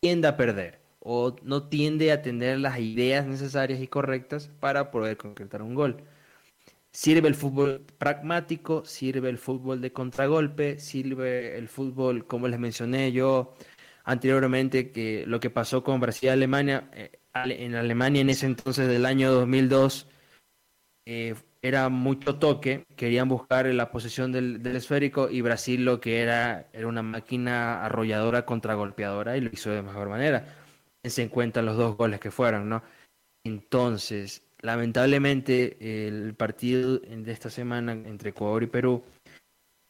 [0.00, 5.16] tiende a perder o no tiende a tener las ideas necesarias y correctas para poder
[5.16, 6.04] concretar un gol.
[6.92, 13.12] Sirve el fútbol pragmático, sirve el fútbol de contragolpe, sirve el fútbol, como les mencioné
[13.12, 13.54] yo
[14.04, 18.88] anteriormente, que lo que pasó con Brasil y Alemania, eh, en Alemania en ese entonces
[18.88, 20.08] del año 2002,
[21.12, 26.20] eh, era mucho toque, querían buscar la posesión del, del esférico y Brasil lo que
[26.20, 30.46] era era una máquina arrolladora contragolpeadora y lo hizo de mejor manera.
[31.02, 32.84] Se encuentran los dos goles que fueron, ¿no?
[33.44, 39.02] Entonces, lamentablemente, el partido de esta semana entre Ecuador y Perú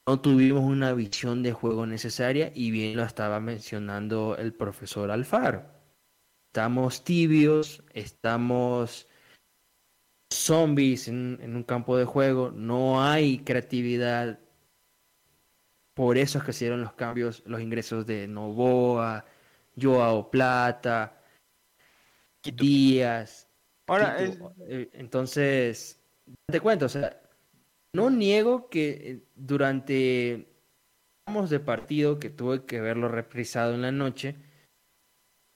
[0.09, 5.67] no tuvimos una visión de juego necesaria y bien lo estaba mencionando el profesor Alfaro.
[6.49, 9.10] Estamos tibios, estamos
[10.33, 14.39] zombies en, en un campo de juego, no hay creatividad.
[15.95, 19.25] Por eso es que se dieron los cambios, los ingresos de Novoa,
[19.81, 21.21] Joao Plata,
[22.43, 23.49] Díaz.
[23.87, 24.55] Ahora, Quito.
[24.67, 26.01] Eh, Entonces,
[26.47, 27.21] te cuento, o sea,
[27.93, 30.47] no niego que eh, durante
[31.49, 34.37] de partido que tuve que verlo reprisado en la noche,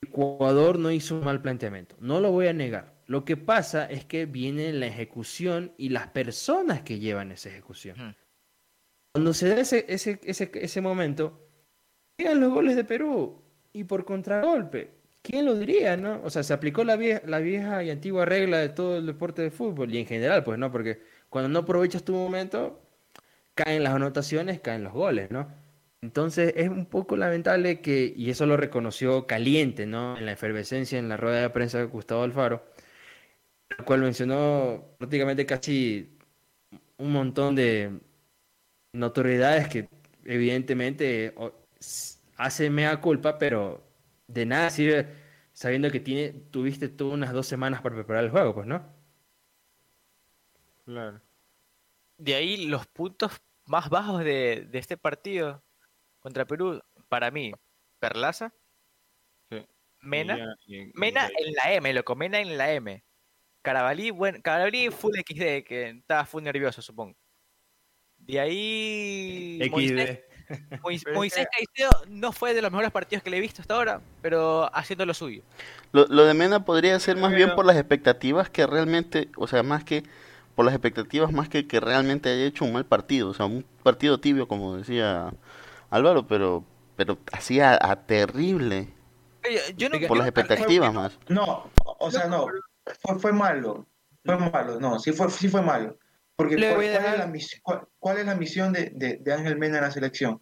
[0.03, 2.94] Ecuador no hizo un mal planteamiento, no lo voy a negar.
[3.07, 8.17] Lo que pasa es que viene la ejecución y las personas que llevan esa ejecución.
[9.13, 11.49] Cuando se da ese, ese, ese, ese momento,
[12.17, 13.43] llegan los goles de Perú
[13.73, 14.93] y por contragolpe.
[15.23, 16.21] ¿Quién lo diría, no?
[16.23, 19.43] O sea, se aplicó la vieja, la vieja y antigua regla de todo el deporte
[19.43, 20.71] de fútbol y en general, pues, ¿no?
[20.71, 21.01] Porque
[21.31, 22.83] cuando no aprovechas tu momento,
[23.55, 25.49] caen las anotaciones, caen los goles, ¿no?
[26.03, 30.19] Entonces es un poco lamentable que, y eso lo reconoció caliente, ¿no?
[30.19, 32.63] En la efervescencia, en la rueda de prensa de Gustavo Alfaro,
[33.79, 36.17] el cual mencionó prácticamente casi
[36.97, 37.99] un montón de
[38.93, 39.89] notoriedades que
[40.25, 41.35] evidentemente
[42.37, 43.83] hace mea culpa, pero
[44.27, 45.09] de nada sirve
[45.53, 48.85] sabiendo que tiene, tuviste tú unas dos semanas para preparar el juego, pues, ¿no?
[50.85, 51.21] Claro.
[52.19, 53.33] De ahí los puntos
[53.67, 55.63] más bajos de, de este partido
[56.21, 57.53] contra Perú, para mí,
[57.99, 58.53] Perlaza,
[59.51, 59.65] Sí.
[60.01, 63.03] Mena, Y ya- y- y Mena ahí- en la M, loco, Mena en la M.
[63.65, 67.17] Carabalí, bueno, Carabalí full XD, que estaba full nervioso, supongo.
[68.19, 69.59] De ahí.
[69.71, 70.85] Moisés, XD.
[71.15, 74.03] Moisés que- Caicedo no fue de los mejores partidos que le he visto hasta ahora,
[74.21, 75.43] pero haciendo lo suyo.
[75.93, 79.63] Lo, lo de Mena podría ser más bien por las expectativas que realmente, o sea,
[79.63, 80.03] más que
[80.55, 83.65] por las expectativas más que que realmente haya hecho un mal partido, o sea, un
[83.83, 85.33] partido tibio como decía
[85.89, 88.89] Álvaro, pero pero hacía a terrible
[89.47, 91.19] Oye, Yo no, por las expectativas más.
[91.29, 92.47] No, o sea, no,
[93.01, 93.87] fue, fue malo,
[94.25, 95.97] fue malo, no, sí fue, sí fue malo.
[96.37, 99.79] Porque ¿cuál, es la misión, cuál, cuál es la misión de, de- de Ángel Mena
[99.79, 100.41] en la selección?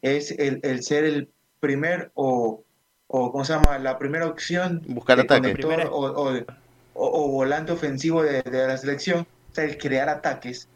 [0.00, 1.30] Es el, el ser el
[1.60, 2.62] primer o,
[3.08, 3.78] o, ¿cómo se llama?
[3.78, 5.52] La primera opción Buscar ataque.
[5.54, 10.08] Primera- o, o- o- o volante ofensivo de, de la selección, o sea, el crear
[10.08, 10.68] ataques.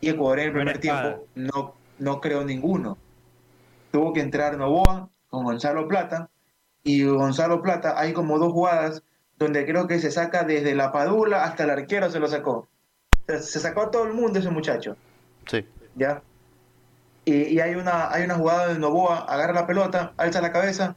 [0.00, 2.96] Y Ecuador en el primer tiempo no, no creó ninguno.
[3.92, 6.30] Tuvo que entrar Novoa con Gonzalo Plata,
[6.84, 9.02] y Gonzalo Plata hay como dos jugadas
[9.38, 12.68] donde creo que se saca desde la padula hasta el arquero se lo sacó.
[13.26, 14.96] Se sacó a todo el mundo ese muchacho,
[15.50, 15.64] Sí.
[15.94, 16.22] ¿ya?
[17.24, 20.94] Y, y hay, una, hay una jugada donde Novoa agarra la pelota, alza la cabeza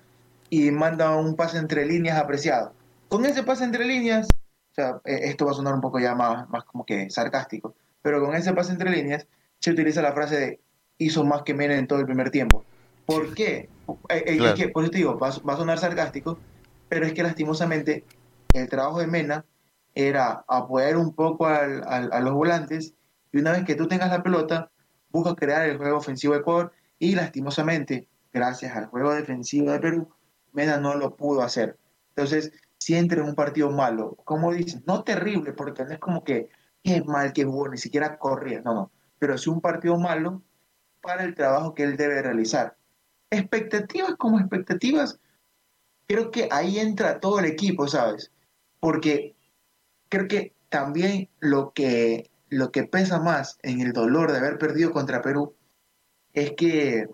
[0.50, 2.74] y manda un pase entre líneas apreciado.
[3.08, 4.28] Con ese pase entre líneas,
[4.72, 7.74] o sea, eh, esto va a sonar un poco ya más, más como que sarcástico,
[8.04, 9.26] pero con ese pase entre líneas
[9.60, 10.60] se utiliza la frase de
[11.00, 12.64] hizo más que Mena en todo el primer tiempo.
[13.08, 13.70] ¿Por qué?
[14.10, 14.54] Eh, eh, Claro.
[14.54, 16.38] Es que, por eso te digo, va, va a sonar sarcástico,
[16.90, 18.04] pero es que lastimosamente
[18.54, 19.46] el trabajo de Mena
[19.96, 22.94] era apoyar un poco al- a los volantes
[23.32, 24.72] y una vez que tú tengas la pelota,
[25.10, 30.10] busca crear el juego ofensivo de Ecuador y lastimosamente, gracias al juego defensivo de Perú,
[30.54, 31.78] Mena no lo pudo hacer.
[32.10, 36.24] Entonces, si entra en un partido malo, como dices, no terrible, porque no es como
[36.24, 36.50] que
[36.84, 40.42] es mal que jugó, ni siquiera corría, no, no, pero sí un partido malo
[41.02, 42.78] para el trabajo que él debe realizar.
[43.30, 45.20] Expectativas como expectativas,
[46.08, 48.32] creo que ahí entra todo el equipo, ¿sabes?
[48.80, 49.36] Porque
[50.10, 54.92] creo que también lo que, lo que pesa más en el dolor de haber perdido
[54.92, 55.56] contra Perú
[56.34, 57.08] es que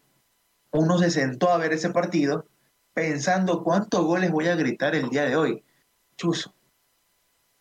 [0.71, 2.47] uno se sentó a ver ese partido
[2.93, 5.63] pensando cuántos goles voy a gritar el día de hoy.
[6.17, 6.53] Chuzo.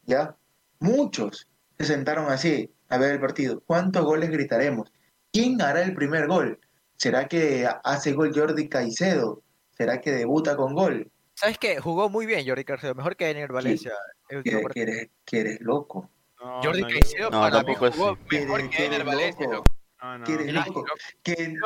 [0.02, 0.36] ¿Ya?
[0.80, 1.48] Muchos
[1.78, 3.62] se sentaron así a ver el partido.
[3.66, 4.92] ¿Cuántos goles gritaremos?
[5.32, 6.60] ¿Quién hará el primer gol?
[6.96, 9.42] ¿Será que hace gol Jordi Caicedo?
[9.76, 11.10] ¿Será que debuta con gol?
[11.34, 11.80] ¿Sabes qué?
[11.80, 13.92] Jugó muy bien Jordi Caicedo, mejor que Ener Valencia.
[14.28, 14.86] el último Que, que partido.
[14.88, 16.10] eres, que eres loco.
[16.40, 19.46] No, Jordi no, Caicedo No, para mí jugó mejor Que- eres Valencia.
[19.46, 19.54] loco.
[19.56, 19.74] loco.
[20.02, 20.64] no, no, Que eres no.
[20.66, 20.80] Loco.
[20.80, 20.94] loco.
[21.22, 21.56] Que,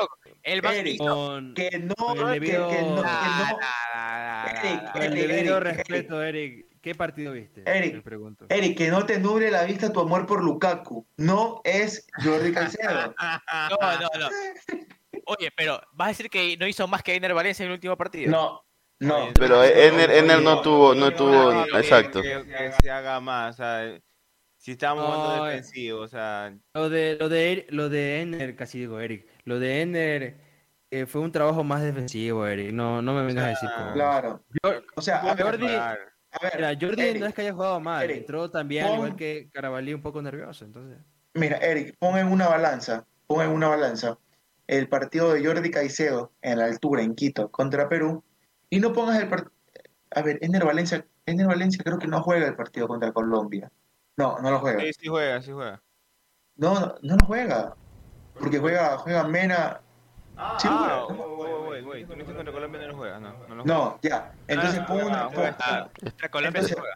[0.45, 3.03] El más Eric, Con, que no, Con el que, debido- que no,
[4.63, 5.05] que no.
[5.05, 7.63] el debido respeto, Eric, ¿qué partido viste?
[7.67, 8.47] Eric, Me pregunto.
[8.49, 11.07] Eric, que no te nuble la vista tu amor por Lukaku.
[11.17, 13.15] No es Jordi Caicedo.
[13.71, 14.29] No, no, no.
[15.27, 17.97] Oye, pero ¿vas a decir que no hizo más que Ener Valencia en el último
[17.97, 18.31] partido?
[18.31, 18.65] No,
[19.01, 19.29] no.
[19.35, 22.23] Pero Ener, Ener no tuvo, no tuvo, exacto.
[22.23, 23.99] Que, que se haga más, o sea,
[24.57, 28.57] si estamos jugando No, defensivo, o sea, Lo de, lo de, Eric- lo de Ener,
[28.57, 30.41] casi digo Eric, lo de Ener
[30.91, 32.73] eh, fue un trabajo más defensivo, Eric.
[32.73, 33.69] No, no me vengas a decir.
[33.93, 34.43] Claro.
[34.63, 35.99] Yo- O sea, a ver, Jordi- comparar.
[36.33, 38.91] a ver, Mira, Jordi Eric, no es que haya jugado mal, Eric, entró también, al
[38.91, 40.99] pon- igual que Carabalí, un poco nervioso, entonces...
[41.35, 44.19] Mira, Eric, pon en una balanza, pon en una balanza
[44.67, 48.25] el partido de Jordi Caicedo en la altura, en Quito, contra Perú,
[48.71, 49.53] y no pongas el partido...
[50.11, 53.71] A ver, Ener Valencia, Ener Valencia creo que no juega el partido contra Colombia.
[54.17, 54.81] No, no lo juega.
[54.81, 55.83] Sí, sí juega, sí juega.
[56.57, 57.77] No, no, no lo juega.
[58.39, 59.81] Porque juega, juega Mena.
[60.59, 61.25] Sí, ah, juega.
[61.27, 63.65] güey, güey, güey, tú no dices contra Colombia no lo juega, no, no lo juega.
[63.65, 64.33] No, ya.
[64.47, 65.29] Entonces Ah, pon una.
[65.61, 65.89] Ah,
[66.31, 66.95] Colombia se juega.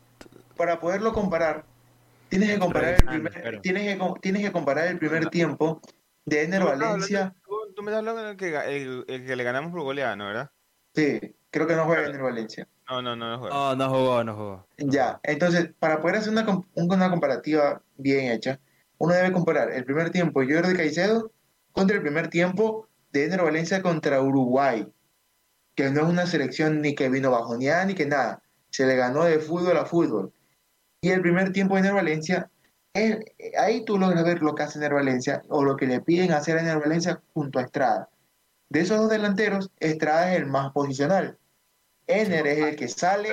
[0.57, 1.65] para poderlo comparar,
[2.29, 5.81] tienes que comparar el primer, pero- tienes que, tienes que comparar el primer tiempo
[6.25, 7.35] de Ener me Valencia.
[7.45, 10.27] Tú, tú me estás hablando del que, el, el que le ganamos por goleada, ¿no,
[10.27, 10.51] verdad?
[10.95, 12.67] Sí, creo que no juega Ener Valencia.
[12.89, 13.39] No, no, no.
[13.49, 14.67] No, no jugó, no jugó.
[14.79, 16.45] Ya, entonces, para poder hacer una,
[16.75, 18.59] una comparativa bien hecha,
[18.99, 21.31] uno debe comparar el primer tiempo de Jordi Caicedo
[21.73, 24.91] contra el primer tiempo de Ener Valencia contra Uruguay,
[25.75, 29.25] que no es una selección ni que vino bajoneada ni que nada, se le ganó
[29.25, 30.33] de fútbol a fútbol.
[31.01, 32.51] Y el primer tiempo de Ener Valencia,
[32.95, 33.19] es-
[33.59, 36.57] ahí tú logras ver lo que hace Ener Valencia o lo que le piden hacer
[36.57, 38.09] a Ener Valencia junto a Estrada.
[38.69, 41.39] De esos dos delanteros, Estrada es el más posicional.
[42.07, 43.31] Ener es el que sale,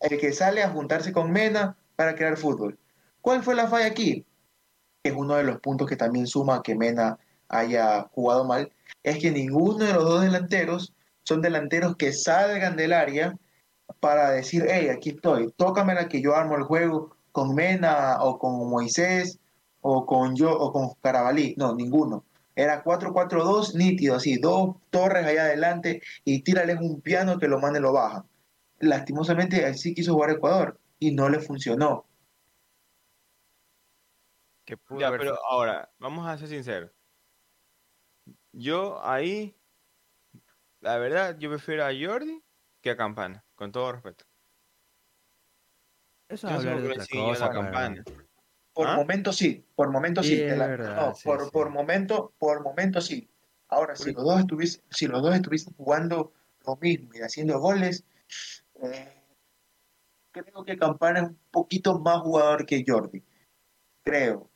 [0.00, 2.78] el que sale a juntarse con Mena para crear fútbol.
[3.20, 4.26] ¿Cuál fue la falla aquí?
[5.02, 9.30] Es uno de los puntos que también suma que Mena haya jugado mal, es que
[9.30, 10.94] ninguno de los dos delanteros
[11.24, 13.36] son delanteros que salgan del área
[14.00, 18.68] para decir, hey, aquí estoy, tócamela que yo armo el juego con Mena o con
[18.68, 19.38] Moisés
[19.80, 21.54] o con yo o con Carabalí.
[21.58, 22.24] No, ninguno.
[22.54, 27.78] Era 4-4-2 nítido, así, dos torres allá adelante y tírales un piano que lo mande
[27.78, 28.26] y lo baja.
[28.78, 32.06] Lastimosamente así quiso jugar Ecuador y no le funcionó.
[34.64, 36.90] Que pudo Ya, haber pero ahora, vamos a ser sinceros.
[38.52, 39.56] Yo ahí,
[40.80, 42.42] la verdad, yo prefiero a Jordi
[42.82, 44.24] que a Campana, con todo respeto.
[46.28, 48.04] Eso es hablar de otra siguen yendo cosa, a la verdad.
[48.72, 48.96] Por ¿Ah?
[48.96, 50.46] momento sí, por momento sí.
[50.46, 51.50] La- verdad, no, sí, por, sí.
[51.50, 53.28] por momento, por momento sí.
[53.68, 56.32] Ahora, si los dos estuviesen, si los dos estuviesen jugando
[56.66, 58.04] lo mismo y haciendo goles,
[58.82, 59.22] eh,
[60.30, 63.22] creo que Campana es un poquito más jugador que Jordi.
[64.02, 64.50] Creo.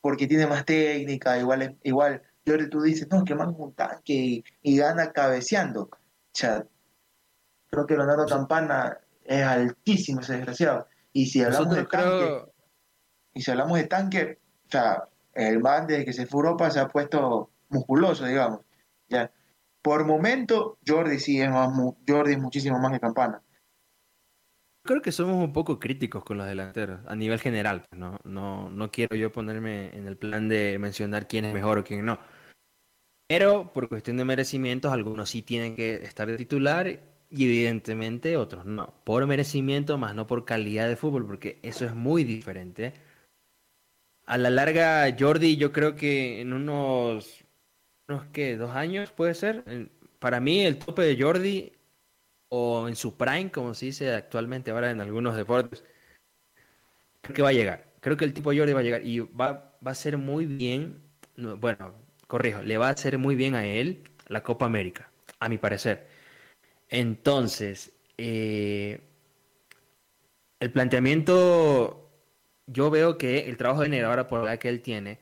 [0.00, 4.44] Porque tiene más técnica, igual, igual Jordi tú dices, no, que man un tanque y,
[4.62, 5.82] y gana cabeceando.
[5.82, 5.98] O
[6.32, 6.66] sea,
[7.70, 10.86] creo que Leonardo Campana es altísimo ese desgraciado.
[11.12, 12.49] Y si hablamos de tanque, creo,
[13.34, 16.70] y si hablamos de tanque, o sea, el man desde que se fue a Europa
[16.70, 18.60] se ha puesto musculoso, digamos.
[19.08, 19.30] Ya.
[19.82, 21.70] Por momento, Jordi sí es más,
[22.06, 23.42] Jordi es muchísimo más que Campana.
[24.82, 27.84] creo que somos un poco críticos con los delanteros, a nivel general.
[27.88, 31.78] pues, No, no, no quiero yo ponerme en el plan de mencionar quién es mejor
[31.78, 32.18] o quién no.
[33.28, 36.88] Pero por cuestión de merecimientos, algunos sí tienen que estar de titular
[37.30, 38.92] y evidentemente otros no.
[39.04, 42.92] Por merecimiento, más no por calidad de fútbol, porque eso es muy diferente.
[44.30, 47.44] A la larga, Jordi, yo creo que en unos,
[48.08, 48.56] unos ¿qué?
[48.56, 49.64] ¿Dos años puede ser?
[50.20, 51.72] Para mí, el tope de Jordi,
[52.48, 55.82] o en su prime, como se dice actualmente ahora en algunos deportes,
[57.22, 57.92] creo que va a llegar.
[57.98, 61.02] Creo que el tipo Jordi va a llegar y va, va a ser muy bien,
[61.34, 61.92] no, bueno,
[62.28, 65.10] corrijo, le va a hacer muy bien a él la Copa América,
[65.40, 66.06] a mi parecer.
[66.88, 69.00] Entonces, eh,
[70.60, 72.09] el planteamiento,
[72.72, 75.18] yo veo que el trabajo de Negro ahora por la edad que él tiene,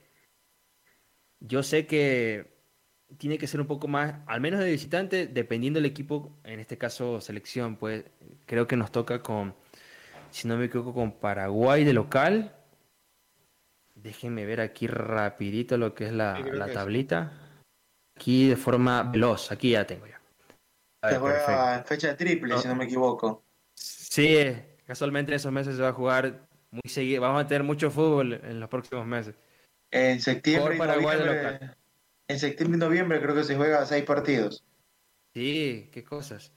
[1.40, 2.56] yo sé que
[3.16, 6.76] tiene que ser un poco más, al menos de visitante, dependiendo del equipo, en este
[6.76, 8.04] caso selección, pues
[8.44, 9.54] creo que nos toca con,
[10.30, 12.54] si no me equivoco, con Paraguay de local.
[13.94, 17.32] Déjenme ver aquí rapidito lo que es la, Sí, la que tablita.
[18.16, 20.20] Aquí de forma veloz, aquí ya tengo ya.
[21.02, 21.44] Se ver, perfecto.
[21.46, 22.58] juega en fecha triple, No.
[22.60, 23.44] si no me equivoco.
[23.74, 24.36] Sí,
[24.86, 27.22] casualmente en esos meses se va a jugar muy seguido.
[27.22, 29.34] Vamos a tener mucho fútbol en los próximos meses.
[29.90, 31.60] En septiembre, y noviembre,
[32.28, 34.64] en septiembre y noviembre creo que se juega seis partidos.
[35.34, 36.52] Sí, qué cosas.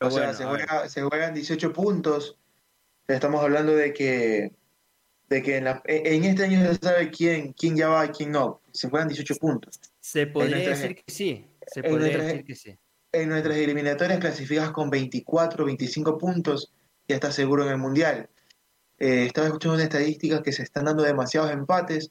[0.00, 2.38] O sea, se, juega, se juegan 18 puntos.
[3.08, 4.52] Estamos hablando de que,
[5.28, 8.32] de que en, la- en este año se sabe quién, quién ya va y quién
[8.32, 8.60] no.
[8.72, 9.80] Se juegan 18 puntos.
[10.00, 11.46] Se podría nuestras- decir que sí.
[11.66, 12.78] Se en podría nuestras- decir que sí.
[13.12, 16.70] En nuestras eliminatorias clasificas con 24, 25 puntos,
[17.08, 18.28] ya estás seguro en el Mundial.
[18.98, 22.10] Eh, estaba escuchando una estadística que se están dando demasiados empates,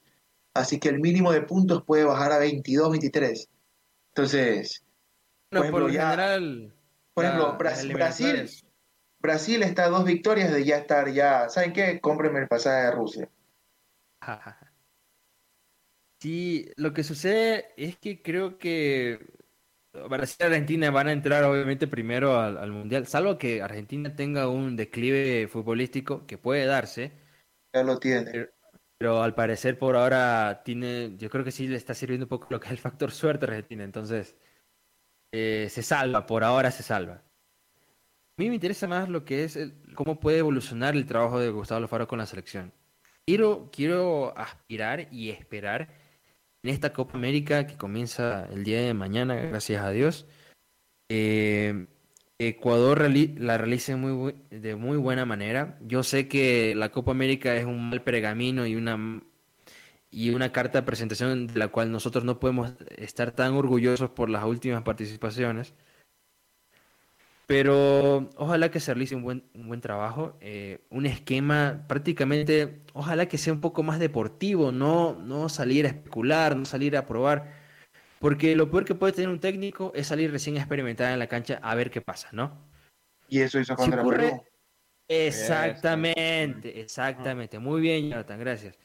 [0.54, 3.50] así que el mínimo de puntos puede bajar a 22, 23.
[4.16, 4.84] Entonces,
[5.50, 6.74] por por lo ejemplo, ya- general.
[7.14, 8.50] por ejemplo, Brasil,
[9.20, 12.00] Brasil está a dos victorias de ya estar ya, ¿saben qué?
[12.00, 13.30] Cómprenme el pasaje a Rusia.
[16.20, 19.20] Sí, lo que sucede es que creo que
[20.10, 24.48] Brasil y Argentina van a entrar obviamente primero al, al Mundial, salvo que Argentina tenga
[24.50, 27.12] un declive futbolístico que puede darse,
[27.74, 28.32] Ya lo tiene.
[28.32, 28.52] Pero-
[29.00, 32.48] pero al parecer por ahora tiene, yo creo que sí le está sirviendo un poco
[32.50, 34.36] lo que es el factor suerte a Argentina, entonces
[35.34, 37.14] eh, se salva, por ahora se salva.
[37.16, 41.50] A mí me interesa más lo que es el- cómo puede evolucionar el trabajo de
[41.50, 42.74] Gustavo Alfaro con la selección.
[43.26, 45.90] Quiero, quiero aspirar y esperar
[46.68, 50.26] en esta Copa América que comienza el día de mañana, gracias a Dios.
[51.10, 51.88] eh,
[52.40, 55.78] Ecuador reali- la realice muy, bu- de muy buena manera.
[55.82, 59.22] Yo sé que la Copa América es un mal pergamino y una,
[60.12, 64.30] y una carta de presentación de la cual nosotros no podemos estar tan orgullosos por
[64.30, 65.74] las últimas participaciones.
[67.48, 73.28] Pero ojalá que se realice un buen, un buen trabajo, eh, un esquema prácticamente, ojalá
[73.28, 77.54] que sea un poco más deportivo, no, no salir a especular, no salir a probar,
[78.20, 81.28] porque lo peor que puede tener un técnico es salir recién a experimentar en la
[81.28, 82.68] cancha a ver qué pasa, ¿no?
[83.30, 84.44] Y eso hizo Si contra ocurre- Perú.
[85.10, 87.60] Exactamente, exactamente.
[87.60, 88.78] Muy bien, Jonathan, gracias.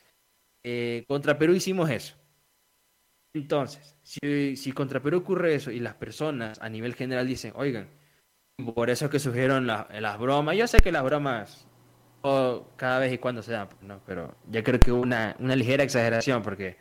[0.64, 2.14] Eh, contra Perú hicimos eso.
[3.34, 7.88] Entonces, si, si contra Perú ocurre eso y las personas a nivel general dicen, oigan,
[8.74, 11.66] por eso es que surgieron la- las bromas, yo sé que las bromas
[12.76, 14.00] cada vez y cuando se dan, pues, ¿no?
[14.06, 16.76] pero yo creo que una, una ligera exageración, porque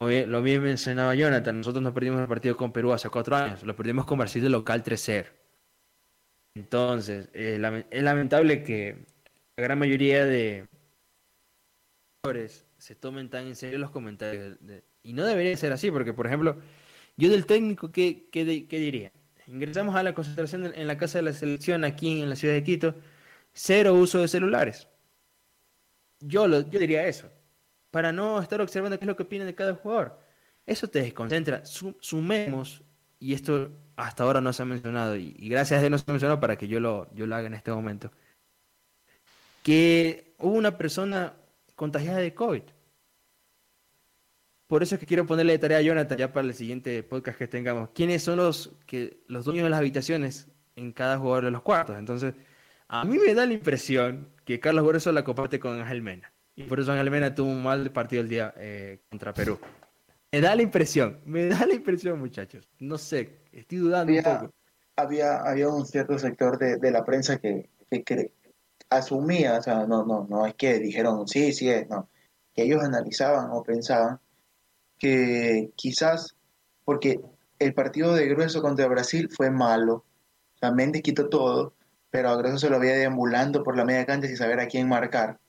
[0.00, 3.74] lo bien mencionaba Jonathan, nosotros no perdimos el partido con Perú hace cuatro años, lo
[3.76, 5.30] perdimos con Brasil de local 3-0.
[6.56, 9.06] Entonces, eh, es lamentable que
[9.56, 10.66] la gran mayoría de
[12.22, 14.58] jugadores se tomen tan en serio los comentarios.
[15.02, 16.56] y no debería ser así, porque, por ejemplo,
[17.16, 19.12] yo del técnico, ¿qué, qué, qué diría?
[19.52, 22.64] Ingresamos a la concentración en, la casa de la selección aquí en la ciudad de
[22.64, 22.94] Quito,
[23.52, 24.88] cero uso de celulares.
[26.20, 27.28] Yo, lo, yo diría eso.
[27.90, 30.18] para no estar observando qué es lo que opina de cada jugador.
[30.64, 31.66] Eso te desconcentra.
[31.66, 32.82] Su- sumemos,
[33.18, 36.04] y esto hasta ahora no se ha mencionado, y, y gracias a Dios no se
[36.08, 38.10] ha mencionado para que yo lo, yo lo haga en este momento,
[39.62, 41.34] que hubo una persona
[41.76, 42.62] contagiada de COVID.
[44.72, 47.36] Por eso es que quiero ponerle de tarea a Jonathan ya para el siguiente podcast
[47.36, 47.90] que tengamos.
[47.90, 51.98] ¿Quiénes son los, que, los dueños de las habitaciones en cada jugador de los cuartos?
[51.98, 52.32] Entonces,
[52.88, 56.32] a mí me da la impresión que Carlos Grueso la comparte con Ángel Mena.
[56.54, 59.58] Y por eso Ángel Mena tuvo un mal partido el día eh, contra Perú.
[60.32, 62.66] Me da la impresión, me da la impresión, muchachos.
[62.78, 64.54] No sé, estoy dudando un Había- poco.
[64.96, 68.32] había, había un cierto sector de, de la prensa que, que,
[68.88, 72.08] asumía, o sea, no, no, no es que dijeron sí, sí es, no,
[72.54, 74.18] que ellos analizaban o pensaban
[75.02, 76.36] que quizás,
[76.84, 77.20] porque
[77.58, 79.94] el partido de Grueso contra Brasil fue malo,
[80.54, 81.74] o sea, Méndez quitó todo,
[82.10, 84.88] pero a Grueso se lo había deambulando por la media cancha sin saber a quién
[84.88, 85.40] marcar.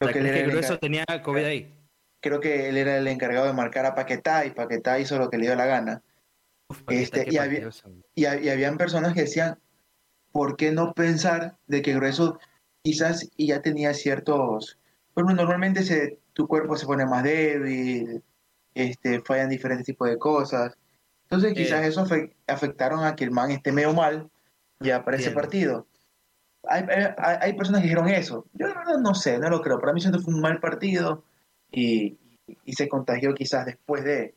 [0.00, 1.74] O Creo sea, que, él que Grueso tenía COVID ahí.
[2.20, 5.38] creo que él era el encargado de marcar a Paquetá y Paquetá hizo lo que
[5.38, 6.02] le dio la gana.
[6.68, 7.70] Uf, Paquetá, Este, y había-.
[8.14, 9.58] Y, y habían personas que decían,
[10.32, 12.38] ¿por qué no pensar de que Grueso
[12.82, 14.78] quizás y ya tenía ciertos...
[15.14, 18.22] Bueno, normalmente se, tu cuerpo se pone más débil,
[18.74, 20.76] este, fallan diferentes tipos de cosas.
[21.24, 21.88] Entonces quizás Eh.
[21.88, 24.30] eso afe- afectaron a que el man esté medio mal
[24.80, 25.40] ya para ese Entiendo.
[25.40, 25.86] partido.
[26.68, 26.84] Hay,
[27.18, 28.46] hay, hay personas que dijeron eso.
[28.52, 29.80] Yo verdad no sé, no lo creo.
[29.80, 31.24] Para mí siento que fue un mal partido
[31.70, 32.18] y,
[32.64, 34.34] y se contagió quizás después de...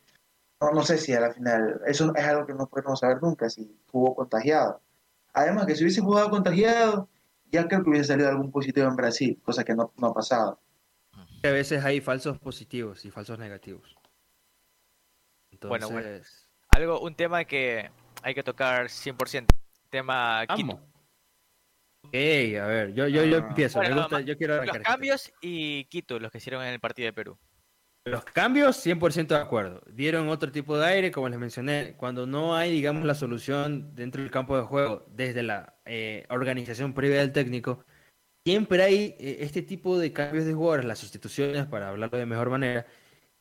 [0.60, 3.50] No, no sé si a la final, eso es algo que no podemos saber nunca,
[3.50, 4.80] si jugó contagiado.
[5.34, 7.10] Además, que si hubiese jugado contagiado,
[7.52, 10.58] ya creo que hubiese salido algún positivo en Brasil, cosa que no, no ha pasado.
[11.44, 13.96] A veces hay falsos positivos y falsos negativos.
[15.56, 16.24] Entonces, Bueno, bueno.
[16.68, 17.90] Algo, un tema que
[18.22, 19.46] hay que tocar 100%.
[19.88, 20.74] Tema Quito.
[22.04, 23.46] Ok, a ver, yo, yo, yo Ah.
[23.48, 23.80] empiezo.
[23.80, 24.82] me gusta- yo quiero Los arrancar.
[24.82, 27.38] cambios y Quito, los que hicieron en el partido de Perú.
[28.04, 29.82] Los cambios, 100% de acuerdo.
[29.90, 31.94] Dieron otro tipo de aire, como les mencioné.
[31.96, 36.92] Cuando no hay, digamos, la solución dentro del campo de juego, desde la eh, organización
[36.94, 37.84] previa del técnico,
[38.46, 42.50] siempre hay eh, este tipo de cambios de jugadores, las sustituciones, para hablarlo de mejor
[42.50, 42.86] manera,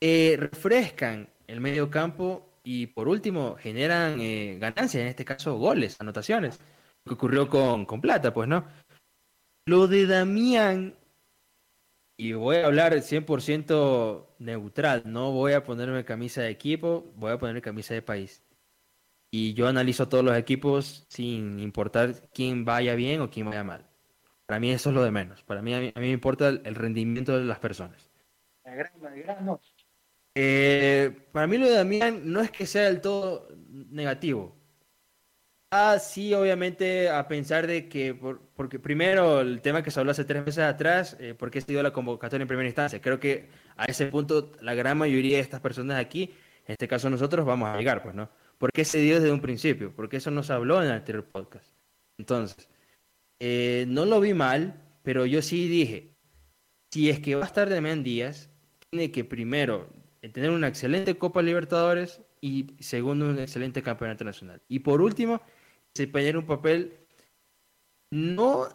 [0.01, 5.97] eh, refrescan el medio campo y, por último, generan eh, ganancias, en este caso, goles,
[5.99, 6.59] anotaciones.
[7.05, 8.65] Lo que ocurrió con, con Plata, pues, ¿no?
[9.67, 10.95] Lo de Damián
[12.17, 17.37] y voy a hablar 100% neutral, no voy a ponerme camisa de equipo, voy a
[17.37, 18.41] ponerme camisa de país.
[19.31, 23.85] Y yo analizo todos los equipos sin importar quién vaya bien o quién vaya mal.
[24.45, 25.43] Para mí eso es lo de menos.
[25.43, 28.09] Para mí, a mí, me importa el, rendimiento de las personas.
[30.35, 34.55] Eh, para mí lo de Damián no es que sea del todo negativo.
[35.71, 40.11] Ah, sí, obviamente, a pensar de que, por- porque primero el tema que se habló
[40.11, 43.01] hace tres meses atrás, eh, ¿por qué se dio la convocatoria en primera instancia?
[43.01, 46.23] Creo que a ese punto la gran mayoría de estas personas aquí,
[46.65, 48.29] en este caso nosotros, vamos a llegar, pues, ¿no?
[48.57, 49.93] ¿Por qué se dio desde un principio?
[49.93, 51.75] Porque eso no se habló en el anterior podcast.
[52.17, 52.69] Entonces,
[53.39, 56.15] eh, no lo vi mal, pero yo sí dije,
[56.91, 58.49] si es que va a estar Demian Díaz,
[58.89, 59.89] tiene que primero
[60.29, 64.61] tener una excelente Copa Libertadores y segundo un excelente campeonato nacional.
[64.67, 65.41] Y por último,
[65.93, 66.93] desempeñar un papel
[68.11, 68.67] no,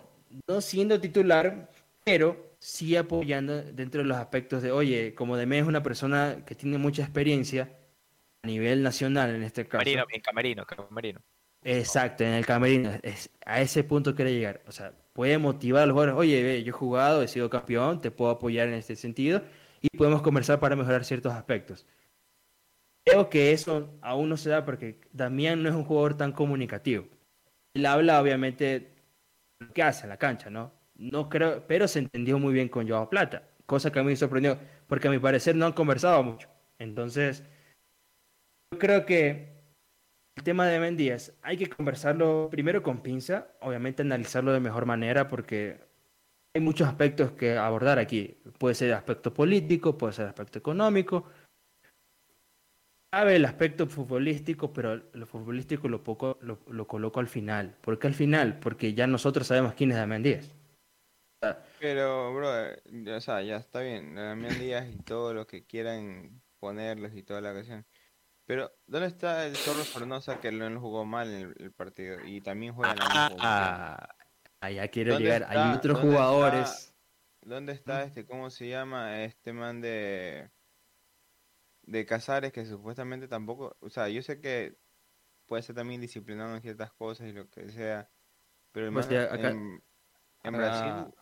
[0.48, 1.70] no siendo titular,
[2.04, 6.54] pero sí apoyando dentro de los aspectos de, oye, como Deme es una persona que
[6.54, 7.76] tiene mucha experiencia
[8.42, 9.78] a nivel nacional en este caso.
[9.78, 11.20] Camerino, en Camerino, Camerino.
[11.62, 12.90] Exacto, en el camerino.
[13.02, 14.62] Es, a ese punto quiere llegar.
[14.66, 16.18] O sea, puede motivar a los jugadores.
[16.18, 19.42] Oye, ve, yo he jugado, he sido campeón, te puedo apoyar en este sentido
[19.80, 21.86] y podemos conversar para mejorar ciertos aspectos.
[23.04, 27.08] Creo que eso aún no se da porque Damián no es un jugador tan comunicativo.
[27.74, 28.94] Él habla, obviamente,
[29.58, 30.72] lo que hace en la cancha, ¿no?
[30.94, 34.16] No creo, pero se entendió muy bien con Joao Plata, cosa que a mí me
[34.16, 36.48] sorprendió, porque a mi parecer no han conversado mucho.
[36.78, 37.42] Entonces,
[38.72, 39.60] yo creo que
[40.36, 44.86] el tema de Ben Díaz hay que conversarlo primero con pinza, obviamente analizarlo de mejor
[44.86, 45.80] manera porque
[46.54, 48.36] hay muchos aspectos que abordar aquí.
[48.58, 51.26] Puede ser aspecto político, puede ser aspecto económico.
[53.12, 57.76] Cabe el aspecto futbolístico, pero lo futbolístico lo, poco, lo, lo coloco al final.
[57.80, 58.58] ¿Por qué al final?
[58.60, 60.50] Porque ya nosotros sabemos quién es Damián Díaz.
[61.80, 66.40] Pero, brother, ya- o sea, ya está bien, Damián Díaz y todo lo que quieran
[66.60, 67.84] ponerlos y toda la ocasión.
[68.46, 72.18] Pero, ¿dónde está el Zorro Sornosa que no lo jugó mal en el, el partido?
[72.26, 73.36] Y también juega en la misma?
[73.40, 74.08] Ah,
[74.60, 75.46] allá quiero ¿Dónde llegar.
[75.48, 76.94] Hay otros ¿Dónde jugadores.
[77.42, 80.50] ¿Dónde está este, cómo se llama, este man de
[81.82, 84.76] de Casares que supuestamente tampoco, o sea, yo sé que
[85.46, 88.08] puede ser también disciplinado en ciertas cosas y lo que sea,
[88.72, 89.82] pero el man ya acá- en,
[90.44, 90.52] en.
[90.52, 91.14] Brasil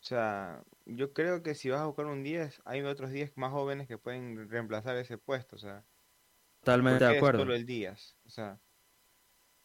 [0.00, 3.52] O sea, yo creo que si vas a buscar un 10, hay otros 10 más
[3.52, 5.56] jóvenes que pueden reemplazar ese puesto.
[5.56, 5.84] O sea,
[6.60, 7.38] Totalmente ¿por de acuerdo.
[7.40, 8.16] solo el Díaz?
[8.26, 8.60] O sea,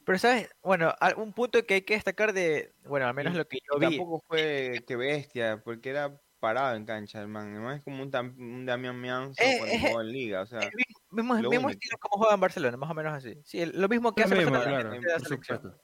[0.08, 0.50] Pero, ¿sabes?
[0.64, 3.98] Bueno, un punto que hay que destacar de, bueno, al menos lo que yo vi.
[3.98, 7.62] tampoco fue que bestia, porque era parado en cancha, el man.
[7.62, 10.42] Man es como un, un Damián Mianzo Eh, cuando eh, jugó en liga.
[10.44, 11.70] O sea, El mismo, mismo, único.
[11.72, 13.36] estilo como juega en Barcelona, más o menos así.
[13.44, 15.78] Sí, lo mismo que Lo hace mismo, Barcelona claro, la selección.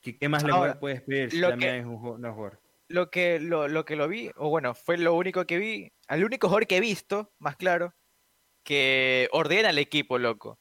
[0.00, 2.60] ¿Qué, qué más le Ahora, puedes pedir si que- es un ju- no jugador?
[2.86, 6.22] Lo que lo, lo que lo vi, o bueno, fue lo único que vi, al
[6.22, 7.92] único jugador que he visto, más claro,
[8.62, 10.60] que ordena al equipo, loco.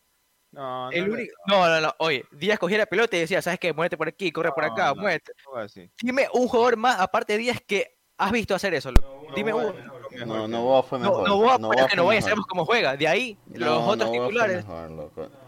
[0.52, 3.42] No, no, El le- único, no, no, no, oye, Díaz cogía la pelota y decía,
[3.42, 3.74] ¿sabes qué?
[3.74, 5.02] Muévete por aquí, corre por No, acá, no.
[5.02, 5.34] muévete.
[5.54, 5.66] no.
[6.02, 8.92] Dime un jugador más, aparte de Díaz, que has visto hacer eso.
[9.36, 9.92] Dime Novoa mejor
[10.26, 11.28] No, que- Novoa fue No, mejor.
[11.28, 12.30] no voy a Novoa poner que fue no vaya, mejor.
[12.30, 12.98] sabemos cómo juega.
[12.98, 14.66] De ahí, los No, otros Novoa titulares.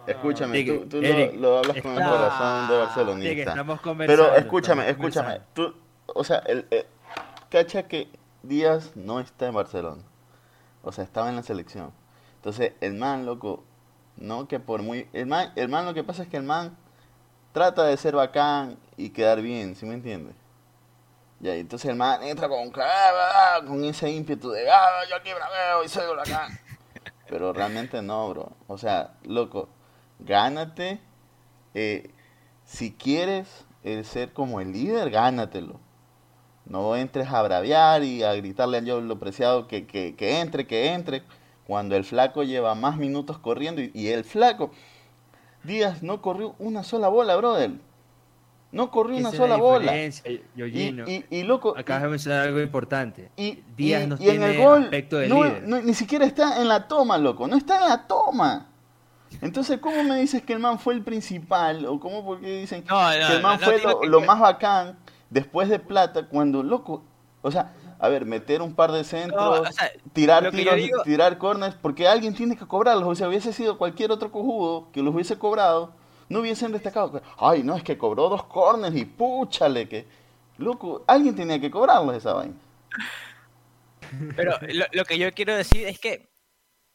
[0.06, 3.66] Escúchame, tú, tú lo- Eric, lo, hablas con el está- corazón de que barcelonista.
[4.08, 5.42] Pero escúchame, escúchame.
[5.54, 5.74] Tú,
[6.08, 6.86] o sea, el, el-
[7.50, 8.08] cacha que
[8.44, 10.04] Díaz no está en Barcelona.
[10.84, 11.92] O sea, estaba en la selección.
[12.36, 13.64] Entonces, el man, loco,
[14.20, 15.08] no que por muy...
[15.14, 16.78] El man, el man lo que pasa es que el man
[17.54, 20.36] trata de ser bacán y quedar bien, ¿sí me entiendes?
[21.40, 22.72] Ya, y entonces el man entra con,
[23.68, 26.60] con ese ímpetu de, ah, yo aquí braveo y soy bacán.
[27.28, 28.52] Pero realmente no, bro.
[28.68, 29.70] O sea, loco,
[30.20, 31.00] gánate.
[31.74, 32.12] eh,
[32.66, 35.80] si quieres eh, ser como el líder, gánatelo.
[36.66, 40.68] No entres a braviar y a gritarle al yo lo preciado que, que, que entre,
[40.68, 41.24] que entre.
[41.70, 44.72] Cuando el flaco lleva más minutos corriendo y, y el flaco,
[45.64, 47.74] Díaz no corrió una sola bola, brother.
[48.72, 49.96] No corrió una sola la bola.
[49.96, 50.12] Y,
[50.66, 53.30] y, y loco, Acabas de mencionar algo importante.
[53.38, 55.68] y, Díaz y- no y en el tiene gol aspecto de no- líder.
[55.68, 57.48] no- ni siquiera está en la toma, loco.
[57.48, 58.66] No está en la toma.
[59.40, 61.86] Entonces, ¿cómo me dices que el man fue el principal?
[61.86, 64.18] ¿O cómo porque dicen No, no, que el man no, no fue lo, que lo
[64.18, 64.98] fue- más bacán
[65.30, 67.04] después de Plata cuando, loco,
[67.44, 71.04] o sea, a ver, meter un par de No, centros, o sea, tirar tiros, digo-
[71.04, 73.08] tirar corners, porque alguien tiene que cobrarlos.
[73.08, 75.94] O sea, hubiese sido cualquier otro cojudo que los hubiese cobrado,
[76.30, 77.22] no hubiesen destacado.
[77.38, 80.08] Ay, no, es que cobró dos corners y púchale que...
[80.58, 82.54] Loco, alguien tenía que cobrarlos esa vaina.
[84.36, 86.30] Pero lo, lo que yo quiero decir es que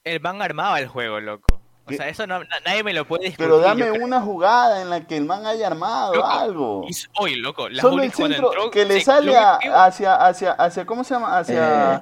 [0.05, 1.61] el man armaba el juego, loco.
[1.87, 3.47] O sea, eso no, na- nadie me lo puede discutir.
[3.47, 6.87] Pero dame una jugada en la que el man haya armado Loco, algo.
[7.20, 11.05] Oye, loco, la Solo el centro entró, que le sale a- hacia, hacia, hacia, ¿cómo
[11.05, 11.37] se llama?
[11.39, 12.01] Hacia, Eh.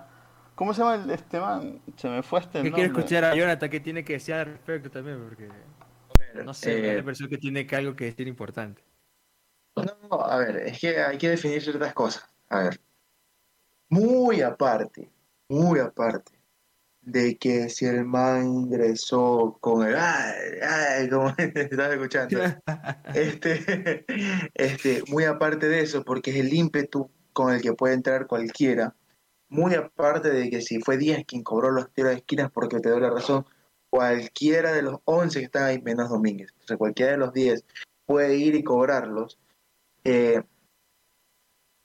[0.55, 1.81] ¿cómo se llama el, este man?
[1.97, 3.01] Se me fue este ¿Qué quiero nombre.
[3.03, 3.71] escuchar a Jonathan?
[3.71, 5.21] ¿Qué tiene que decir al respecto también?
[5.29, 5.49] Porque
[6.45, 8.83] no sé, me da Eh, que tiene que algo que decir importante.
[9.75, 12.25] No, no, a ver, es que hay que definir ciertas cosas.
[12.51, 12.81] A ver,
[13.89, 15.11] muy aparte,
[15.49, 16.33] muy aparte
[17.03, 22.41] de que si el man ingresó con el ay, ay, como estás escuchando,
[23.15, 24.05] este,
[24.55, 28.95] este, muy aparte de eso, porque es el ímpetu con el que puede entrar cualquiera,
[29.49, 32.89] muy aparte de que si fue Díaz quien cobró los tiros de esquinas, porque te
[32.89, 33.45] doy la razón,
[33.91, 37.65] cualquiera de los 11 que están ahí, menos Domínguez, o sea, cualquiera de los 10
[38.07, 39.39] puede ir y cobrarlos.
[40.05, 40.43] Eh,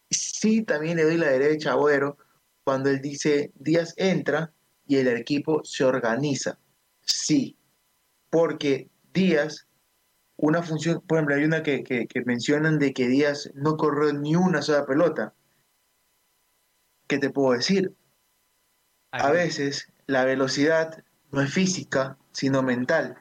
[0.10, 2.18] sí, también le doy la derecha a Agüero
[2.64, 4.54] cuando él dice Díaz entra
[4.88, 6.60] y el equipo se organiza.
[7.02, 7.58] Sí,
[8.30, 9.68] porque Díaz,
[10.38, 14.14] una función, por ejemplo, hay una que, que- que mencionan de que Díaz no corrió
[14.14, 15.34] ni una sola pelota.
[17.08, 17.96] ¿Qué te puedo decir?
[19.12, 23.18] A veces la velocidad no es física, sino mental.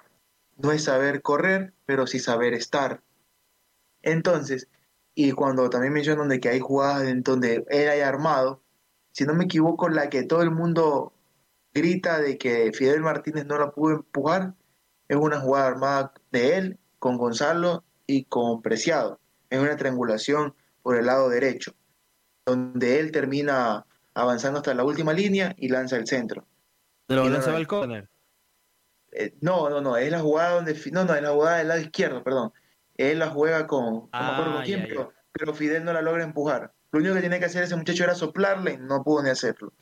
[0.56, 3.02] No es saber correr, pero sí saber estar.
[4.02, 4.68] Entonces,
[5.14, 8.62] y cuando también mencionan de que hay jugadas en donde él haya armado,
[9.12, 11.14] si no me equivoco, la que todo el mundo
[11.80, 14.54] grita de que Fidel Martínez no la pudo empujar,
[15.08, 19.20] es una jugada armada de él con Gonzalo y con Preciado,
[19.50, 21.74] en una triangulación por el lado derecho,
[22.46, 23.84] donde él termina
[24.14, 26.46] avanzando hasta la última línea y lanza el centro.
[27.08, 28.08] ¿De lo Y lanzaba no- el córner?
[29.12, 31.80] Eh, no, no, no, es la jugada donde, no, no, es la jugada del lado
[31.80, 32.52] izquierdo, perdón.
[32.96, 34.86] Él la juega con, no me acuerdo con Ah, quién, ya.
[34.88, 36.72] pero, pero Fidel no la logra empujar.
[36.92, 39.72] Lo único que tenía que hacer ese muchacho era soplarle y no pudo ni hacerlo.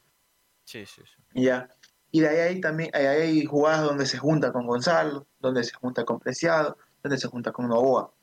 [0.65, 1.41] Sí, sí, sí.
[1.43, 1.69] Ya.
[2.15, 5.73] Y de ahí hay también ahí hay jugadas donde se junta con Gonzalo, donde se
[5.75, 8.15] junta con Preciado, donde se junta con Novoa.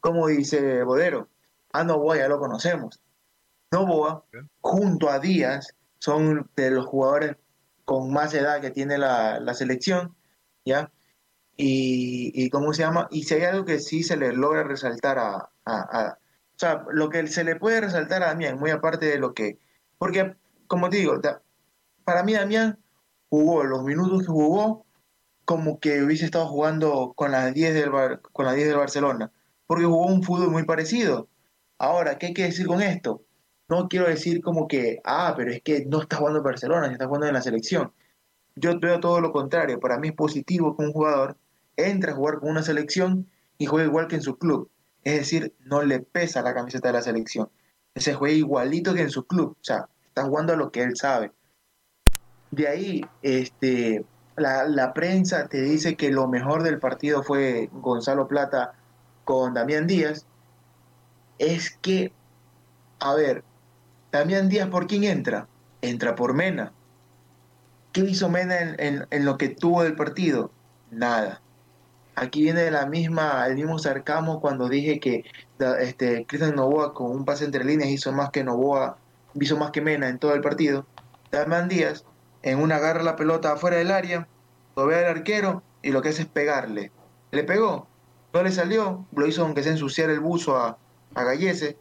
[0.00, 1.28] Como dice Bodero,
[1.72, 3.00] a Novoa ya lo conocemos.
[3.70, 4.24] Novoa,
[4.60, 7.36] junto a Díaz, son de los jugadores
[7.84, 10.16] con más edad que tiene la, la selección,
[10.64, 10.90] ¿ya?
[11.56, 13.06] Y, y ¿cómo se llama?
[13.12, 16.18] Y si hay algo que sí se le logra resaltar a, a- a-
[16.56, 19.60] o sea, lo que se le puede resaltar a Damián, muy aparte de lo que,
[19.96, 20.34] porque,
[20.66, 21.20] como te digo,
[22.04, 22.81] para mí Damián
[23.32, 24.84] jugó los minutos que jugó
[25.46, 29.32] como que hubiese estado jugando con las 10 del, Bar- con las 10 del Barcelona,
[29.66, 31.28] porque jugó un fútbol muy parecido.
[31.78, 33.22] Ahora, ¿qué hay que decir con esto?
[33.68, 37.06] no quiero decir como que, ah, pero es que no está jugando en Barcelona, está
[37.06, 37.90] jugando en la selección.
[38.54, 39.80] Yo veo todo lo contrario.
[39.80, 41.38] Para mí es positivo que un jugador
[41.76, 44.70] entre a jugar con una selección y juegue igual que en su club.
[45.04, 47.48] Es decir, no le pesa la camiseta de la selección.
[47.96, 49.52] Se juega igualito que en su club.
[49.58, 51.32] O sea, está jugando a lo que él sabe.
[52.52, 54.04] De ahí, este,
[54.36, 58.74] la, la prensa te dice que lo mejor del partido fue Gonzalo Plata
[59.24, 60.26] con Damián Díaz.
[61.38, 62.12] Es que,
[63.00, 63.42] a ver,
[64.12, 65.48] Damián Díaz, ¿por quién entra?
[65.80, 66.72] Entra por Mena.
[67.92, 70.50] ¿Qué hizo Mena en, en- lo que tuvo del partido?
[70.90, 71.40] Nada.
[72.14, 75.24] Aquí viene la misma, el mismo sarcasmo cuando dije que
[75.80, 78.98] este, Cristian Novoa con un pase entre líneas hizo más que Novoa,
[79.40, 80.86] hizo más que Mena en todo el partido.
[81.30, 82.04] Damián Díaz
[82.42, 84.28] en una agarra la pelota afuera del área,
[84.76, 86.90] lo ve al arquero y lo que hace es pegarle.
[87.30, 87.86] Le pegó,
[88.32, 90.78] no le salió, lo hizo aunque sea ensuciar el buzo a,
[91.14, 91.76] a Gallese,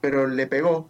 [0.00, 0.88] pero le pegó.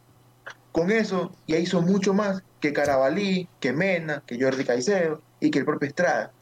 [0.72, 5.60] Con eso ya hizo mucho más que Carabalí, que Mena, que Jordi Caicedo y que
[5.60, 6.32] el propio Estrada.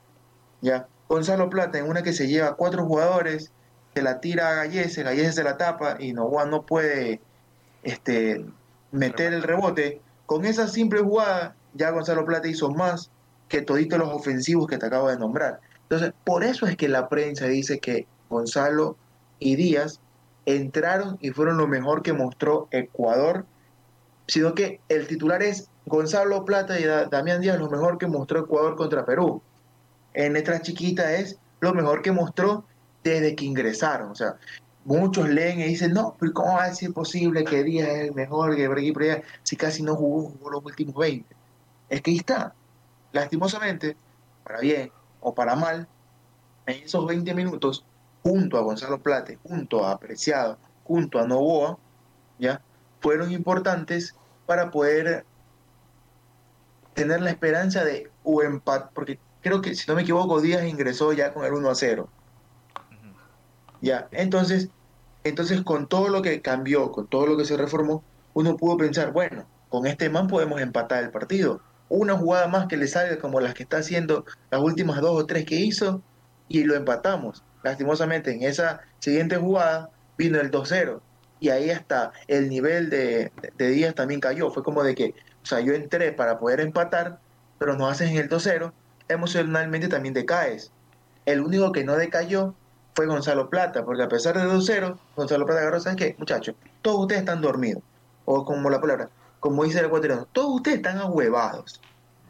[0.61, 0.89] Ya.
[1.09, 3.53] Gonzalo Plata en una que se lleva cuatro jugadores,
[3.95, 7.21] se la tira a Gallese, Gallese se la tapa y Novoa no puede
[7.83, 8.45] este,
[8.91, 10.03] meter el rebote.
[10.27, 13.11] Con esa simple jugada, ya Gonzalo Plata hizo más
[13.49, 15.61] que toditos los ofensivos que te acabo de nombrar.
[15.83, 18.97] Entonces, por eso es que la prensa dice que Gonzalo
[19.39, 20.01] y Díaz
[20.47, 23.45] entraron y fueron lo mejor que mostró Ecuador,
[24.27, 28.41] sino que el titular es Gonzalo Plata y Da- Damián Díaz, lo mejor que mostró
[28.41, 29.43] Ecuador contra Perú.
[30.15, 32.65] En letra chiquita es lo mejor que mostró
[33.05, 34.11] desde que ingresaron.
[34.11, 34.35] O sea,
[34.85, 38.15] muchos leen y dicen, no, pero ¿cómo va a ser posible que Díaz es el
[38.15, 41.36] mejor que si casi no jugó, jugó los últimos 20?
[41.89, 42.55] Es que ahí está.
[43.13, 43.97] Lastimosamente,
[44.45, 45.89] para bien o para mal,
[46.67, 47.85] en esos 20 minutos,
[48.23, 51.79] junto a Gonzalo Plate, junto a Preciado, junto a Novoa,
[52.39, 52.61] ¿ya?
[53.01, 55.25] fueron importantes para poder
[56.95, 61.13] tener la esperanza de o empate, porque creo que si no me equivoco, Díaz ingresó
[61.13, 62.09] ya con el 1 a 0.
[62.91, 63.15] Ujú.
[63.81, 64.71] Ya, entonces,
[65.23, 68.03] entonces con todo lo que cambió, con todo lo que se reformó,
[68.35, 71.61] uno pudo pensar, bueno, con este man podemos empatar el partido.
[71.89, 75.27] Una jugada más que le salga como las que está haciendo las últimas dos o
[75.27, 76.03] tres que hizo
[76.49, 77.45] y lo empatamos.
[77.63, 81.01] Lastimosamente, en esa siguiente jugada vino el 2-0
[81.41, 84.51] y ahí hasta el nivel de, de Díaz también cayó.
[84.51, 87.19] Fue como de que, o sea, yo entré para poder empatar,
[87.59, 88.73] pero nos haces en el 2-0,
[89.09, 90.73] emocionalmente también decaes.
[91.25, 92.55] El único que no decayó
[92.95, 96.17] fue Gonzalo Plata, porque a pesar de 2-0, Gonzalo Plata agarró, ¿sabes qué?
[96.19, 97.83] Muchachos, todos ustedes están dormidos.
[98.25, 99.11] O como la palabra,
[99.49, 101.81] como dice el ecuatoriano, todos ustedes están ahuevados.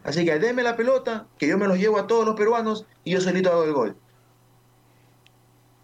[0.05, 3.12] Así que denme la pelota, que yo me los llevo a todos los peruanos y
[3.12, 3.97] yo solito hago el gol.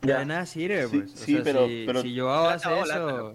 [0.02, 1.12] De nada sirve, Sí, pues.
[1.12, 3.34] O sí, sea, pero- si, pero- si Joao hace hola, eso...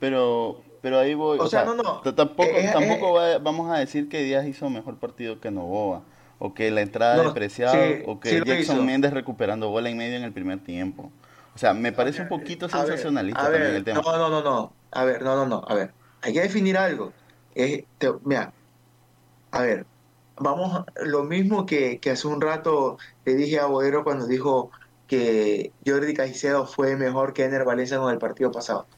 [0.00, 1.38] Pero, pero ahí voy.
[1.38, 2.00] O O, sea, sea, no, no.
[2.14, 6.02] tampoco, Eh, eh, tampoco va- vamos a decir que Díaz hizo mejor partido que Novoa.
[6.38, 7.74] O que la entrada No, de Preciado.
[7.74, 8.86] sí, o que sí Jackson.
[8.86, 11.10] Méndez recuperando bola en medio en el primer tiempo.
[11.54, 14.00] O sea, me parece un poquito A ver, sensacionalista también el tema.
[14.00, 14.72] No, no, no, no.
[14.92, 15.64] A ver, no, no, no.
[15.66, 15.90] A ver,
[16.22, 17.12] hay que definir algo.
[17.58, 18.54] Es, te- mira,
[19.50, 19.86] a ver,
[20.36, 24.70] vamos, lo mismo que, que hace un rato le dije a Bodero cuando dijo
[25.06, 28.88] que Jordi Caicedo fue mejor que Ener Valencia con el partido pasado.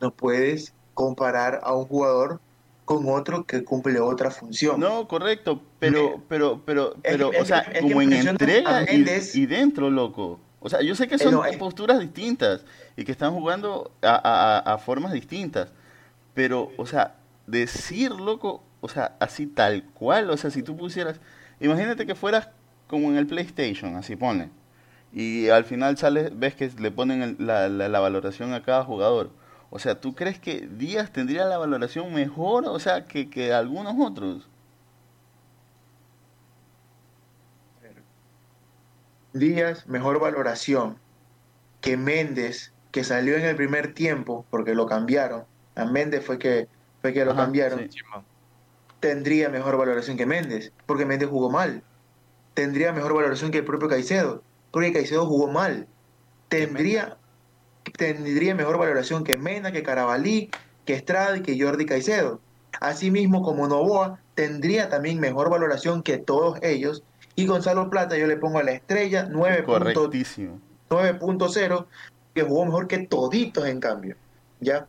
[0.00, 2.40] No puedes comparar a un jugador
[2.84, 4.80] con otro que cumple otra función.
[4.80, 8.82] No, correcto, pero, pero, pero, pero, es o sea, es como en entrega
[9.34, 10.40] y, dentro, loco.
[10.60, 12.64] O sea, yo sé que son no, es- posturas distintas
[12.96, 15.72] y que están jugando a, a- a- a formas distintas,
[16.34, 17.16] pero, o sea,
[17.48, 21.20] decir, loco, o sea, así tal cual, o sea, si tú pusieras,
[21.60, 22.50] imagínate que fueras
[22.86, 24.50] como en el PlayStation, así pone,
[25.12, 29.30] y al final sales, ves que le ponen la valoración a cada jugador.
[29.70, 33.94] O sea, ¿tú crees que Díaz tendría la valoración mejor, o sea, que, que algunos
[33.98, 34.48] otros?
[39.32, 40.98] Díaz, mejor valoración
[41.80, 45.44] que Méndez, que salió en el primer tiempo, porque lo cambiaron.
[45.74, 46.68] A Méndez fue que,
[47.02, 47.90] fue que lo Ajá, cambiaron.
[47.90, 48.00] sí.
[49.00, 51.82] Tendría mejor valoración que Méndez, porque Méndez jugó mal.
[52.54, 54.42] Tendría mejor valoración que el propio Caicedo,
[54.72, 55.86] porque Caicedo jugó mal.
[56.48, 57.16] Tendría,
[57.96, 60.50] tendría mejor valoración que Mena, que Carabalí,
[60.84, 62.40] que Estrada y que Jordi Caicedo.
[62.80, 67.04] Asimismo, como Novoa, tendría también mejor valoración que todos ellos.
[67.36, 70.60] Y Gonzalo Plata, yo le pongo a la estrella 9.0 Correctísimo.
[70.90, 71.86] 9.0,
[72.34, 74.16] que jugó mejor que toditos en cambio.
[74.60, 74.86] ¿Ya?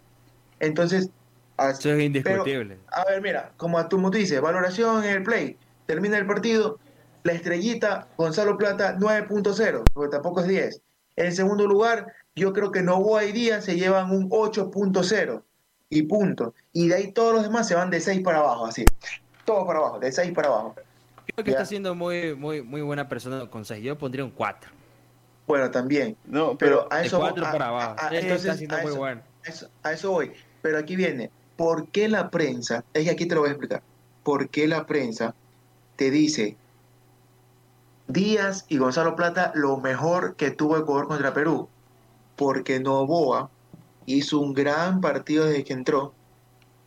[0.60, 1.12] Entonces,
[1.60, 2.78] as- Eso es indiscutible.
[2.92, 6.80] a ver, mira, como tú dices, valoración en el play, termina el partido,
[7.24, 10.82] la estrellita, Gonzalo Plata 9.0, porque tampoco es 10.
[11.16, 15.44] En segundo lugar, yo creo que Novoa y Díaz se llevan un 8.0.
[15.92, 16.54] y punto.
[16.72, 18.86] Y de ahí todos los demás se van de 6 para abajo, así.
[19.44, 20.76] Todos para abajo, de 6 para abajo.
[21.26, 21.58] Creo que Ya.
[21.58, 23.84] está siendo muy, muy, muy buena persona con seis.
[23.84, 24.70] Yo pondría un 4.
[25.48, 26.16] Bueno, también.
[26.26, 27.96] No, Pero pero a De eso, 4 a- para a- abajo.
[27.98, 29.22] a- Sí, entonces, está siendo a muy eso- bueno.
[29.44, 30.32] a eso, a eso voy.
[30.62, 32.86] Pero aquí viene, ¿por qué la prensa?
[32.94, 33.82] Es que aquí te lo voy a explicar.
[34.24, 35.36] ¿Por qué la prensa
[35.98, 36.56] te dice
[38.08, 41.68] Díaz y Gonzalo Plata lo mejor que tuvo Ecuador contra Perú?
[42.38, 43.50] Porque Novoa
[44.06, 46.14] hizo un gran partido desde que entró,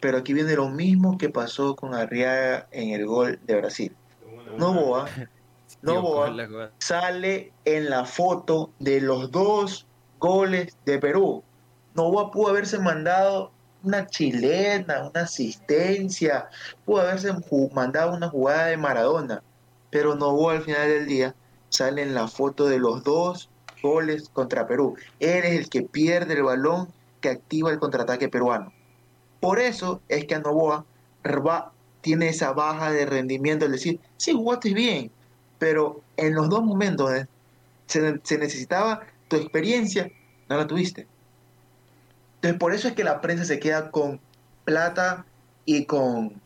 [0.01, 3.95] pero aquí viene lo mismo que pasó con Arriaga en el gol de Brasil.
[4.57, 5.07] Novoa,
[5.83, 9.87] Novoa sale en la foto de los dos
[10.19, 11.43] goles de Perú.
[11.95, 13.53] Novoa pudo haberse mandado
[13.83, 16.49] una chilena, una asistencia,
[16.85, 17.33] pudo haberse
[17.73, 19.45] mandado una jugada de Maradona,
[19.91, 21.37] pero Novoa al final del día
[21.69, 23.51] sale en la foto de los dos
[23.83, 24.97] goles contra Perú.
[25.19, 28.75] Eres el que pierde el balón que activa el contraataque peruano.
[29.41, 30.87] Por eso es que a Novoa
[31.25, 35.17] va- tiene esa baja de rendimiento, es decir, sí jugaste bien,
[35.59, 37.29] pero en los dos momentos donde
[37.87, 40.13] se, se necesitaba tu experiencia,
[40.49, 41.12] no la tuviste.
[42.43, 44.21] Entonces, por eso es que la prensa se queda con
[44.65, 45.25] Plata
[45.65, 46.43] y con,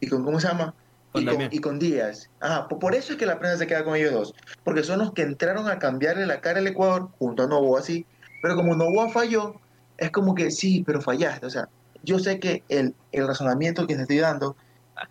[0.00, 0.74] y con ¿cómo se llama?
[1.12, 2.28] Con y, con, y con Díaz.
[2.40, 4.34] Ajá, po- por eso es que la prensa se queda con ellos dos,
[4.64, 8.06] porque son los que entraron a cambiarle la cara al Ecuador junto a Novoa, sí,
[8.42, 9.60] pero como Novoa falló,
[9.98, 11.68] es como que sí, pero fallaste, o sea,
[12.02, 14.56] yo sé que el, el razonamiento que te estoy dando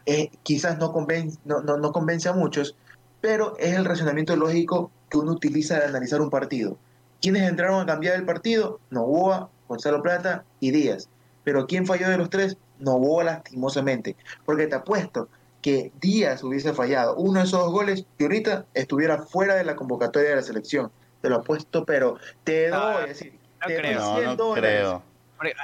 [0.06, 2.76] eh, quizás no convence, no, no, no convence a muchos,
[3.22, 6.78] pero es el razonamiento lógico que uno utiliza al analizar un partido.
[7.22, 8.80] ¿Quiénes entraron a cambiar el partido?
[8.90, 11.08] Novoa, Gonzalo Plata y Díaz.
[11.46, 12.58] Pero ¿quién falló de los tres?
[12.80, 14.18] Novoa lastimosamente.
[14.46, 15.30] Porque te apuesto
[15.62, 19.76] que Díaz hubiese fallado uno de esos dos goles y ahorita estuviera fuera de la
[19.78, 20.92] convocatoria de la selección.
[21.22, 24.00] Te lo apuesto, pero te doy, Ah, es decir, no te doy creo.
[24.00, 24.80] no, 100 no dólares.
[24.82, 25.04] creo.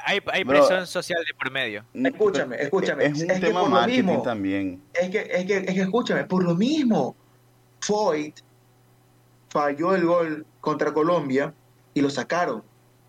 [0.05, 0.59] Hay, hay Bro.
[0.59, 1.83] presión social de por medio.
[1.93, 3.05] Escúchame, escúchame.
[3.07, 4.81] Es un Es que tema por lo marketing mismo- también.
[4.93, 7.13] Es que, es que, es que escúchame, por lo mismo,
[7.81, 8.39] Foyt
[9.49, 11.53] falló el gol contra Colombia
[11.93, 12.63] y lo sacaron.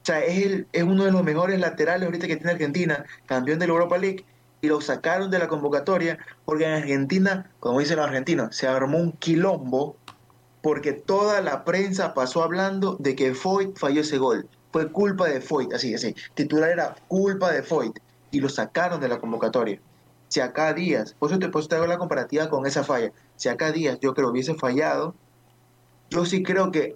[0.06, 3.58] O sea, es, el, es uno de los mejores laterales ahorita que tiene Argentina, campeón
[3.58, 4.24] de la Europa League,
[4.60, 8.98] y lo sacaron de la convocatoria porque en Argentina, como dicen los argentinos, se armó
[8.98, 9.96] un quilombo
[10.60, 14.48] porque toda la prensa pasó hablando de que Foyt falló ese gol.
[14.72, 16.14] Fue culpa de Foyt, así, así.
[16.34, 17.98] Titular era culpa de Foyt
[18.30, 19.80] y lo sacaron de la convocatoria.
[20.28, 23.10] Si acá Díaz, por eso te, por eso te hago la comparativa con esa falla.
[23.34, 25.16] Si acá Díaz yo creo hubiese fallado,
[26.10, 26.94] yo sí creo que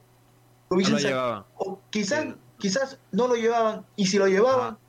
[0.71, 1.47] No sac- llevaba.
[1.55, 2.35] o quizás, Sí.
[2.61, 4.81] Quizás no lo llevaban, y si lo llevaban, Ajá.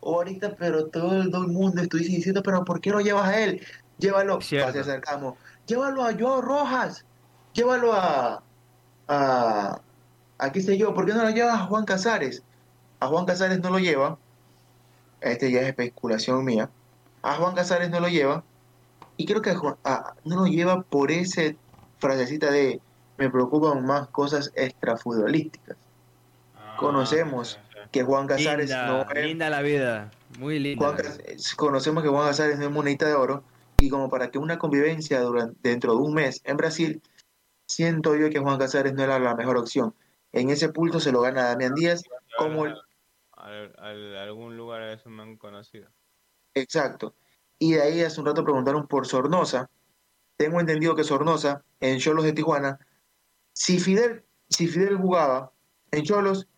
[0.00, 3.28] o ahorita, pero todo el, todo el mundo estuviese diciendo, pero ¿por qué lo llevas
[3.28, 3.66] a él?
[3.98, 7.06] Llévalo, pase acercamos, llévalo a Joao Rojas,
[7.54, 8.44] llévalo a,
[9.08, 9.82] a,
[10.38, 12.44] a qué sé yo, ¿por qué no lo llevas a Juan Casares?
[13.00, 14.20] A Juan Casares no lo lleva,
[15.20, 16.70] este ya es especulación mía,
[17.22, 18.44] a Juan Casares no lo lleva,
[19.16, 21.60] y creo que a Juan- a- no lo lleva por ese
[21.98, 22.82] frasecita de
[23.18, 25.76] me preocupan más cosas extrafutbolísticas.
[26.82, 27.58] Conocemos
[27.90, 30.10] que Juan Casares Linda, no es linda la vida.
[30.38, 30.84] Muy linda.
[30.84, 30.96] Juan.
[30.96, 33.44] Cas- conocemos que Juan Casares no es monedita de oro
[33.78, 37.02] y como para que una convivencia durante, dentro de un mes en Brasil,
[37.66, 39.94] siento yo que Juan Casares no era la mejor opción.
[40.32, 42.02] En ese pulso se lo gana Damián Díaz
[42.38, 42.76] como el-
[43.32, 45.88] Al- al- algún lugar eso me han conocido.
[46.54, 47.14] exacto.
[47.58, 49.70] Y de ahí hace un rato preguntaron por Sornosa.
[50.36, 52.78] Tengo entendido que Sornosa en Cholos de Tijuana,
[53.52, 55.52] si Fidel, si Fidel jugaba
[55.92, 56.48] en Cholos,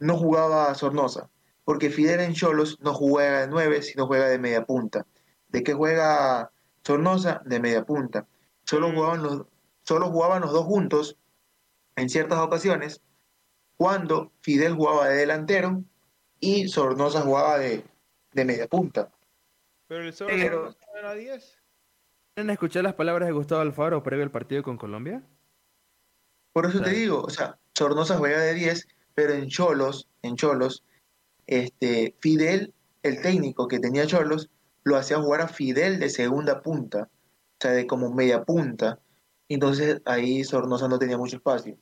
[0.00, 1.30] no jugaba Sornosa,
[1.64, 5.06] porque Fidel en Cholos no juega de 9, sino juega de media punta.
[5.48, 6.50] ¿De qué juega
[6.84, 7.42] Sornosa?
[7.44, 8.26] De media punta.
[8.64, 9.46] Solo jugaban los,
[9.82, 11.16] solo jugaban los dos juntos
[11.96, 13.02] en ciertas ocasiones,
[13.76, 15.84] cuando Fidel jugaba de delantero
[16.40, 17.84] y Sornosa jugaba de,
[18.32, 19.10] de media punta.
[19.86, 20.14] Pero el
[20.50, 21.58] no era 10.
[22.34, 25.22] ¿Quieren escuchar las palabras de Gustavo Alfaro previo al partido con Colombia?
[26.52, 30.84] Por eso te digo, o sea, Sornosa juega de 10, pero en Cholos, en Cholos,
[31.46, 32.72] este, Fidel,
[33.02, 34.50] el técnico que tenía Cholos,
[34.84, 38.98] lo hacía jugar a Fidel de segunda punta, o sea, de como media punta.
[39.48, 41.76] Entonces ahí Sornosa no tenía mucho espacio.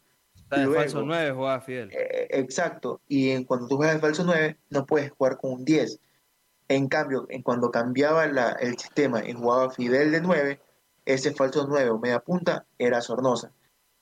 [0.51, 1.91] De Luego- falso 9 jugaba Fidel.
[1.93, 5.65] Eh, exacto, y en cuando tú juegas de falso 9, no puedes jugar con un
[5.65, 6.01] 10.
[6.69, 10.61] En cambio, en cuando cambiaba la- el sistema y jugaba Fidel de 9,
[11.05, 13.53] ese falso 9 o media punta era Sornosa.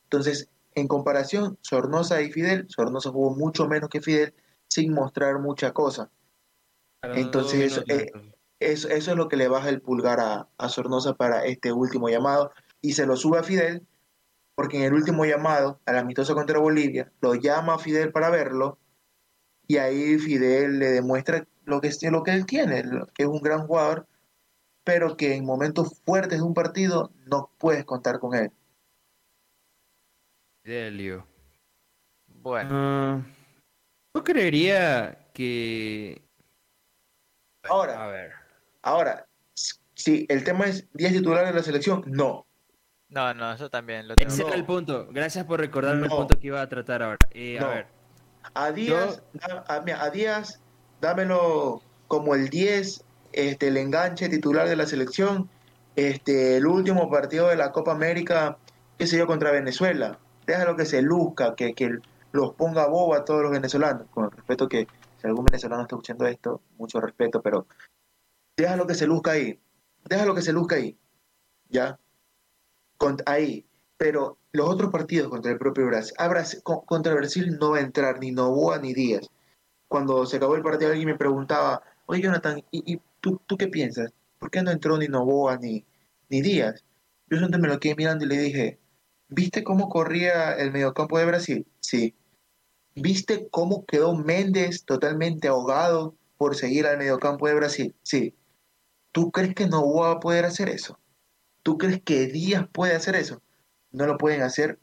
[0.05, 4.35] Entonces, en comparación, Sornosa y Fidel, Sornosa jugó mucho menos que Fidel
[4.69, 6.11] sin mostrar mucha cosa.
[7.03, 8.13] Entonces, eso, eh,
[8.61, 12.09] Eso, eso es lo que le baja el pulgar a, a Sornosa para este último
[12.09, 13.87] llamado y se lo sube a Fidel
[14.55, 18.79] porque en el último llamado al amistoso contra Bolivia lo llama a Fidel para verlo
[19.67, 22.83] y ahí Fidel le demuestra lo que, lo que él tiene,
[23.15, 24.07] que es un gran jugador,
[24.85, 28.53] pero que en momentos fuertes de un partido no puedes contar con él.
[30.67, 31.25] Delio.
[32.27, 33.23] Bueno, Ah,
[34.15, 36.21] yo creería que...
[37.63, 38.33] A Ahora, ver.
[38.83, 39.27] ahora,
[39.95, 42.47] si el tema es 10 titulares de la selección, no.
[43.09, 44.29] no, no, eso también lo tengo.
[44.33, 44.49] Ese No.
[44.49, 45.07] era el punto.
[45.11, 47.19] Gracias por recordarme el punto que iba a tratar ahora.
[47.31, 47.67] Eh, No.
[47.67, 47.87] A ver.
[48.55, 50.61] A Díaz, da- a, mira, a Díaz,
[51.01, 55.49] dámelo como el 10, este, el enganche titular de la selección,
[55.97, 58.59] este, el último partido de la Copa América,
[58.99, 60.21] qué sé yo, contra Venezuela.
[60.47, 61.99] Déjalo que se luzca, que, que
[62.33, 64.07] los ponga boba a todos los venezolanos.
[64.11, 64.87] Con el respeto que,
[65.21, 67.67] si algún venezolano está escuchando esto, mucho respeto, pero
[68.57, 69.59] déjalo que se luzca ahí.
[70.09, 70.97] Déjalo que se luzca ahí.
[71.69, 71.99] ¿Ya?
[73.27, 73.67] Ahí.
[73.99, 77.79] Pero los otros partidos contra el propio Brasil, a Brasil- con- contra Brasil no va
[77.79, 79.29] a entrar ni Novoa ni Díaz.
[79.89, 84.13] Cuando se acabó el partido alguien me preguntaba, oye Jonathan, ¿y, tú, tú qué piensas?
[84.39, 85.85] ¿Por qué no entró ni Novoa ni,
[86.29, 86.85] ni Díaz?
[87.29, 88.79] Yo solamente me lo quedé mirando y le dije,
[89.29, 91.67] ¿viste cómo corría el mediocampo de Brasil?
[91.81, 92.15] Sí.
[92.95, 97.95] ¿Viste cómo quedó Méndez totalmente ahogado por seguir al mediocampo de Brasil?
[98.03, 98.35] Sí.
[99.13, 100.99] ¿Tú crees que Novoa va a poder hacer eso?
[101.63, 103.43] ¿Tú crees que Díaz puede hacer eso?
[103.91, 104.79] No lo pueden hacer.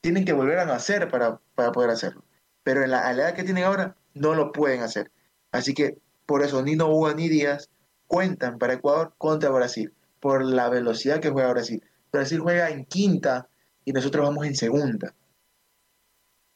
[0.00, 2.24] Tienen que volver a nacer para, para poder hacerlo.
[2.62, 5.10] Pero en la, a que tienen ahora, no lo pueden hacer.
[5.52, 7.70] Así que por eso ni Novoa ni Díaz
[8.06, 11.82] cuentan para Ecuador contra Brasil, por la velocidad que juega Brasil.
[12.18, 13.48] Brasil juega en quinta
[13.84, 15.14] y nosotros vamos en segunda.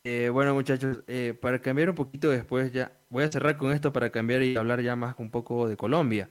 [0.04, 3.92] Eh, bueno, muchachos, eh, para cambiar un poquito después ya, voy a cerrar con esto
[3.92, 6.30] para cambiar y hablar ya más un poco de Colombia.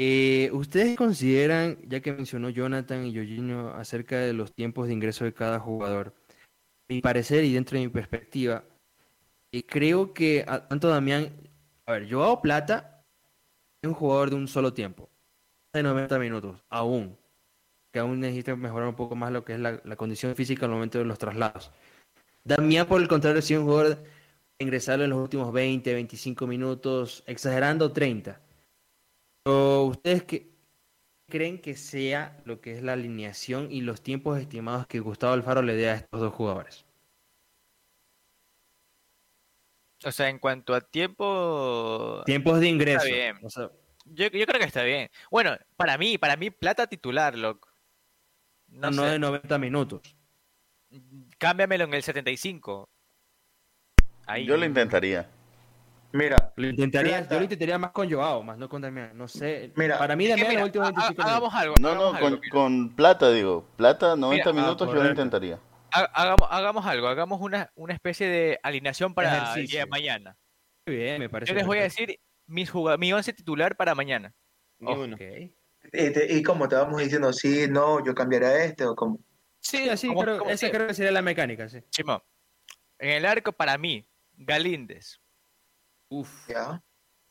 [0.00, 5.24] Eh, ¿ustedes consideran, ya que mencionó Jonathan y Jorginho acerca de los tiempos de ingreso
[5.24, 6.14] de cada jugador,
[6.88, 8.64] mi parecer y dentro de mi perspectiva,
[9.52, 11.32] eh, creo que a- tanto Damián,
[11.84, 13.04] a ver, Joao Plata
[13.82, 15.10] es un jugador de un solo tiempo,
[15.74, 17.18] de 90 minutos, aún,
[17.92, 20.72] que aún necesita mejorar un poco más lo que es la, la condición física al
[20.72, 21.72] momento de los traslados.
[22.44, 24.08] Damián, por el contrario, es un jugador de
[24.60, 28.40] ingresar en los últimos 20, 25 minutos, exagerando 30.
[29.44, 30.50] Pero, ¿Ustedes qué
[31.28, 35.62] creen que sea lo que es la alineación y los tiempos estimados que Gustavo Alfaro
[35.62, 36.84] le dé a estos dos jugadores?
[40.04, 43.04] O sea, en cuanto a tiempo, Tiempos de ingreso.
[43.06, 43.36] bien.
[43.42, 43.70] o sea,
[44.04, 45.10] yo, yo creo que está bien.
[45.30, 47.67] Bueno, para mí, para mí, plata titular, loco.
[48.68, 50.00] No, no sé, de 90 minutos.
[51.38, 52.88] cámbiamelo en el 75.
[54.26, 54.44] Ahí.
[54.46, 55.28] Yo lo intentaría.
[56.12, 59.10] Mira, Lo intentaría, yo lo intentaría más con Joao, más no con Damián.
[59.16, 59.72] No sé.
[59.76, 61.30] Mira, para mí Damián los últimos ha- ha- 25 minutos.
[61.30, 61.74] hagamos algo.
[61.80, 63.66] No, no, algo, con, plata, digo.
[63.76, 65.58] Plata, 90 Mira, ah, minutos yo lo intentaría.
[65.92, 69.80] Ha- Hagamos, hagamos algo, hagamos una, una especie de alineación para el día Ejercicio.
[69.80, 70.36] de mañana.
[70.86, 71.50] Muy bien, me parece.
[71.52, 74.32] Yo les voy a decir mis juga- mi once titular para mañana.
[74.78, 74.94] Ni
[75.92, 79.18] este, y como te vamos diciendo, sí, no, yo cambiaré a este o como.
[79.60, 80.70] Sí, así como- creo, esa sea.
[80.70, 81.80] creo que sería la mecánica, sí.
[81.90, 82.22] Chimo,
[82.98, 85.20] en el arco para mí, Galíndez.
[86.08, 86.48] Uf.
[86.48, 86.82] ¿ya?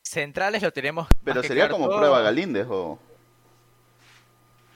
[0.04, 1.08] Centrales lo tenemos.
[1.24, 1.98] Pero sería como todo.
[1.98, 3.00] prueba Galíndez o...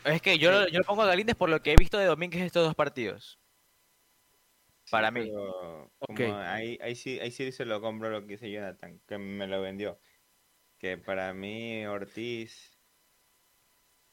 [0.03, 2.41] Es que yo, yo lo pongo a Galíndez por lo que he visto de Domínguez
[2.41, 3.37] estos dos partidos.
[4.89, 5.19] Para Sí, mí.
[5.29, 6.19] pero como Ok.
[6.37, 9.61] ahí, ahí, sí, ahí sí se lo compro lo que dice Jonathan, que me lo
[9.61, 9.99] vendió.
[10.79, 12.77] Que para mí Ortiz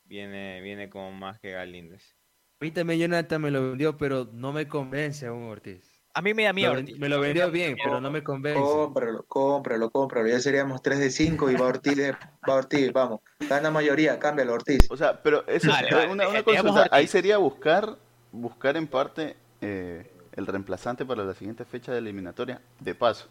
[0.09, 2.17] viene, viene como más que Galíndez.
[2.61, 5.93] A mí también Jonathan me lo vendió, pero no me convence aún Ortiz.
[6.15, 6.73] A mí me da Me miedo.
[6.73, 6.99] Ortiz.
[6.99, 8.61] me lo vendió bien, pero no me convence.
[8.61, 10.27] Cómpralo, cómpralo, cómpralo.
[10.29, 13.21] Ya seríamos 3 de 5 y va Ortiz, de- va Ortiz, vamos.
[13.49, 14.91] Gana mayoría, cámbialo, Ortiz.
[14.91, 16.97] O sea, pero eso, Vale, vale, una, una digamos consulta.
[16.97, 17.97] Ahí sería buscar,
[18.33, 23.29] buscar en parte eh, el reemplazante para la siguiente fecha de eliminatoria, de paso.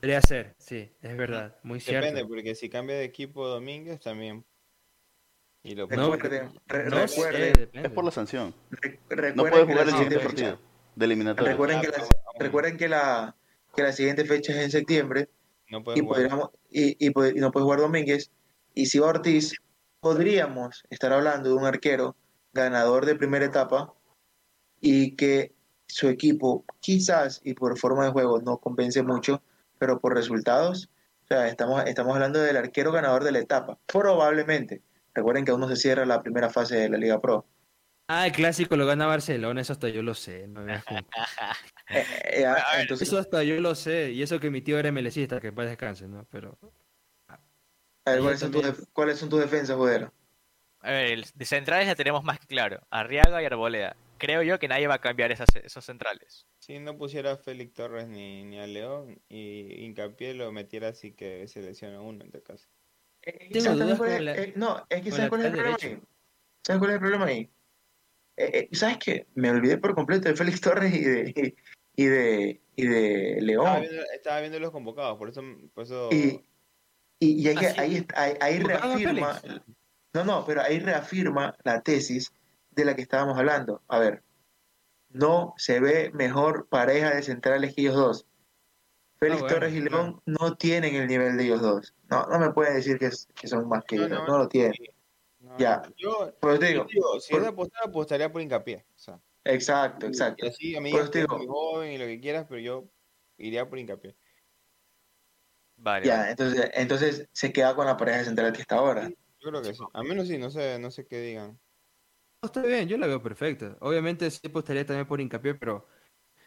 [0.00, 2.06] Podría ser, sí, es verdad, muy cierto.
[2.06, 4.44] Depende, porque si cambia de equipo Domínguez también.
[5.64, 7.88] Y lo No, Recuerden, re- No recuerden, depende.
[7.88, 8.54] Es por la sanción.
[8.70, 8.98] re-
[9.34, 10.58] No recuerden puede que la jugar el siguiente partido
[10.96, 11.52] de eliminatoria.
[11.52, 12.04] Recuerden que, la,
[12.38, 13.36] recuerden que la,
[13.76, 15.28] que la siguiente fecha es en septiembre
[15.70, 16.14] no puede y, jugar.
[16.16, 18.30] podríamos, y, y, pod- y no puede jugar Domínguez.
[18.74, 19.54] Y si va Ortiz,
[20.00, 22.16] podríamos estar hablando de un arquero
[22.52, 23.94] ganador de primera etapa
[24.80, 25.52] y que
[25.86, 29.42] su equipo quizás y por forma de juego no convence mucho,
[29.78, 30.90] pero por resultados,
[31.24, 34.82] o sea, estamos, estamos hablando del arquero ganador de la etapa, probablemente.
[35.14, 37.46] Recuerden que aún no se cierra la primera fase de la Liga Pro.
[38.08, 40.46] Ah, el clásico lo gana Barcelona, eso hasta yo lo sé.
[40.48, 41.18] no me junto.
[41.94, 42.06] Eh,
[42.44, 42.46] eh,
[42.80, 45.68] entonces, Eso hasta yo lo sé, y eso que mi tío era melecista, que para
[45.68, 46.26] descanse, ¿no?
[46.30, 46.58] Pero
[48.04, 48.76] a ver, ¿cuáles, son tus, también.
[48.76, 50.12] def- ¿cuáles son tus defensas, Jodero?
[50.80, 52.80] A ver, de centrales ya tenemos más que claro.
[52.90, 53.96] Arriaga y Arboleda.
[54.18, 56.46] creo yo que nadie va a cambiar esas, esos centrales.
[56.60, 61.12] Si no pusiera a Félix Torres ni, ni a León y hincapié lo metiera así
[61.14, 62.68] que se lesiona uno en este caso.
[63.22, 65.52] Tengo ¿sabes dudas cuál es- con la- eh, no, es que ¿sabes cuál es el
[65.52, 65.88] problema derecho.
[65.88, 66.02] ahí?
[66.66, 67.50] ¿Sabes cuál es el problema ahí?
[68.36, 69.26] Eh, eh, ¿Sabes qué?
[69.34, 71.54] Me olvidé por completo de Félix Torres y de,
[71.96, 73.80] y de, y de Estaba León.
[73.82, 75.42] viendo, estaba viendo los convocados, por eso,
[75.74, 76.40] por eso Y,
[77.20, 79.42] y, y es que Ah, ahí, ahí, ahí ¿Convocaron a reafirma,
[80.14, 82.32] no, no, pero ahí reafirma la tesis
[82.70, 83.82] de la que estábamos hablando.
[83.88, 84.22] A ver,
[85.10, 88.26] no se ve mejor pareja de centrales que ellos dos.
[89.22, 89.90] Félix Ah, bueno, Torres y claro.
[90.04, 91.94] León no tienen el nivel de ellos dos.
[92.10, 94.38] No, no me pueden decir que, es- que son más que No, ellos, no, no,
[94.38, 94.74] lo tienen.
[95.40, 95.82] no, ya.
[95.96, 98.86] Yo, te yo digo, digo, si por- es apostar, apostaría por hincapié.
[98.94, 100.46] O sea, exacto, y exacto.
[100.46, 101.38] así a mí Por es eso te digo.
[101.38, 102.90] muy joven y lo que quieras, pero yo
[103.36, 104.16] iría por hincapié.
[105.76, 109.08] Vale, Ya, entonces, entonces se queda con la pareja de central que está ahora.
[109.40, 109.82] Yo creo que sí.
[109.92, 111.60] A menos sí, no sé, no sé qué digan.
[112.42, 113.76] No, Está bien, yo la veo perfecta.
[113.80, 115.86] Obviamente sí apostaría también por hincapié, pero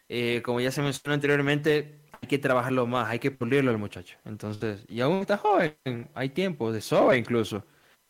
[0.08, 4.16] eh, como ya se mencionó anteriormente, hay que trabajarlo más, hay que pulirlo al muchacho.
[4.24, 5.76] Entonces, y aún está joven,
[6.14, 7.64] hay tiempo, de sobra incluso.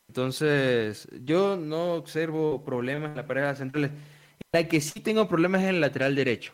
[0.09, 3.91] Entonces, yo no observo problemas en la pareja centrales.
[4.53, 6.53] La que sí tengo problemas es en el lateral derecho.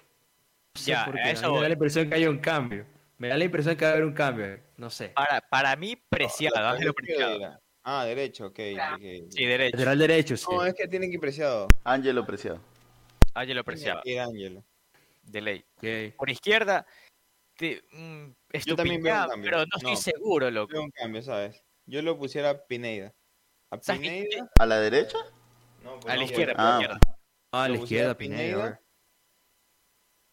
[0.75, 2.87] No sé Ya, eso me da la impresión que hay un cambio.
[3.19, 5.11] Me da la impresión que va a haber un cambio, no sé.
[5.11, 6.57] Para, para mí, preciado,
[6.95, 7.35] Preciado.
[7.39, 7.61] dirá.
[7.85, 8.59] Ah, derecho, ok.
[8.95, 9.03] ok.
[9.31, 9.77] Sí, derecho.
[9.77, 10.47] Lateral derecho, sí.
[10.51, 11.69] No, es que tienen que ir preciado.
[11.85, 12.61] Ángelo Preciado.
[13.35, 14.65] Ángelo Preciado, Y Ángelo.
[15.23, 15.65] de ley.
[15.77, 16.17] Ok.
[16.17, 16.87] Por izquierda,
[17.63, 18.35] te, mm,
[18.67, 19.51] Yo también veo un cambio.
[19.51, 20.73] pero no estoy seguro, loco.
[20.73, 21.63] Veo un cambio, ¿sabes?
[21.87, 23.15] Yo lo pusiera a Pineda.
[23.71, 24.27] A ¿Sabes qué?
[24.29, 24.51] Pineda.
[24.59, 25.19] ¿A la derecha?
[25.83, 26.79] No, pues A la no, izquierda, Ah.
[26.81, 27.01] izquierda.
[27.53, 28.81] Ah, a la Lo pusiera izquierda, Pineda.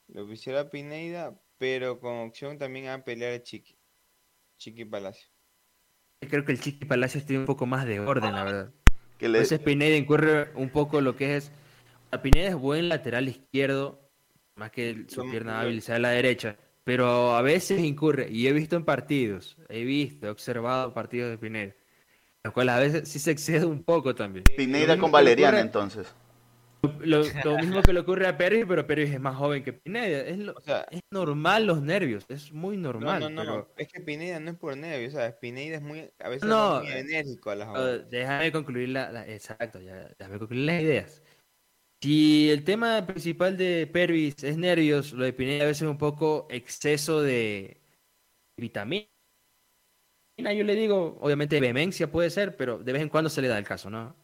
[0.08, 3.78] Lo pusiera a Pineda, pero con opción también a pelear a Chiqui.
[4.58, 5.28] Chiqui Palacio.
[6.22, 8.74] Creo que el Chiqui Palacios tiene un poco más de orden, la verdad.
[9.18, 9.40] Que A le...
[9.40, 11.52] veces Pineda incurre un poco lo que es.
[12.12, 14.02] A Pineda es buen lateral izquierdo,
[14.56, 16.58] más que el- su pierna hábil sea a la derecha.
[16.90, 21.38] Pero a veces incurre, y he visto en partidos, he visto, he observado partidos de
[21.38, 21.76] Pineda,
[22.44, 24.44] los cuales a veces sí se excede un poco también.
[24.58, 26.08] Pineda con Valeriana, ocurre- entonces.
[27.02, 30.22] Lo, lo mismo que le ocurre a Perry, pero Perry es más joven que Pineda.
[30.22, 33.20] Es, lo- O sea, es normal los nervios, es muy no, normal.
[33.22, 33.42] no, no.
[33.44, 35.36] pero- Es que Pineda no es por nervios, ¿sabes?
[35.36, 36.10] Pineda es muy.
[36.20, 38.10] A veces No, muy enérgico a las Uh, jugadas.
[38.10, 41.22] déjame concluir la, la- exacto, ya, déjame concluir las ideas.
[42.02, 45.98] Si el tema principal de Pervis es nervios, lo de Pineda a veces es un
[45.98, 47.82] poco exceso de
[48.58, 49.08] vitamina.
[50.38, 53.58] Yo le digo, obviamente vehemencia puede ser, pero de vez en cuando se le da
[53.58, 54.16] el caso, ¿no?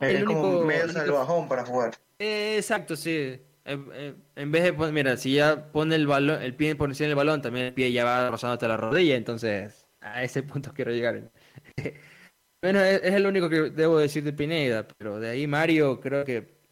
[0.00, 1.94] Es El como único- medio salvajón para jugar.
[2.18, 3.40] Eh, exacto, sí.
[3.64, 6.88] En, en- en vez de, pon- mira, si ya pone el balón, el pie por
[6.88, 10.72] encima del balón, también el pie ya va rozándote la rodilla, entonces a ese punto
[10.74, 11.30] quiero llegar.
[12.62, 16.24] bueno, es, es el único que debo decir de Pineda, pero de ahí Mario creo
[16.24, 16.63] que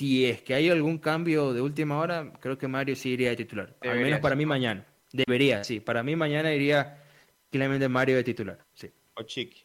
[0.00, 3.36] si es que hay algún cambio de última hora, creo que Mario sí iría de
[3.36, 3.66] titular.
[3.66, 4.38] Al Debería, menos para sí.
[4.38, 4.86] mí mañana.
[5.12, 5.80] Debería, sí.
[5.80, 7.04] Para mí mañana iría
[7.50, 8.64] claramente Mario de titular.
[8.72, 8.90] Sí.
[9.14, 9.62] O Chiqui.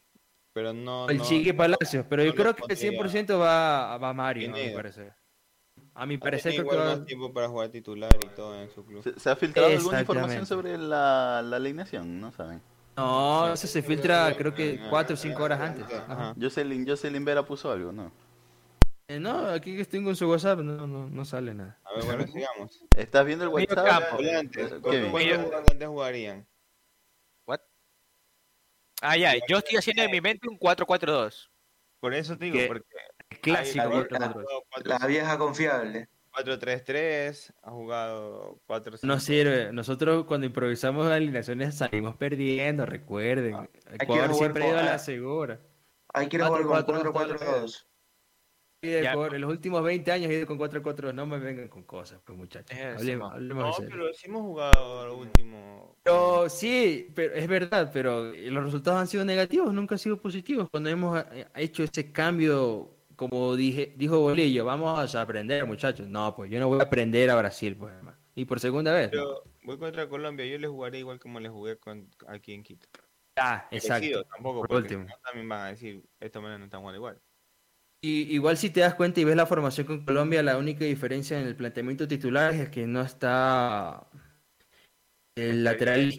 [0.52, 1.08] Pero no.
[1.08, 2.92] El no- Chiqui Palacios, pero yo no creo que pondría
[3.32, 5.14] 100% va, va Mario, a mi parecer.
[5.94, 6.84] A mi parecer creo que va...
[6.84, 9.02] más tiempo para jugar titular y todo en su club.
[9.02, 12.20] ¿Se, se ha filtrado alguna información sobre la, la alineación?
[12.20, 12.60] No saben.
[12.94, 15.84] No, eso se filtra creo que 4 o 5 horas antes.
[15.90, 16.34] Ajá.
[16.38, 18.25] Jocelyn, Jocelyn Vera puso algo, ¿no?
[19.08, 21.78] Eh, no, aquí que tengo en su WhatsApp no, no, no sale nada.
[21.84, 22.84] A ver, bueno, sigamos.
[22.96, 23.86] ¿Estás viendo el Medio WhatsApp?
[23.86, 24.16] campo.
[24.16, 24.70] Volantes.
[24.70, 25.10] ¿Con.
[25.10, 26.46] ¿Cuántos volantes jugarían?
[29.02, 31.50] Ah, ya, yo estoy haciendo en mi mente un 4-4-2.
[32.00, 32.66] Por eso te digo, ¿Qué?
[32.66, 32.86] porque.
[33.42, 33.84] Clásico.
[33.84, 34.98] la- cuatro, jugado cuatro.
[34.98, 36.08] La vieja confiable.
[36.32, 39.72] 4-3-3, ha jugado 4 No sirve.
[39.72, 43.68] Nosotros cuando improvisamos alineaciones salimos perdiendo, recuerden.
[43.68, 44.92] Que Ecuador siempre ha con- ido a ah.
[44.92, 45.60] la segura.
[46.12, 47.86] Hay que ir a jugar con 4-4-2 4-4-2.
[47.86, 47.95] Y de
[48.90, 49.12] Ya.
[49.12, 51.12] En los últimos 20 años he ido con 4-4.
[51.14, 52.76] No me vengan con cosas, pues muchachos.
[52.78, 53.34] Hablemos, no.
[53.34, 55.96] hablemos No, pero sí hemos jugado lo último.
[56.02, 60.68] Pero sí, pero es verdad, pero los resultados han sido negativos, nunca han sido positivos.
[60.70, 66.06] Cuando hemos eh, hecho ese cambio, como dije, dijo Bolillo, vamos a aprender, muchachos.
[66.06, 68.16] No, pues yo no voy a aprender a Brasil, pues, hermano.
[68.34, 69.06] Y por segunda vez.
[69.06, 69.10] ¿no?
[69.10, 72.86] Pero voy contra Colombia, yo le jugaré igual como le jugué con, aquí en Quito.
[73.36, 74.24] Ah, exacto.
[74.24, 75.04] Tampoco, Por último.
[75.04, 77.20] no, también van a decir, estos manes no están jugando igual.
[78.02, 81.40] Y igual si te das cuenta y ves la formación con Colombia, la única diferencia
[81.40, 84.06] en el planteamiento titular es que no está
[85.36, 86.16] el lateral,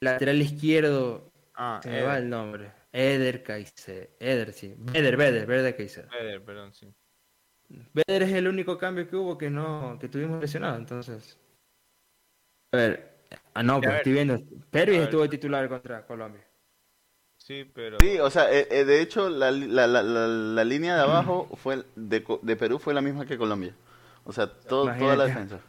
[0.00, 5.76] lateral izquierdo, Ah, se me va el nombre, Eder Caicedo, Eder, sí, Beder, Beder, Beder
[5.76, 6.08] Caicedo.
[6.12, 6.92] Eder, perdón, sí.
[7.68, 11.38] Beder es el único cambio que hubo que no, que tuvimos lesionado, entonces.
[12.72, 13.20] A ver,
[13.54, 16.44] ah no, pues estoy viendo, Pervis estuvo titular contra Colombia.
[17.44, 17.98] Sí, pero...
[18.00, 21.46] Sí, o sea, eh, eh, de hecho, la, la, la, la, la línea de abajo
[21.62, 23.74] fue de, Co- de Perú fue la misma que Colombia.
[24.24, 25.60] O sea, todo, toda la defensa.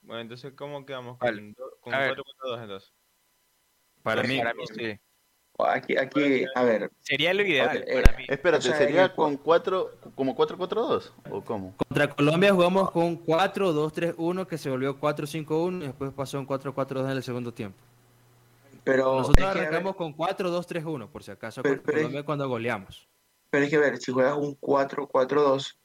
[0.00, 1.18] Bueno, entonces, ¿cómo quedamos?
[1.18, 2.08] Con, do- con A ver.
[2.16, 2.92] 4 contra 2 entonces.
[4.02, 4.98] Para mí, Para mí sí.
[5.58, 8.24] Aquí, aquí, a ver, Sería lo ideal Ok, eh, para mí.
[8.26, 11.12] Espérate, O sea, ¿sería el- con cuatro, como 4-4-2?
[11.30, 11.76] ¿O cómo?
[11.76, 17.10] contra Colombia jugamos con 4-2-3-1 que se volvió 4-5-1 y después pasó en 4-4-2 en
[17.18, 17.76] el segundo tiempo.
[18.84, 22.02] Pero Nosotros es que, a ver, arrancamos con 4-2-3-1, por si acaso, Pero- pero es-
[22.04, 23.08] Colombia cuando goleamos.
[23.50, 25.78] pero es que ver, si juegas un 4-4-2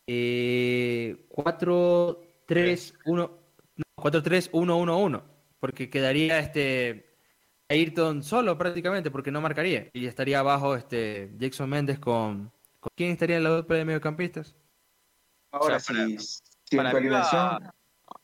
[0.07, 3.36] Eh, 4-3-1.
[3.97, 5.23] No, 4-3-1-1-1.
[5.59, 7.15] Porque quedaría este
[7.69, 9.89] Ayrton solo prácticamente, porque no marcaría.
[9.93, 12.51] Y estaría abajo este Jackson Méndez con.
[12.79, 14.55] ¿Con quién estaría en la dupla de mediocampistas?
[15.51, 16.37] Ahora, O sea, para- si, si
[16.71, 17.71] en para tu alineación,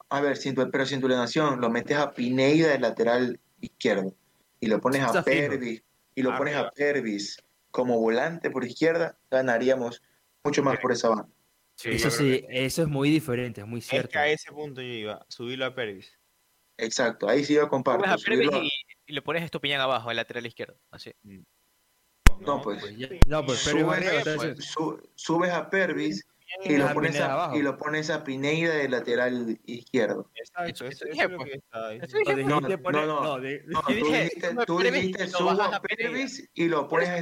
[0.10, 2.80] a ver, si en tu- pero si en tu alineación lo metes a Pineida de
[2.80, 4.14] lateral izquierdo
[4.60, 5.24] y lo pones a.
[5.24, 5.82] Pervis
[6.14, 6.70] y lo pones a.
[6.70, 7.38] Pervis
[7.72, 10.04] como volante por izquierda, ganaríamos
[10.44, 11.28] mucho más por esa banda.
[11.76, 14.10] Sí, eso sí, eso es muy diferente, es muy Es cierto.
[14.12, 16.12] que a ese punto yo iba, subirlo a Pervis.
[16.78, 18.04] Exacto, ahí sí yo comparto.
[18.06, 18.70] Subes a Pervis y,
[19.08, 20.78] y le pones a Estupiñán abajo, el lateral izquierdo.
[20.91, 21.14] Así.
[22.41, 22.80] No, pues.
[22.82, 22.98] Pues
[23.28, 24.66] no, pues subes, pues.
[24.66, 26.26] su- subes a Pervis
[26.64, 27.56] y lo, pones a, abajo.
[27.58, 30.30] y lo pones a Pineida de lateral izquierdo.
[30.36, 31.52] Exacto, Eso- es lo pues.
[31.52, 32.95] que No, pues.
[32.95, 35.82] no, no, de- No, Yo tú dije, dijiste, tú Pervis y dijiste lo subo a.
[35.82, 37.22] Pervis y lo pones a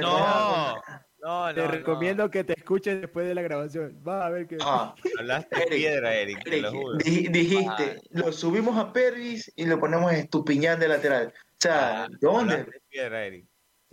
[0.00, 0.82] no,
[1.20, 4.00] No, no, Te no, recomiendo que te escuches después de la grabación.
[4.06, 4.56] Va a ver que.
[4.60, 6.98] Ah, Hablaste de Eric, piedra, Eric, te lo Eric, juro.
[6.98, 11.34] di- dijiste, lo subimos a Pervis y lo ponemos Estupiñán de lateral.
[11.36, 12.66] O sea, Ah, ¿dónde?
[12.88, 13.46] Piedra, Eric.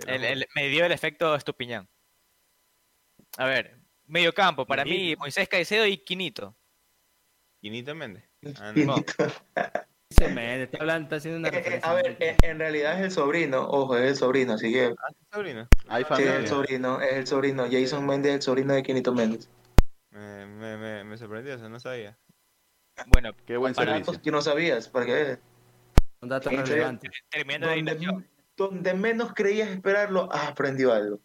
[0.05, 1.87] El- el- me dio el efecto Estupiñán.
[3.37, 5.15] A ver, medio campo, para mí.
[5.17, 6.55] Moisés Caicedo y Quinito.
[7.59, 8.23] Quinito Méndez.
[8.59, 8.95] Ah, no.
[8.95, 9.13] Quinito.
[10.17, 13.05] Se me está hablando, está haciendo una Eh, eh, a ver, eh, en realidad es
[13.05, 15.67] el sobrino, ojo, es el sobrino, así que Ah, ¿tu sobrino?
[15.87, 17.65] Hay sí, es el sobrino, es el sobrino.
[17.69, 19.49] Jason Méndez es el sobrino de Quinito Méndez.
[20.11, 22.17] Me, me, me, me sorprendió eso, no sabía.
[23.07, 24.21] Bueno, Qué buen Para- servicio.
[24.21, 25.39] Que no sabías, para que veas.
[26.21, 27.09] Un dato relevante.
[27.29, 28.25] terminando la alineación.
[28.55, 31.19] Donde, donde menos creías esperarlo, has aprendido algo.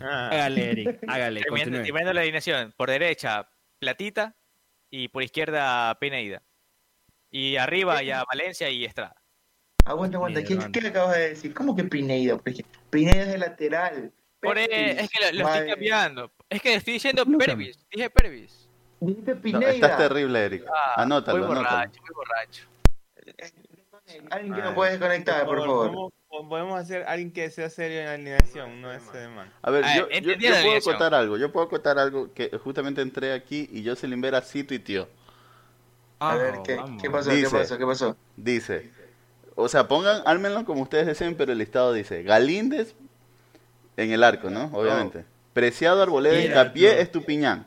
[0.00, 1.82] Ah, Hágale, Eric, hágale, Terminando, continúe.
[1.84, 2.74] terminando la alineación.
[2.76, 3.48] Por derecha,
[3.78, 4.34] Platita.
[4.90, 6.42] Y por izquierda, Pineida.
[7.34, 9.16] Y arriba ya Valencia y Estrada.
[9.84, 11.52] Aguanta, aguanta, ¿qué, le acabas de decir?
[11.52, 12.38] ¿Cómo que Pineida?
[12.38, 14.12] Porque Pineida es el lateral.
[14.40, 16.30] Por, eh, Pervis, es que lo, estoy cambiando.
[16.48, 17.46] Es que estoy diciendo Nunca.
[17.46, 17.84] Pervis.
[17.90, 18.68] Dije Pervis.
[19.00, 19.70] Dijiste No, Pineida.
[19.72, 20.64] estás terrible, Eric.
[20.72, 21.68] Ah, Anótalo, Muy anótalo.
[21.68, 22.64] borracho, muy borracho.
[24.30, 26.12] Alguien que Ah, no puede desconectar, por favor.
[26.28, 28.80] ¿cómo podemos hacer alguien que sea serio en la alineación?
[28.80, 29.52] No ese de man.
[29.60, 31.36] A ver, Ah, yo, yo, yo puedo acotar algo.
[31.36, 35.08] Yo puedo acotar algo que justamente entré aquí y yo se Vera sí tuiteó.
[36.32, 37.02] A ver, Vamos, ¿qué, vamos.
[37.02, 37.30] ¿qué pasó?
[37.30, 37.48] Dice.
[37.50, 37.78] ¿Qué pasó?
[37.78, 38.16] ¿Qué pasó?
[38.36, 38.90] Dice,
[39.54, 42.94] o sea, pongan, ármenlo como ustedes deseen, pero el listado dice, Galíndez
[43.96, 44.70] en el arco, ¿no?
[44.72, 45.24] Obviamente.
[45.52, 46.74] Preciado, Arboleda, no.
[46.74, 47.66] Estupiñán.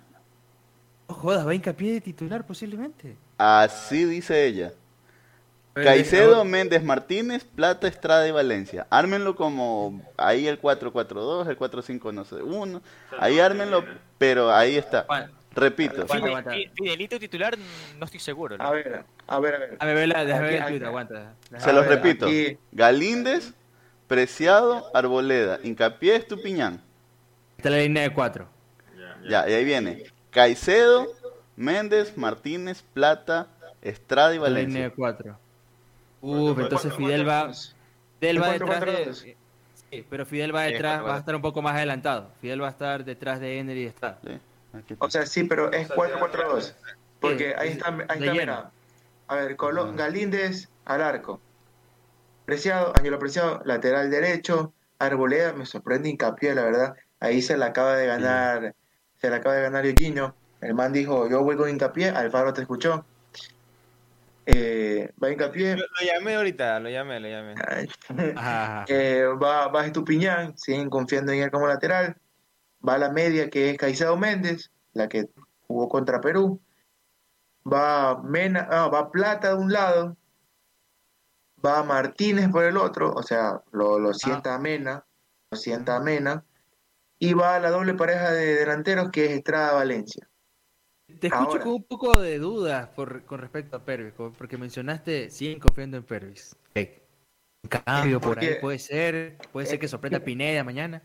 [1.08, 3.16] No jodas, va hincapié de titular posiblemente.
[3.38, 4.74] Así dice ella.
[5.74, 8.88] Pero, Caicedo, Méndez, Martínez, Plata, Estrada y Valencia.
[8.90, 12.82] Ármenlo como ahí el 4-4-2, el 4-5, no sé, 1.
[13.20, 13.86] Ahí ármenlo,
[14.18, 15.04] pero ahí está.
[15.04, 16.06] Juan, Repito.
[16.76, 17.58] Fidelito titular,
[17.98, 18.58] no estoy seguro.
[18.58, 18.64] ¿no?
[18.64, 19.78] A ver, a ver, a ver.
[19.80, 21.34] A ver, vela, déjame ver el tweet, aguanta.
[21.58, 22.28] Se los ver, repito.
[22.28, 23.54] aquí- Galíndez,
[24.08, 26.80] Preciado, Arboleda, Hincapié, Estupiñán.
[27.58, 28.48] Esta es la línea de cuatro.
[29.28, 30.04] Ya, y ahí viene.
[30.30, 31.08] Caicedo,
[31.56, 33.48] Méndez, Martínez, Plata,
[33.82, 34.84] Estrada y es la línea Valencia.
[34.84, 35.40] de cuatro.
[36.22, 37.52] Uf, entonces Cuatro, Fidel va,
[38.20, 39.36] Fidel va cuatro, detrás cuatro, de...
[39.90, 42.32] Sí, pero Fidel va detrás, cuatro, va a estar un poco más adelantado.
[42.42, 44.20] Fidel va a estar detrás de Ener y de Estrada.
[44.24, 44.38] Sí.
[45.00, 46.74] O sea, sí, pero es 4-4-2.
[47.20, 48.72] Porque ahí está, ahí está, mira.
[49.28, 51.42] A ver, Colón, Galíndez al arco.
[52.46, 54.74] Preciado, Ángelo Preciado, lateral derecho.
[55.00, 56.96] Arboleda, me sorprende hincapié, la verdad.
[57.20, 58.74] Ahí se la acaba de ganar,
[59.20, 60.34] se la acaba de ganar Eugenio.
[60.62, 63.06] El man dijo, yo voy con hincapié, Alfaro te escuchó.
[64.46, 67.56] eh, va hincapié, Lo, lo llamé ahorita, lo llamé, lo llamé.
[68.36, 68.86] Ajá.
[68.88, 72.16] eh, va, va Estupiñán, siguen confiando en él como lateral,
[72.88, 75.30] va la media que es Caicedo Méndez, la que
[75.68, 76.62] jugó contra Perú,
[77.72, 80.18] va Mena, ah, va Plata de un lado,
[81.66, 85.06] va Martínez por el otro, o sea, lo, lo sienta a Mena,
[85.52, 86.46] lo sienta Mena,
[87.20, 90.28] y va la doble pareja de delanteros que es Estrada Valencia.
[91.20, 91.64] Te escucho Ahora.
[91.64, 96.04] con un poco de dudas por, con respecto a Pervis, porque mencionaste siguen confiando en
[96.04, 96.56] Pervis.
[96.76, 101.02] Un cambio por ahí puede ser, puede ser eh, que sorprenda a Pineda mañana.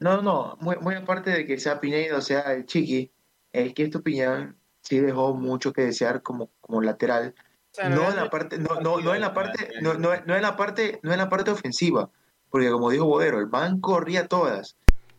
[0.00, 3.12] No, no, muy, muy aparte de que sea Pinedo o sea el Chiqui,
[3.52, 7.34] es que Estupiñán sí dejó mucho que desear como, como lateral.
[7.36, 10.34] O sea, No en la parte, no, no, no en la parte, no, no, no
[10.34, 12.08] en la parte, no en la parte ofensiva,
[12.48, 14.76] porque como dijo Bodero, el man corría todas.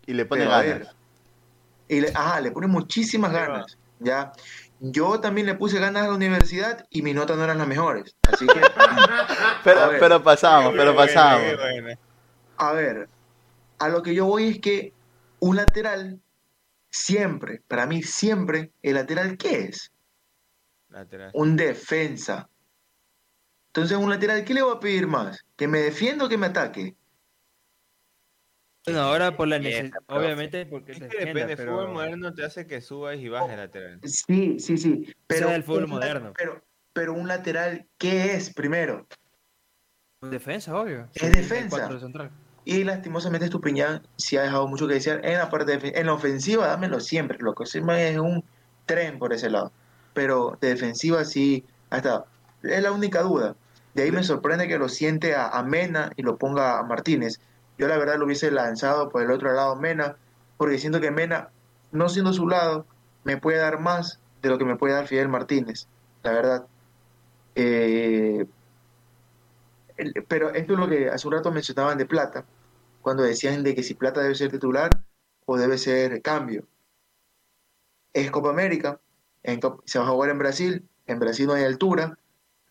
[0.08, 0.66] Y le pone ganas.
[0.66, 0.88] ver,
[1.88, 4.34] y le, ajá, le pone muchísimas ganas, ya.
[4.80, 8.16] Yo también le puse ganas a la universidad y mis notas no eran las mejores.
[8.24, 8.60] Así que,
[9.64, 11.44] Pero, pero pasamos, pero pasamos.
[12.58, 13.08] a ver,
[13.82, 14.94] a lo que yo voy es que
[15.40, 16.22] un lateral
[16.92, 19.92] siempre, para mí siempre, el lateral ¿qué es?
[20.90, 21.32] Lateral.
[21.34, 22.48] Un defensa.
[23.68, 25.44] Entonces, un lateral, ¿qué le voy a pedir más?
[25.56, 26.96] ¿Que me defienda o que me ataque?
[28.86, 32.44] Bueno, ahora por la necesidad, obviamente porque Es que defienda, depende, pero fútbol moderno te
[32.44, 34.00] hace que subas y bajes lateral.
[34.04, 35.12] Sí, sí, sí.
[35.26, 36.34] Pero, Sea el fútbol moderno.
[36.38, 36.64] Pero,
[36.94, 39.08] pero un lateral, ¿qué es primero?
[40.22, 41.10] defensa, obvio.
[41.16, 41.90] Es Sí, el defensa.
[42.64, 46.14] Y lastimosamente Estupiñán sí ha dejado mucho que desear en la parte de, en la
[46.14, 48.44] ofensiva, dámelo siempre, lo que es un
[48.86, 49.72] tren por ese lado.
[50.14, 52.26] Pero de defensiva sí, hasta
[52.64, 53.56] es la única duda.
[53.94, 57.40] De ahí me sorprende que lo siente a, a Mena y lo ponga a Martínez.
[57.78, 60.16] Yo la verdad lo hubiese lanzado por el otro lado Mena,
[60.58, 61.50] porque siento que Mena,
[61.92, 62.86] no siendo su lado,
[63.24, 65.88] me puede dar más de lo que me puede dar Fidel Martínez,
[66.24, 66.66] la verdad.
[67.56, 68.46] Eh,
[70.28, 72.46] pero esto es lo que hace un rato mencionaban de Plata,
[73.02, 74.90] cuando decían de que si Plata debe ser titular
[75.46, 76.66] o debe ser cambio.
[78.14, 79.00] Es Copa América,
[79.44, 82.18] en Cop- se va a jugar en Brasil, en Brasil no hay altura,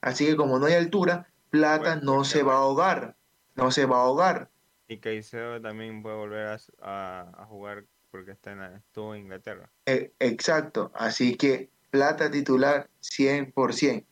[0.00, 3.16] así que como no hay altura, Plata Bueno, no se va a ahogar,
[3.56, 4.50] no se va a ahogar.
[4.86, 9.70] Y Caicedo también puede volver a, a- a jugar porque está en, estuvo en Inglaterra.
[9.86, 14.04] E- exacto, así que Plata titular 100%.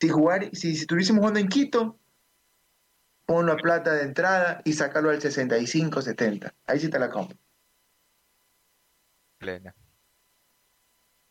[0.00, 1.98] Si, jugar, si, si estuviésemos jugando en Quito,
[3.26, 6.54] ponlo a Plata de entrada y sacarlo al 65-70.
[6.66, 7.36] Ahí sí te la compro.
[9.38, 9.74] Plena.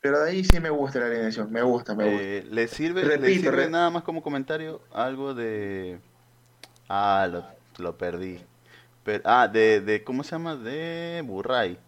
[0.02, 2.28] Pero de ahí sí me gusta la alineación, me gusta, me gusta.
[2.28, 6.00] Eh, ¿Le sirve, le Repito, sirve re- nada más como comentario algo de...
[6.90, 7.44] Ah, lo,
[7.84, 8.40] lo perdí.
[9.04, 10.56] Pero, ah, de, de, ¿cómo se llama?
[10.56, 11.80] De Burray.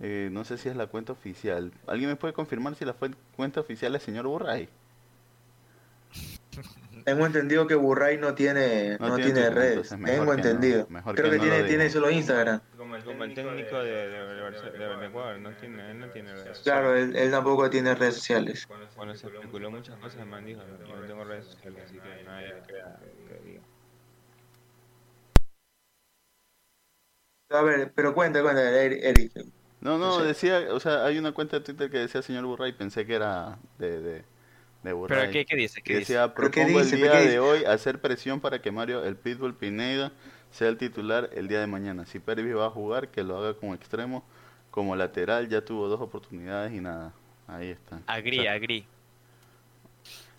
[0.00, 1.72] Eh, no sé si es la cuenta oficial.
[1.86, 4.68] ¿Alguien me puede confirmar si la fue- cuenta oficial es señor Burray?
[7.04, 9.88] Tengo entendido que Burray no tiene, No no, tiene tiene redes.
[9.88, 10.86] Tengo que no, entendido.
[10.88, 12.60] mejor Creo que que, no tiene, tiene solo Instagram.
[12.76, 15.98] Como el, como el técnico de, de, de Barce- de- de Ecuador, no tiene, él
[16.00, 17.16] no tiene redes Claro, sociales.
[17.16, 18.66] él, él tampoco tiene redes sociales.
[18.94, 22.24] Cuando se especuló muchas cosas, el man dijo, yo no tengo redes sociales, así que
[22.24, 22.96] nadie crea
[23.28, 23.60] que diga.
[27.50, 29.00] A ver, pero cuenta, cuenta, Eric.
[29.02, 29.32] Eric.
[29.80, 32.72] No, no, No decía, o sea, hay una cuenta de Twitter que decía señor Burray,
[32.72, 34.24] pensé que era de, de,
[34.82, 35.18] de Burray.
[35.20, 35.82] ¿Pero qué, qué dice?
[35.82, 36.12] ¿Qué Que dice?
[36.14, 36.94] decía, ¿Pero qué propongo dice?
[36.96, 37.38] el ¿Pero día de dice?
[37.38, 40.12] hoy hacer presión para que Mario el Pitbull Pineda
[40.50, 42.04] sea el titular el día de mañana.
[42.06, 44.24] Si Pervis va a jugar, que lo haga como extremo,
[44.70, 47.12] como lateral, ya tuvo dos oportunidades y nada.
[47.46, 48.00] Ahí está.
[48.06, 48.86] Agri, O sea, agri.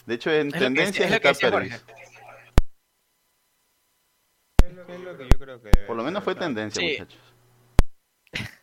[0.06, 1.72] de hecho, en Es que tendencias decía- es que está Pervis.
[1.82, 1.94] Jorge.
[4.88, 6.98] ¿Qué es lo que yo creo que Por lo menos fue tendencia, Sí.
[7.00, 7.22] muchachos.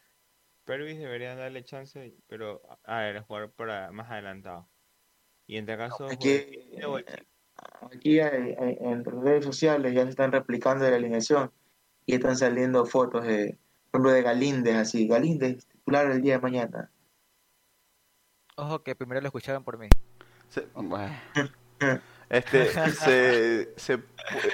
[0.64, 4.68] Pervis debería darle chance, pero a ver, jugar para más adelantado.
[5.50, 7.24] Y entre caso, Es juegue que Quinte o el Chico.
[7.92, 11.50] aquí hay- hay- en redes sociales ya se están replicando de la alineación
[12.06, 13.58] y están saliendo fotos de,
[13.90, 15.08] por ejemplo, de Galíndez, así.
[15.08, 16.90] Galíndez, titular el día de mañana.
[18.56, 19.88] Ojo que primero lo escucharon por mí.
[20.48, 21.14] Se- bueno.
[22.28, 23.98] Este, se, se,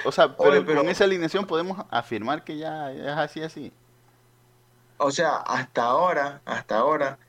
[0.03, 3.43] o sea, pero, Oye, pero- con esa alineación podemos afirmar que ya, ya es así,
[3.43, 3.71] así.
[4.97, 7.19] O sea, hasta ahora, hasta ahora,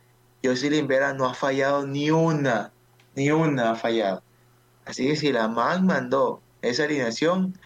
[0.43, 2.73] Jocelyn Vera no ha fallado ni una,
[3.19, 4.23] ni una ha fallado.
[4.85, 7.59] Así que si la man mandó esa alineación,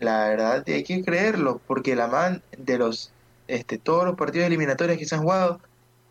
[0.00, 3.10] la verdad hay que creerlo, porque la man de los,
[3.48, 5.60] este, todos los partidos eliminatorios que se han jugado,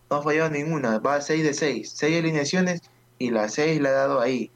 [0.09, 2.81] no ha fallado ninguna, va a 6 de 6, 6 alineaciones
[3.19, 4.49] y las 6 la ha dado ahí.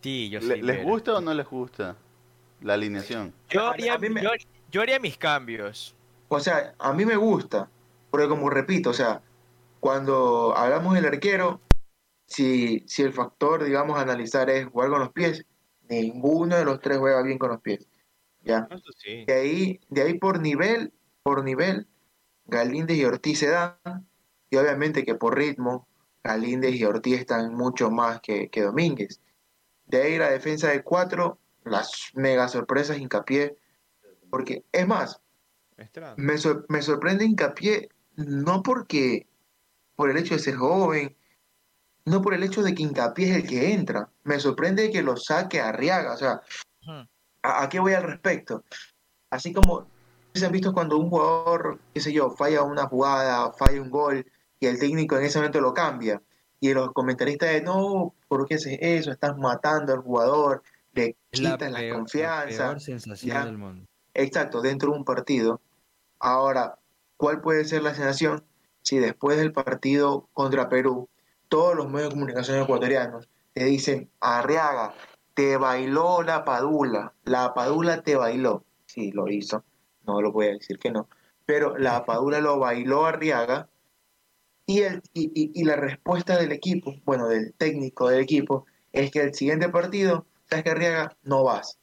[0.00, 0.62] Sí, yo Le- sí.
[0.62, 1.96] ¿Les gusta o no les gusta
[2.60, 3.34] la alineación?
[3.50, 4.30] Yo haría, a mí me- yo,
[4.70, 5.94] yo haría mis cambios.
[6.28, 7.68] O sea, a mí me gusta,
[8.12, 9.20] porque como repito, o sea,
[9.84, 11.60] cuando hablamos del arquero,
[12.24, 15.44] si, si el factor, digamos, a analizar es jugar con los pies,
[15.90, 17.86] ninguno de los tres juega bien con los pies.
[18.42, 18.66] ¿ya?
[18.70, 19.26] Eso sí.
[19.26, 21.86] De ahí, de ahí por nivel, por nivel,
[22.46, 23.76] Galíndez y Ortiz se dan,
[24.48, 25.86] y obviamente que por ritmo,
[26.22, 29.20] Galíndez y Ortiz están mucho más que, que Domínguez.
[29.84, 33.58] De ahí la defensa de cuatro, las mega sorpresas, hincapié,
[34.30, 35.20] porque es más,
[36.16, 39.26] me, sor- me sorprende hincapié, no porque
[39.96, 41.16] por el hecho de ser joven,
[42.04, 45.16] no por el hecho de que hincapié es el que entra, me sorprende que lo
[45.16, 46.42] saque Arriaga, o sea.
[47.42, 48.64] ¿A, a qué voy al respecto?
[49.30, 49.86] Así como
[50.34, 54.26] se han visto cuando un jugador, qué sé yo, falla una jugada, falla un gol
[54.58, 56.20] y el técnico en ese momento lo cambia.
[56.60, 59.10] Y los comentaristas de no, ¿por qué haces eso?
[59.10, 60.62] Estás matando al jugador,
[60.92, 62.64] le la quitas la, peor, la confianza.
[62.68, 63.44] peor sensación ya.
[63.44, 63.86] del mundo.
[64.14, 65.60] Exacto, dentro de un partido.
[66.18, 66.78] Ahora,
[67.16, 68.42] ¿cuál puede ser la sensación
[68.84, 71.10] si después del partido contra Perú,
[71.48, 74.94] todos los medios de comunicación ecuatorianos te dicen, Arriaga,
[75.34, 78.64] te bailó la Padula, la Padula te bailó?
[78.86, 79.64] Sí, lo hizo,
[80.06, 81.08] no lo voy a decir que no,
[81.46, 83.70] pero la Padula lo bailó Arriaga
[84.66, 89.10] y, el, y, y- y la respuesta del equipo, bueno, del técnico del equipo, es
[89.10, 91.78] que el siguiente partido, sabes que Arriaga, no vas.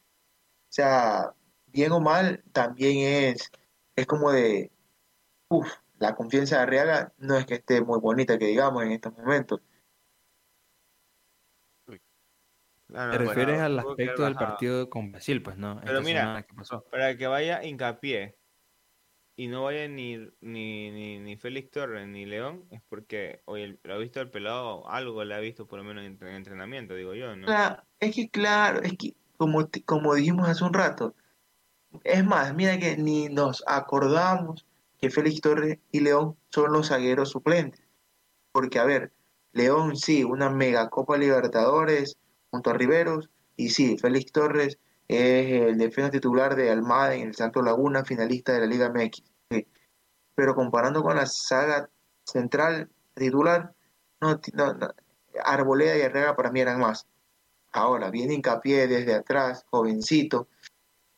[0.49, 1.33] O sea,
[1.67, 2.99] bien o mal, también
[3.33, 3.51] es,
[3.95, 4.71] es como de,
[5.49, 5.69] uff,
[6.01, 9.61] la confianza de Arriaga no es que esté muy bonita, que digamos, en estos momentos.
[12.87, 15.79] Claro, Te bueno, refieres al aspecto del partido con Brasil, pues no.
[15.79, 16.83] Pero Esta mira, semana que pasó.
[16.91, 18.35] Para que vaya hincapié
[19.37, 23.79] y no vaya ni, ni, ni, ni Félix Torres ni León, es porque hoy el-
[23.83, 26.95] lo ha visto el pelado, algo le ha visto por lo menos en, en entrenamiento,
[26.95, 27.47] digo yo, ¿no?
[27.47, 31.15] Claro, es que claro, es que como, como dijimos hace un rato,
[32.03, 34.65] es más, mira que ni nos acordamos
[35.01, 37.81] que Félix Torres y León son los zagueros suplentes.
[38.51, 39.11] Porque, a ver,
[39.51, 42.17] León sí, una mega Copa Libertadores
[42.51, 47.35] junto a Riveros, y sí, Félix Torres es el defensa titular de Almada en el
[47.35, 49.23] Santo Laguna, finalista de la Liga MX.
[50.35, 51.89] Pero comparando con la saga
[52.23, 53.73] central titular,
[54.21, 54.89] no, ti- no, no,
[55.43, 57.07] Arboleda y Herrera para mí eran más.
[57.71, 60.47] Ahora, viene Hincapié desde atrás, jovencito.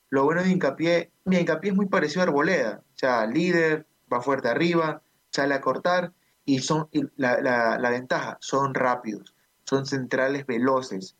[0.10, 2.84] Lo bueno de Hincapié, mi Hincapié es muy parecido a Arboleda.
[3.27, 6.13] Líder, va fuerte arriba, sale a cortar
[6.45, 11.15] y son la, la ventaja, son rápidos, son centrales veloces.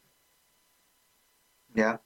[1.74, 2.02] ¿Ya?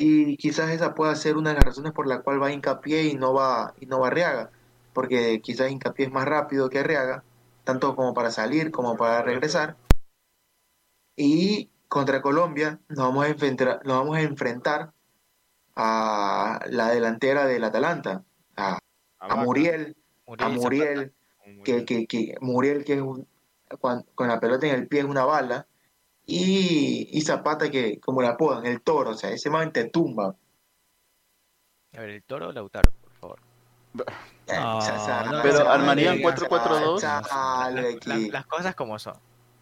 [0.00, 3.14] Y quizás esa pueda ser una de las razones por la cual va Hincapié y
[3.16, 4.52] no va, y no va Arriaga.
[4.92, 7.24] Porque quizás Hincapié es más rápido que Arriaga,
[7.64, 9.76] tanto como para salir como para regresar.
[11.16, 14.92] Y contra Colombia nos vamos a enfrentar, nos vamos a, enfrentar
[15.74, 18.24] a la delantera del Atalanta,
[18.58, 18.78] a,
[19.20, 19.96] a Vaca, Muriel,
[20.38, 21.12] a Muriel
[21.44, 21.84] que, Muriel.
[21.86, 23.26] que, que Muriel que es un-
[23.80, 25.66] cuan- con, la pelota en el pie es una bala,
[26.26, 30.34] y, y Zapata que como la apodan, el toro, o sea, ese man te tumba.
[31.96, 33.38] A ver, el toro o Lautaro, por favor.
[33.94, 37.00] No, sa- no, Pero armarían sa- 4-4-2.
[37.00, 38.30] sa- sale Las, aquí.
[38.30, 39.14] las cosas como son.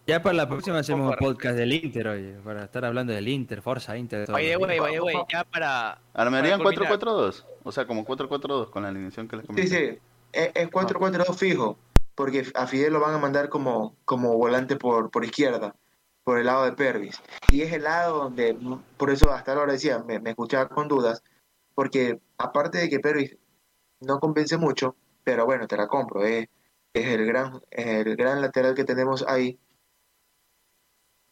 [0.06, 3.60] Ya para la próxima hacemos un podcast del Inter, oye, para estar hablando del Inter,
[3.60, 4.30] Forza Inter.
[4.30, 5.98] Oye, güey, oye, güey, ya para...
[6.14, 7.00] Armarían Para culminar.
[7.00, 7.44] 4-4-2.
[7.64, 9.68] O sea, como 4-4-2 con la alineación que les Sí, comenté.
[9.68, 9.98] sí,
[10.32, 11.76] es, es 4-4-2 fijo,
[12.14, 15.74] porque a Fidel lo van a mandar como, como volante por, por izquierda,
[16.22, 17.20] por el lado de Pervis.
[17.50, 18.56] Y es el lado donde,
[18.96, 21.24] por eso hasta ahora decía, me, me escuchaba con dudas,
[21.74, 23.36] porque aparte de que Pervis
[24.00, 26.46] no convence mucho, pero bueno, te la compro, es,
[26.94, 29.58] es el gran, es el gran lateral que tenemos ahí.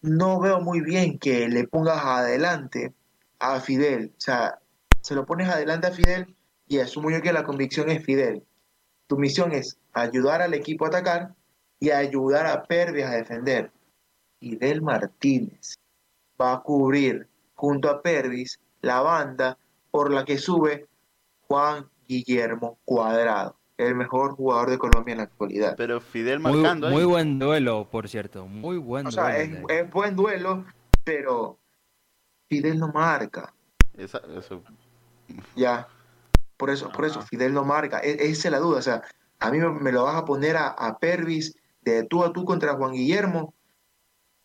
[0.05, 2.93] No veo muy bien que le pongas adelante
[3.39, 4.61] a Fidel, o sea,
[5.01, 6.37] se lo pones adelante a Fidel
[6.69, 8.45] y asumo yo que la convicción es Fidel.
[9.07, 11.35] Tu misión es ayudar al equipo a atacar
[11.81, 13.73] y ayudar a Pervis a defender.
[14.41, 15.77] Fidel Martínez
[16.39, 19.57] va a cubrir junto a Pervis la banda
[19.91, 20.87] por la que sube
[21.49, 25.75] Juan Guillermo Cuadrado, el mejor jugador de Colombia en la actualidad.
[25.77, 27.07] Pero Fidel Muy, marcando muy ahí.
[27.07, 28.47] buen duelo, por cierto.
[28.47, 29.89] Muy buen O sea, es, duelo.
[29.93, 30.65] buen duelo,
[31.03, 31.59] pero
[32.49, 33.53] Fidel no marca.
[33.97, 34.63] Esa- eso.
[35.57, 35.89] Ya.
[36.57, 37.29] Por eso, por eso, Ajá.
[37.29, 37.99] Fidel no marca.
[38.01, 38.79] E- esa es la duda.
[38.79, 39.03] O sea,
[39.41, 42.75] a mí me, lo vas a poner a, a Pervis de tú a tú contra
[42.75, 43.55] Juan Guillermo.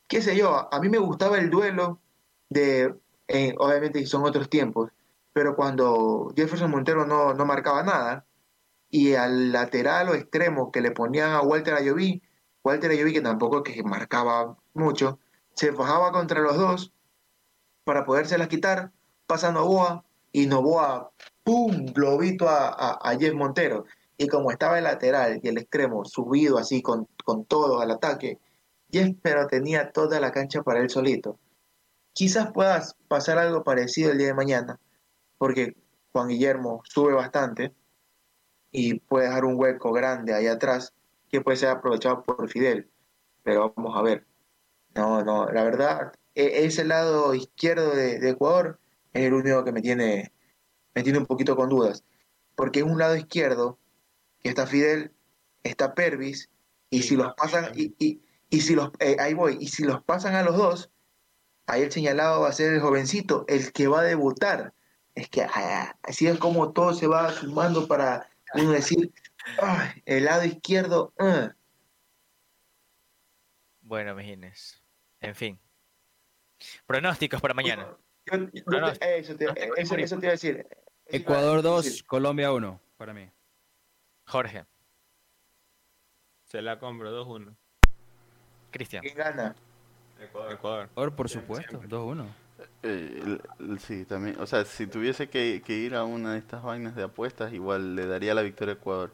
[0.07, 1.99] Qué sé yo, a, a mí me gustaba el duelo
[2.49, 2.95] de,
[3.27, 4.89] eh, obviamente son otros tiempos,
[5.33, 8.25] pero cuando Jefferson Montero no, no marcaba nada,
[8.89, 12.21] y al lateral o extremo que le ponían a Walter Ayoví,
[12.63, 15.19] Walter Ayoví que tampoco que marcaba mucho,
[15.53, 16.93] se bajaba contra los dos
[17.83, 18.91] para podérselas quitar,
[19.27, 21.11] pasa Novoa, y Novoa,
[21.43, 23.85] ¡pum!, globito a, a, Jeff Montero.
[24.17, 28.37] Y como estaba el lateral y el extremo subido así con, con todo al ataque,
[28.89, 31.39] 10, pero tenía toda la cancha para él solito.
[32.13, 34.79] Quizás pueda pasar algo parecido el día de mañana,
[35.37, 35.75] porque
[36.11, 37.73] Juan Guillermo sube bastante
[38.71, 40.93] y puede dejar un hueco grande ahí atrás
[41.29, 42.89] que puede ser aprovechado por Fidel.
[43.43, 44.25] Pero vamos a ver.
[44.95, 48.79] No, no, la verdad, e- ese lado izquierdo de, de Ecuador
[49.13, 50.33] es el único que me tiene,
[50.93, 52.03] me tiene un poquito con dudas.
[52.55, 53.77] Porque en un lado izquierdo,
[54.41, 55.13] que está Fidel,
[55.63, 56.49] está Pervis,
[56.89, 60.03] y si los pasan, y, y, y si los, eh, ahí voy, y si los
[60.03, 60.91] pasan a los dos,
[61.67, 64.73] ahí el señalado va a ser el jovencito, el que va a debutar.
[65.15, 69.11] Es que ah, así es como todo se va sumando para uno decir,
[69.61, 71.53] "Ay, el lado izquierdo, ah".
[73.81, 74.81] Bueno, mijines.
[75.21, 75.59] En fin.
[76.85, 77.87] Pronósticos para mañana.
[78.25, 79.45] Yo- yo eso, te,
[79.77, 80.67] eso, eso iba a decir.
[81.07, 82.05] Ecuador eso iba a 2, decir.
[82.05, 83.29] Colombia 1, para mí.
[84.25, 84.65] Jorge,
[86.45, 87.55] Se la compro 2-1.
[88.71, 89.01] Cristian.
[89.03, 89.55] ¿Quién gana?
[90.19, 90.53] Ecuador.
[90.53, 92.27] Ecuador, por supuesto, 2-1.
[92.83, 93.39] Eh,
[93.79, 94.39] sí, también.
[94.39, 97.95] O sea, si tuviese que, que ir a una de estas vainas de apuestas, igual
[97.95, 99.11] le daría la victoria a Ecuador.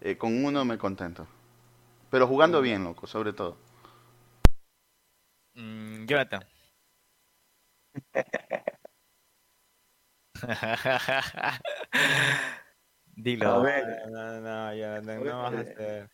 [0.00, 1.26] Eh, con uno me contento.
[2.10, 3.56] Pero jugando bien, loco, sobre todo.
[5.54, 6.44] Mm, Jonathan.
[13.16, 13.50] Dilo.
[13.50, 16.10] A ver, No, no, ya no, no vas a hacer.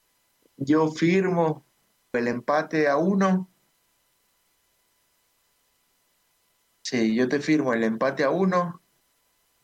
[0.56, 1.66] yo firmo
[2.12, 3.51] el empate a uno.
[6.82, 8.80] Sí, yo te firmo el empate a uno.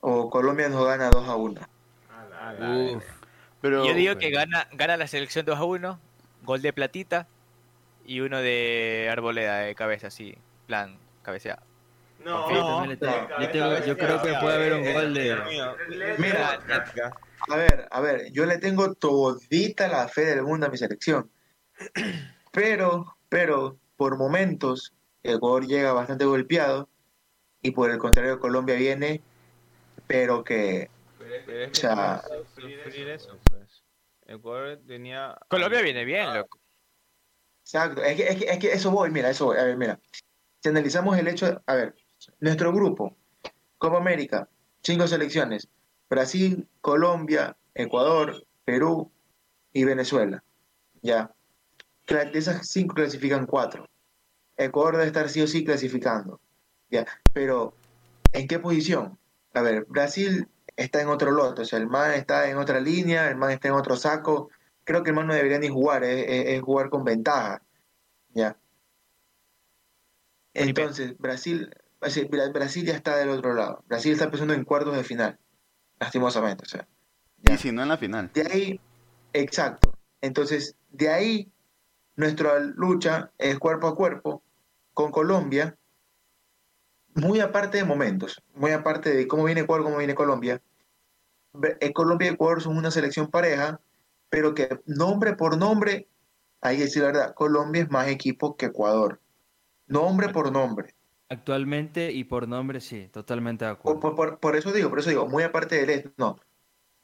[0.00, 1.60] O Colombia nos gana 2 a 1.
[2.96, 3.04] Uf,
[3.60, 6.00] Pero, Yo digo que gana, gana la selección 2 a 1,
[6.44, 7.26] gol de Platita
[8.06, 10.36] y uno de Arboleda de cabeza, así,
[10.66, 11.62] plan, cabeceada.
[12.24, 12.98] No, tengo- yo
[13.50, 16.60] tengo- yo creo que puede haber un gol de- Mira,
[17.50, 21.30] A ver, a ver, yo le tengo todita la fe del mundo a mi selección.
[22.52, 24.92] Pero, pero, por momentos,
[25.22, 26.88] Ecuador llega bastante golpeado
[27.62, 29.20] y por el contrario Colombia viene,
[30.06, 32.48] pero que Pero es O que sea- no puedes
[32.84, 33.82] sufrir eso, pues.
[34.26, 35.38] Ecuador tenía.
[35.48, 36.58] Colombia viene bien, loco.
[37.62, 39.58] Exacto, es que, es que, es que eso voy, mira, eso voy.
[39.58, 39.98] A ver, mira.
[40.62, 41.94] Si analizamos el hecho, a ver,
[42.40, 43.16] nuestro grupo,
[43.78, 44.48] Copa América,
[44.82, 45.68] cinco selecciones,
[46.10, 49.10] Brasil, Colombia, Ecuador, Perú
[49.72, 50.42] y Venezuela.
[51.02, 51.32] Ya.
[52.06, 53.86] De esas cinco clasifican cuatro.
[54.56, 56.40] Ecuador debe estar sí o sí clasificando.
[56.90, 57.06] Ya.
[57.32, 57.74] Pero,
[58.32, 59.18] ¿en qué posición?
[59.54, 63.28] A ver, Brasil está en otro lote, o sea, el man está en otra línea,
[63.28, 64.50] el man está en otro saco.
[64.84, 67.62] Creo que el man no debería ni jugar, es, es- es jugar con ventaja.
[68.30, 68.56] Ya.
[70.54, 71.70] Entonces, Brasil,
[72.00, 73.84] Brasil ya está del otro lado.
[73.86, 75.38] Brasil está pensando en cuartos de final,
[76.00, 76.64] lastimosamente.
[76.64, 76.86] O sea,
[77.42, 77.54] ya.
[77.54, 78.30] y si no en la final.
[78.32, 78.80] De ahí,
[79.32, 79.92] exacto.
[80.20, 81.52] Entonces, de ahí,
[82.16, 84.42] nuestra lucha es cuerpo a cuerpo
[84.94, 85.76] con Colombia,
[87.18, 90.60] muy aparte de momentos, muy aparte de cómo viene Ecuador, cómo viene Colombia.
[91.80, 93.80] Eh, Colombia y Ecuador son una selección pareja,
[94.30, 96.06] pero que nombre por nombre,
[96.60, 99.20] hay que decir la verdad, Colombia es más equipo que Ecuador.
[99.86, 100.94] Nombre por nombre.
[101.30, 104.00] Actualmente y por nombre, sí, totalmente de acuerdo.
[104.00, 106.38] por- por- por eso digo, por eso digo, muy aparte del esto, no.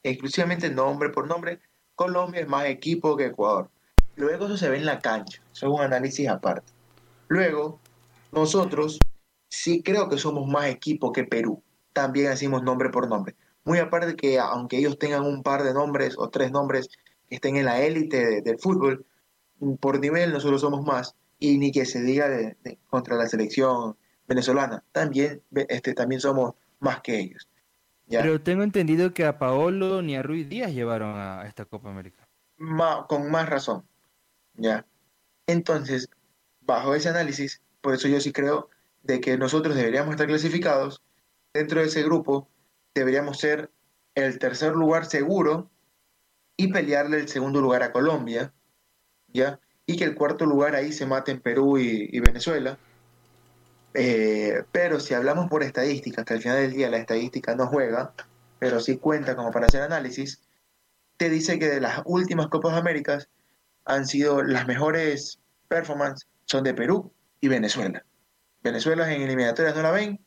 [0.03, 1.61] Exclusivamente nombre por nombre,
[1.95, 3.69] Colombia es más equipo que Ecuador.
[4.16, 6.73] Luego eso se ve en la cancha, eso es un análisis aparte.
[7.28, 7.81] Luego,
[8.32, 8.99] nosotros
[9.55, 11.62] sí creo que somos más equipo que Perú.
[11.93, 13.36] También hacemos nombre por nombre.
[13.64, 16.89] Muy aparte que aunque ellos tengan un par de nombres o tres nombres
[17.28, 19.06] que estén en la élite de- del fútbol,
[19.81, 21.14] por nivel nosotros somos más.
[21.39, 26.55] Y ni que se diga de- de- contra la selección venezolana, también, este, también somos
[26.81, 27.48] más que ellos.
[28.06, 28.20] ¿ya?
[28.22, 32.26] Pero tengo entendido que a Paolo ni a Ruiz Díaz llevaron a esta Copa América.
[32.56, 33.85] Ma- con más razón.
[34.55, 34.85] ¿ya?
[35.47, 36.09] Entonces,
[36.60, 38.68] bajo ese análisis, por eso yo sí creo
[39.05, 41.02] de que nosotros deberíamos estar clasificados
[41.52, 42.48] dentro de ese grupo,
[42.94, 43.70] deberíamos ser
[44.14, 45.70] el tercer lugar seguro
[46.56, 48.52] y pelearle el segundo lugar a Colombia,
[49.28, 49.60] ¿ya?
[49.86, 52.78] Y que el cuarto lugar ahí se mate en Perú y, Venezuela.
[53.93, 58.14] Eh, pero si hablamos por estadísticas, que al final del día la estadística no juega,
[58.59, 60.40] pero sí cuenta como para hacer análisis,
[61.16, 63.28] te dice que de las últimas Copas Américas
[63.85, 68.05] han sido las mejores performances son de Perú y Venezuela.
[68.65, 70.19] Venezuela en eliminatorias no la ven,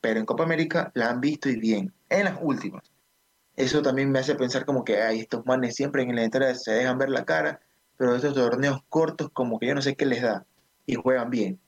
[0.00, 2.90] pero en Copa América la han visto y bien, en las últimas.
[3.54, 6.98] Eso también me hace pensar como que ay, estos manes siempre en eliminatorias se dejan
[6.98, 7.60] ver la cara,
[7.98, 10.44] pero estos torneos cortos como que yo no sé qué les da
[10.86, 11.60] y juegan bien.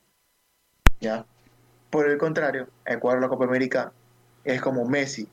[1.01, 1.26] ¿Ya?
[1.90, 3.93] Por el contrario, Ecuador la Copa América
[4.44, 5.28] es como Messi.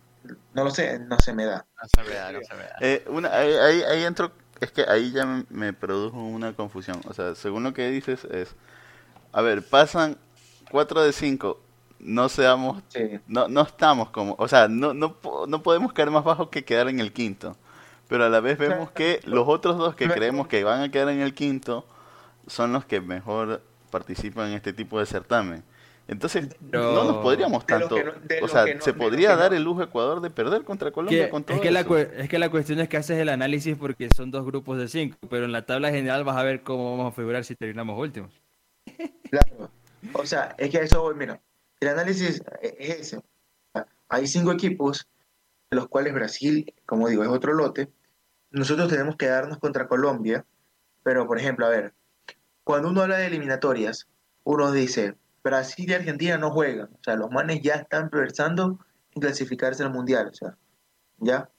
[0.53, 1.65] No lo sé, no se me da.
[1.81, 2.75] No se me da, no se me da.
[2.81, 7.01] Eh, una, ahí, ahí, ahí entro es que ahí ya me produjo una confusión.
[7.07, 8.55] O sea, según lo que dices es,
[9.31, 10.17] a ver, pasan
[10.75, 11.57] 4 de 5,
[11.99, 12.99] no seamos, Sí.
[13.27, 15.15] no, no estamos como, o sea, no, no,
[15.47, 17.55] no podemos caer más bajo que quedar en el quinto.
[18.09, 21.07] Pero a la vez vemos que los otros dos que creemos que van a quedar
[21.09, 21.85] en el quinto
[22.45, 25.63] son los que mejor participan en este tipo de certamen.
[26.09, 28.11] Entonces, no nos podríamos tanto, no-
[28.43, 31.29] o sea, no- se podría dar el lujo a Ecuador de perder contra Colombia Que-
[31.31, 31.97] con todo es, que la, eso.
[31.97, 35.15] es que la cuestión es que haces el análisis porque son dos grupos de cinco,
[35.29, 38.31] pero en la tabla general vas a ver cómo vamos a figurar si terminamos últimos.
[39.31, 39.71] Claro.
[40.13, 41.41] O sea, es que eso mira,
[41.79, 43.21] el análisis es es ese.
[44.07, 45.07] Hay cinco equipos,
[45.69, 47.91] de los cuales Brasil, como digo, es otro lote.
[48.51, 50.45] Nosotros tenemos que darnos contra Colombia,
[51.03, 51.93] pero por ejemplo, a ver,
[52.63, 54.07] cuando uno habla de eliminatorias,
[54.43, 58.79] uno dice, Brasil y Argentina no juegan, o sea, los manes ya están pensando
[59.13, 60.57] en clasificarse al Mundial, o sea,
[61.17, 61.49] ¿ya?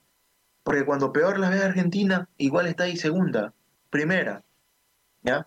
[0.62, 3.52] Porque cuando peor las ve Argentina, igual está ahí segunda,
[3.90, 4.42] primera,
[5.22, 5.46] ¿ya?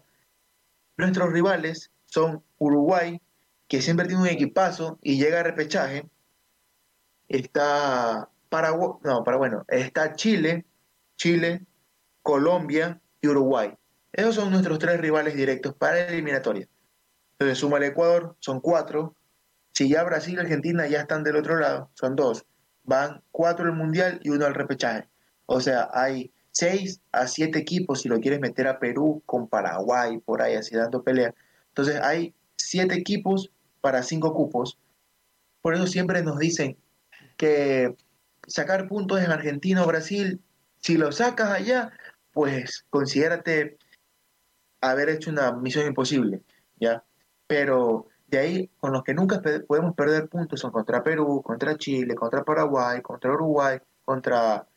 [0.97, 3.19] Nuestros rivales son Uruguay,
[3.67, 6.07] que siempre tiene un equipazo y llega a repechaje.
[7.27, 10.65] Está Paraguay, no, para bueno, está Chile,
[11.15, 11.65] Chile,
[12.21, 13.73] Colombia y Uruguay.
[14.11, 16.67] Esos son nuestros tres rivales directos para la eliminatoria.
[17.33, 19.15] Entonces suma el Ecuador, son cuatro.
[19.71, 22.45] Si ya Brasil y Argentina ya están del otro lado, son dos.
[22.83, 25.07] Van cuatro al mundial y uno al repechaje.
[25.45, 30.17] O sea, hay seis a siete equipos si lo quieres meter a Perú con Paraguay,
[30.17, 31.33] por ahí así dando pelea.
[31.69, 32.33] Entonces hay
[32.69, 33.49] siete equipos
[33.81, 34.77] para cinco cupos.
[35.61, 36.77] Por eso siempre nos dicen
[37.35, 37.95] que
[38.47, 40.39] sacar puntos en Argentina o Brasil,
[40.77, 41.91] si lo sacas allá,
[42.31, 43.77] pues considérate
[44.81, 46.41] haber hecho una misión imposible,
[46.79, 47.03] ¿ya?
[47.47, 51.75] Pero de ahí, con los que nunca pe- podemos perder puntos son contra Perú, contra
[51.75, 54.67] Chile, contra Paraguay, contra Uruguay, contra,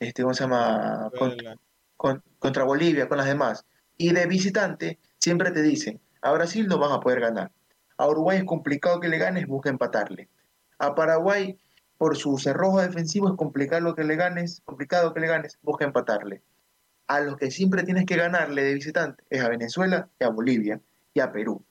[0.00, 1.10] este, ¿cómo se llama?
[1.18, 1.56] Con- Venezuela.
[1.96, 3.64] con- contra Bolivia, con las demás.
[3.98, 7.52] Y de visitante, siempre te dicen, a Brasil no van a poder ganar.
[7.98, 10.28] A Uruguay es complicado que le ganes, busca empatarle.
[10.78, 11.58] A Paraguay,
[11.96, 16.42] por su cerrojo defensivo, es complicado que le ganes, complicado que le ganes, busca empatarle.
[17.06, 20.80] A los que siempre tienes que ganarle de visitante es a Venezuela y a Bolivia
[21.14, 21.64] y a Perú.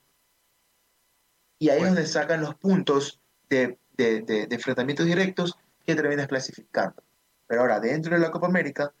[1.58, 7.02] Y ahí es donde sacan los puntos de, de, enfrentamientos directos que terminas clasificando.
[7.46, 8.92] Pero ahora, dentro de la Copa América,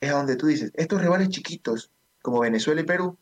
[0.00, 1.90] es donde tú dices, estos rivales chiquitos,
[2.20, 3.16] como Venezuela y Perú,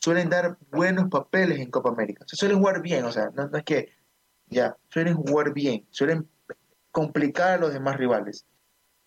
[0.00, 2.24] suelen dar buenos papeles en Copa América.
[2.24, 3.92] O suelen jugar bien, o sea, no, es que,
[4.46, 6.28] ya, suelen jugar bien, suelen
[6.90, 8.46] complicar a los demás rivales.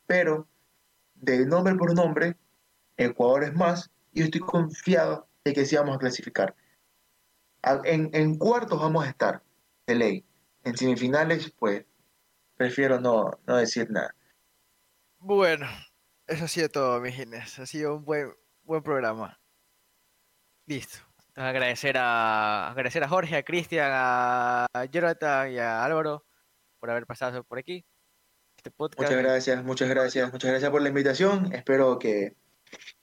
[0.06, 0.48] Pero,
[1.16, 2.36] de nombre por nombre,
[2.98, 6.56] Ecuador es más, y estoy confiado de que sí vamos a clasificar.
[7.84, 9.44] En cuartos vamos a estar,
[9.88, 10.26] de ley.
[10.64, 11.86] En semifinales, pues,
[12.58, 14.14] prefiero no, no decir nada.
[15.20, 15.68] Bueno,
[16.28, 17.58] eso ha sido todo, mis Gines.
[17.60, 18.34] Ha sido un buen,
[18.64, 19.40] buen programa.
[20.70, 21.00] Listo.
[21.30, 26.26] Entonces, agradecer a, agradecer a Jorge, a Cristian, a Jonathan y a Álvaro
[26.80, 27.84] por haber pasado por aquí.
[28.56, 29.10] Este podcast.
[29.10, 31.52] Muchas gracias, muchas gracias, muchas gracias por la invitación.
[31.54, 32.36] Espero que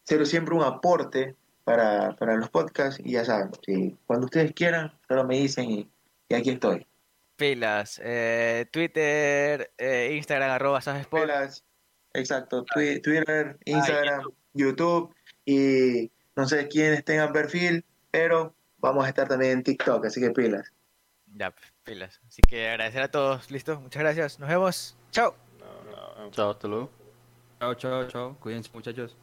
[0.05, 1.35] sea siempre un aporte
[1.65, 5.91] para, para los podcasts y ya saben, si cuando ustedes quieran, solo me dicen y,
[6.29, 6.87] y aquí estoy.
[7.35, 8.01] Pilas.
[8.05, 10.81] eh, Twitter, eh, Instagram, arroba.
[11.11, 11.65] Pelas,
[12.15, 14.23] exacto, twi- Twitter, Instagram,
[14.55, 15.13] YouTube
[15.45, 20.31] y no sé quiénes tengan perfil, pero vamos a estar también en TikTok, así que
[20.31, 20.73] pilas.
[21.35, 21.55] Ya,
[21.85, 22.21] pilas.
[22.29, 23.51] Así que agradecer a todos.
[23.51, 23.81] Listo.
[23.81, 24.39] Muchas gracias.
[24.39, 24.97] Nos vemos.
[25.11, 25.35] Chao.
[26.31, 26.91] Chao, hasta luego.
[27.61, 28.37] Chao, chao, chao.
[28.41, 29.17] Cuídense, muchachos.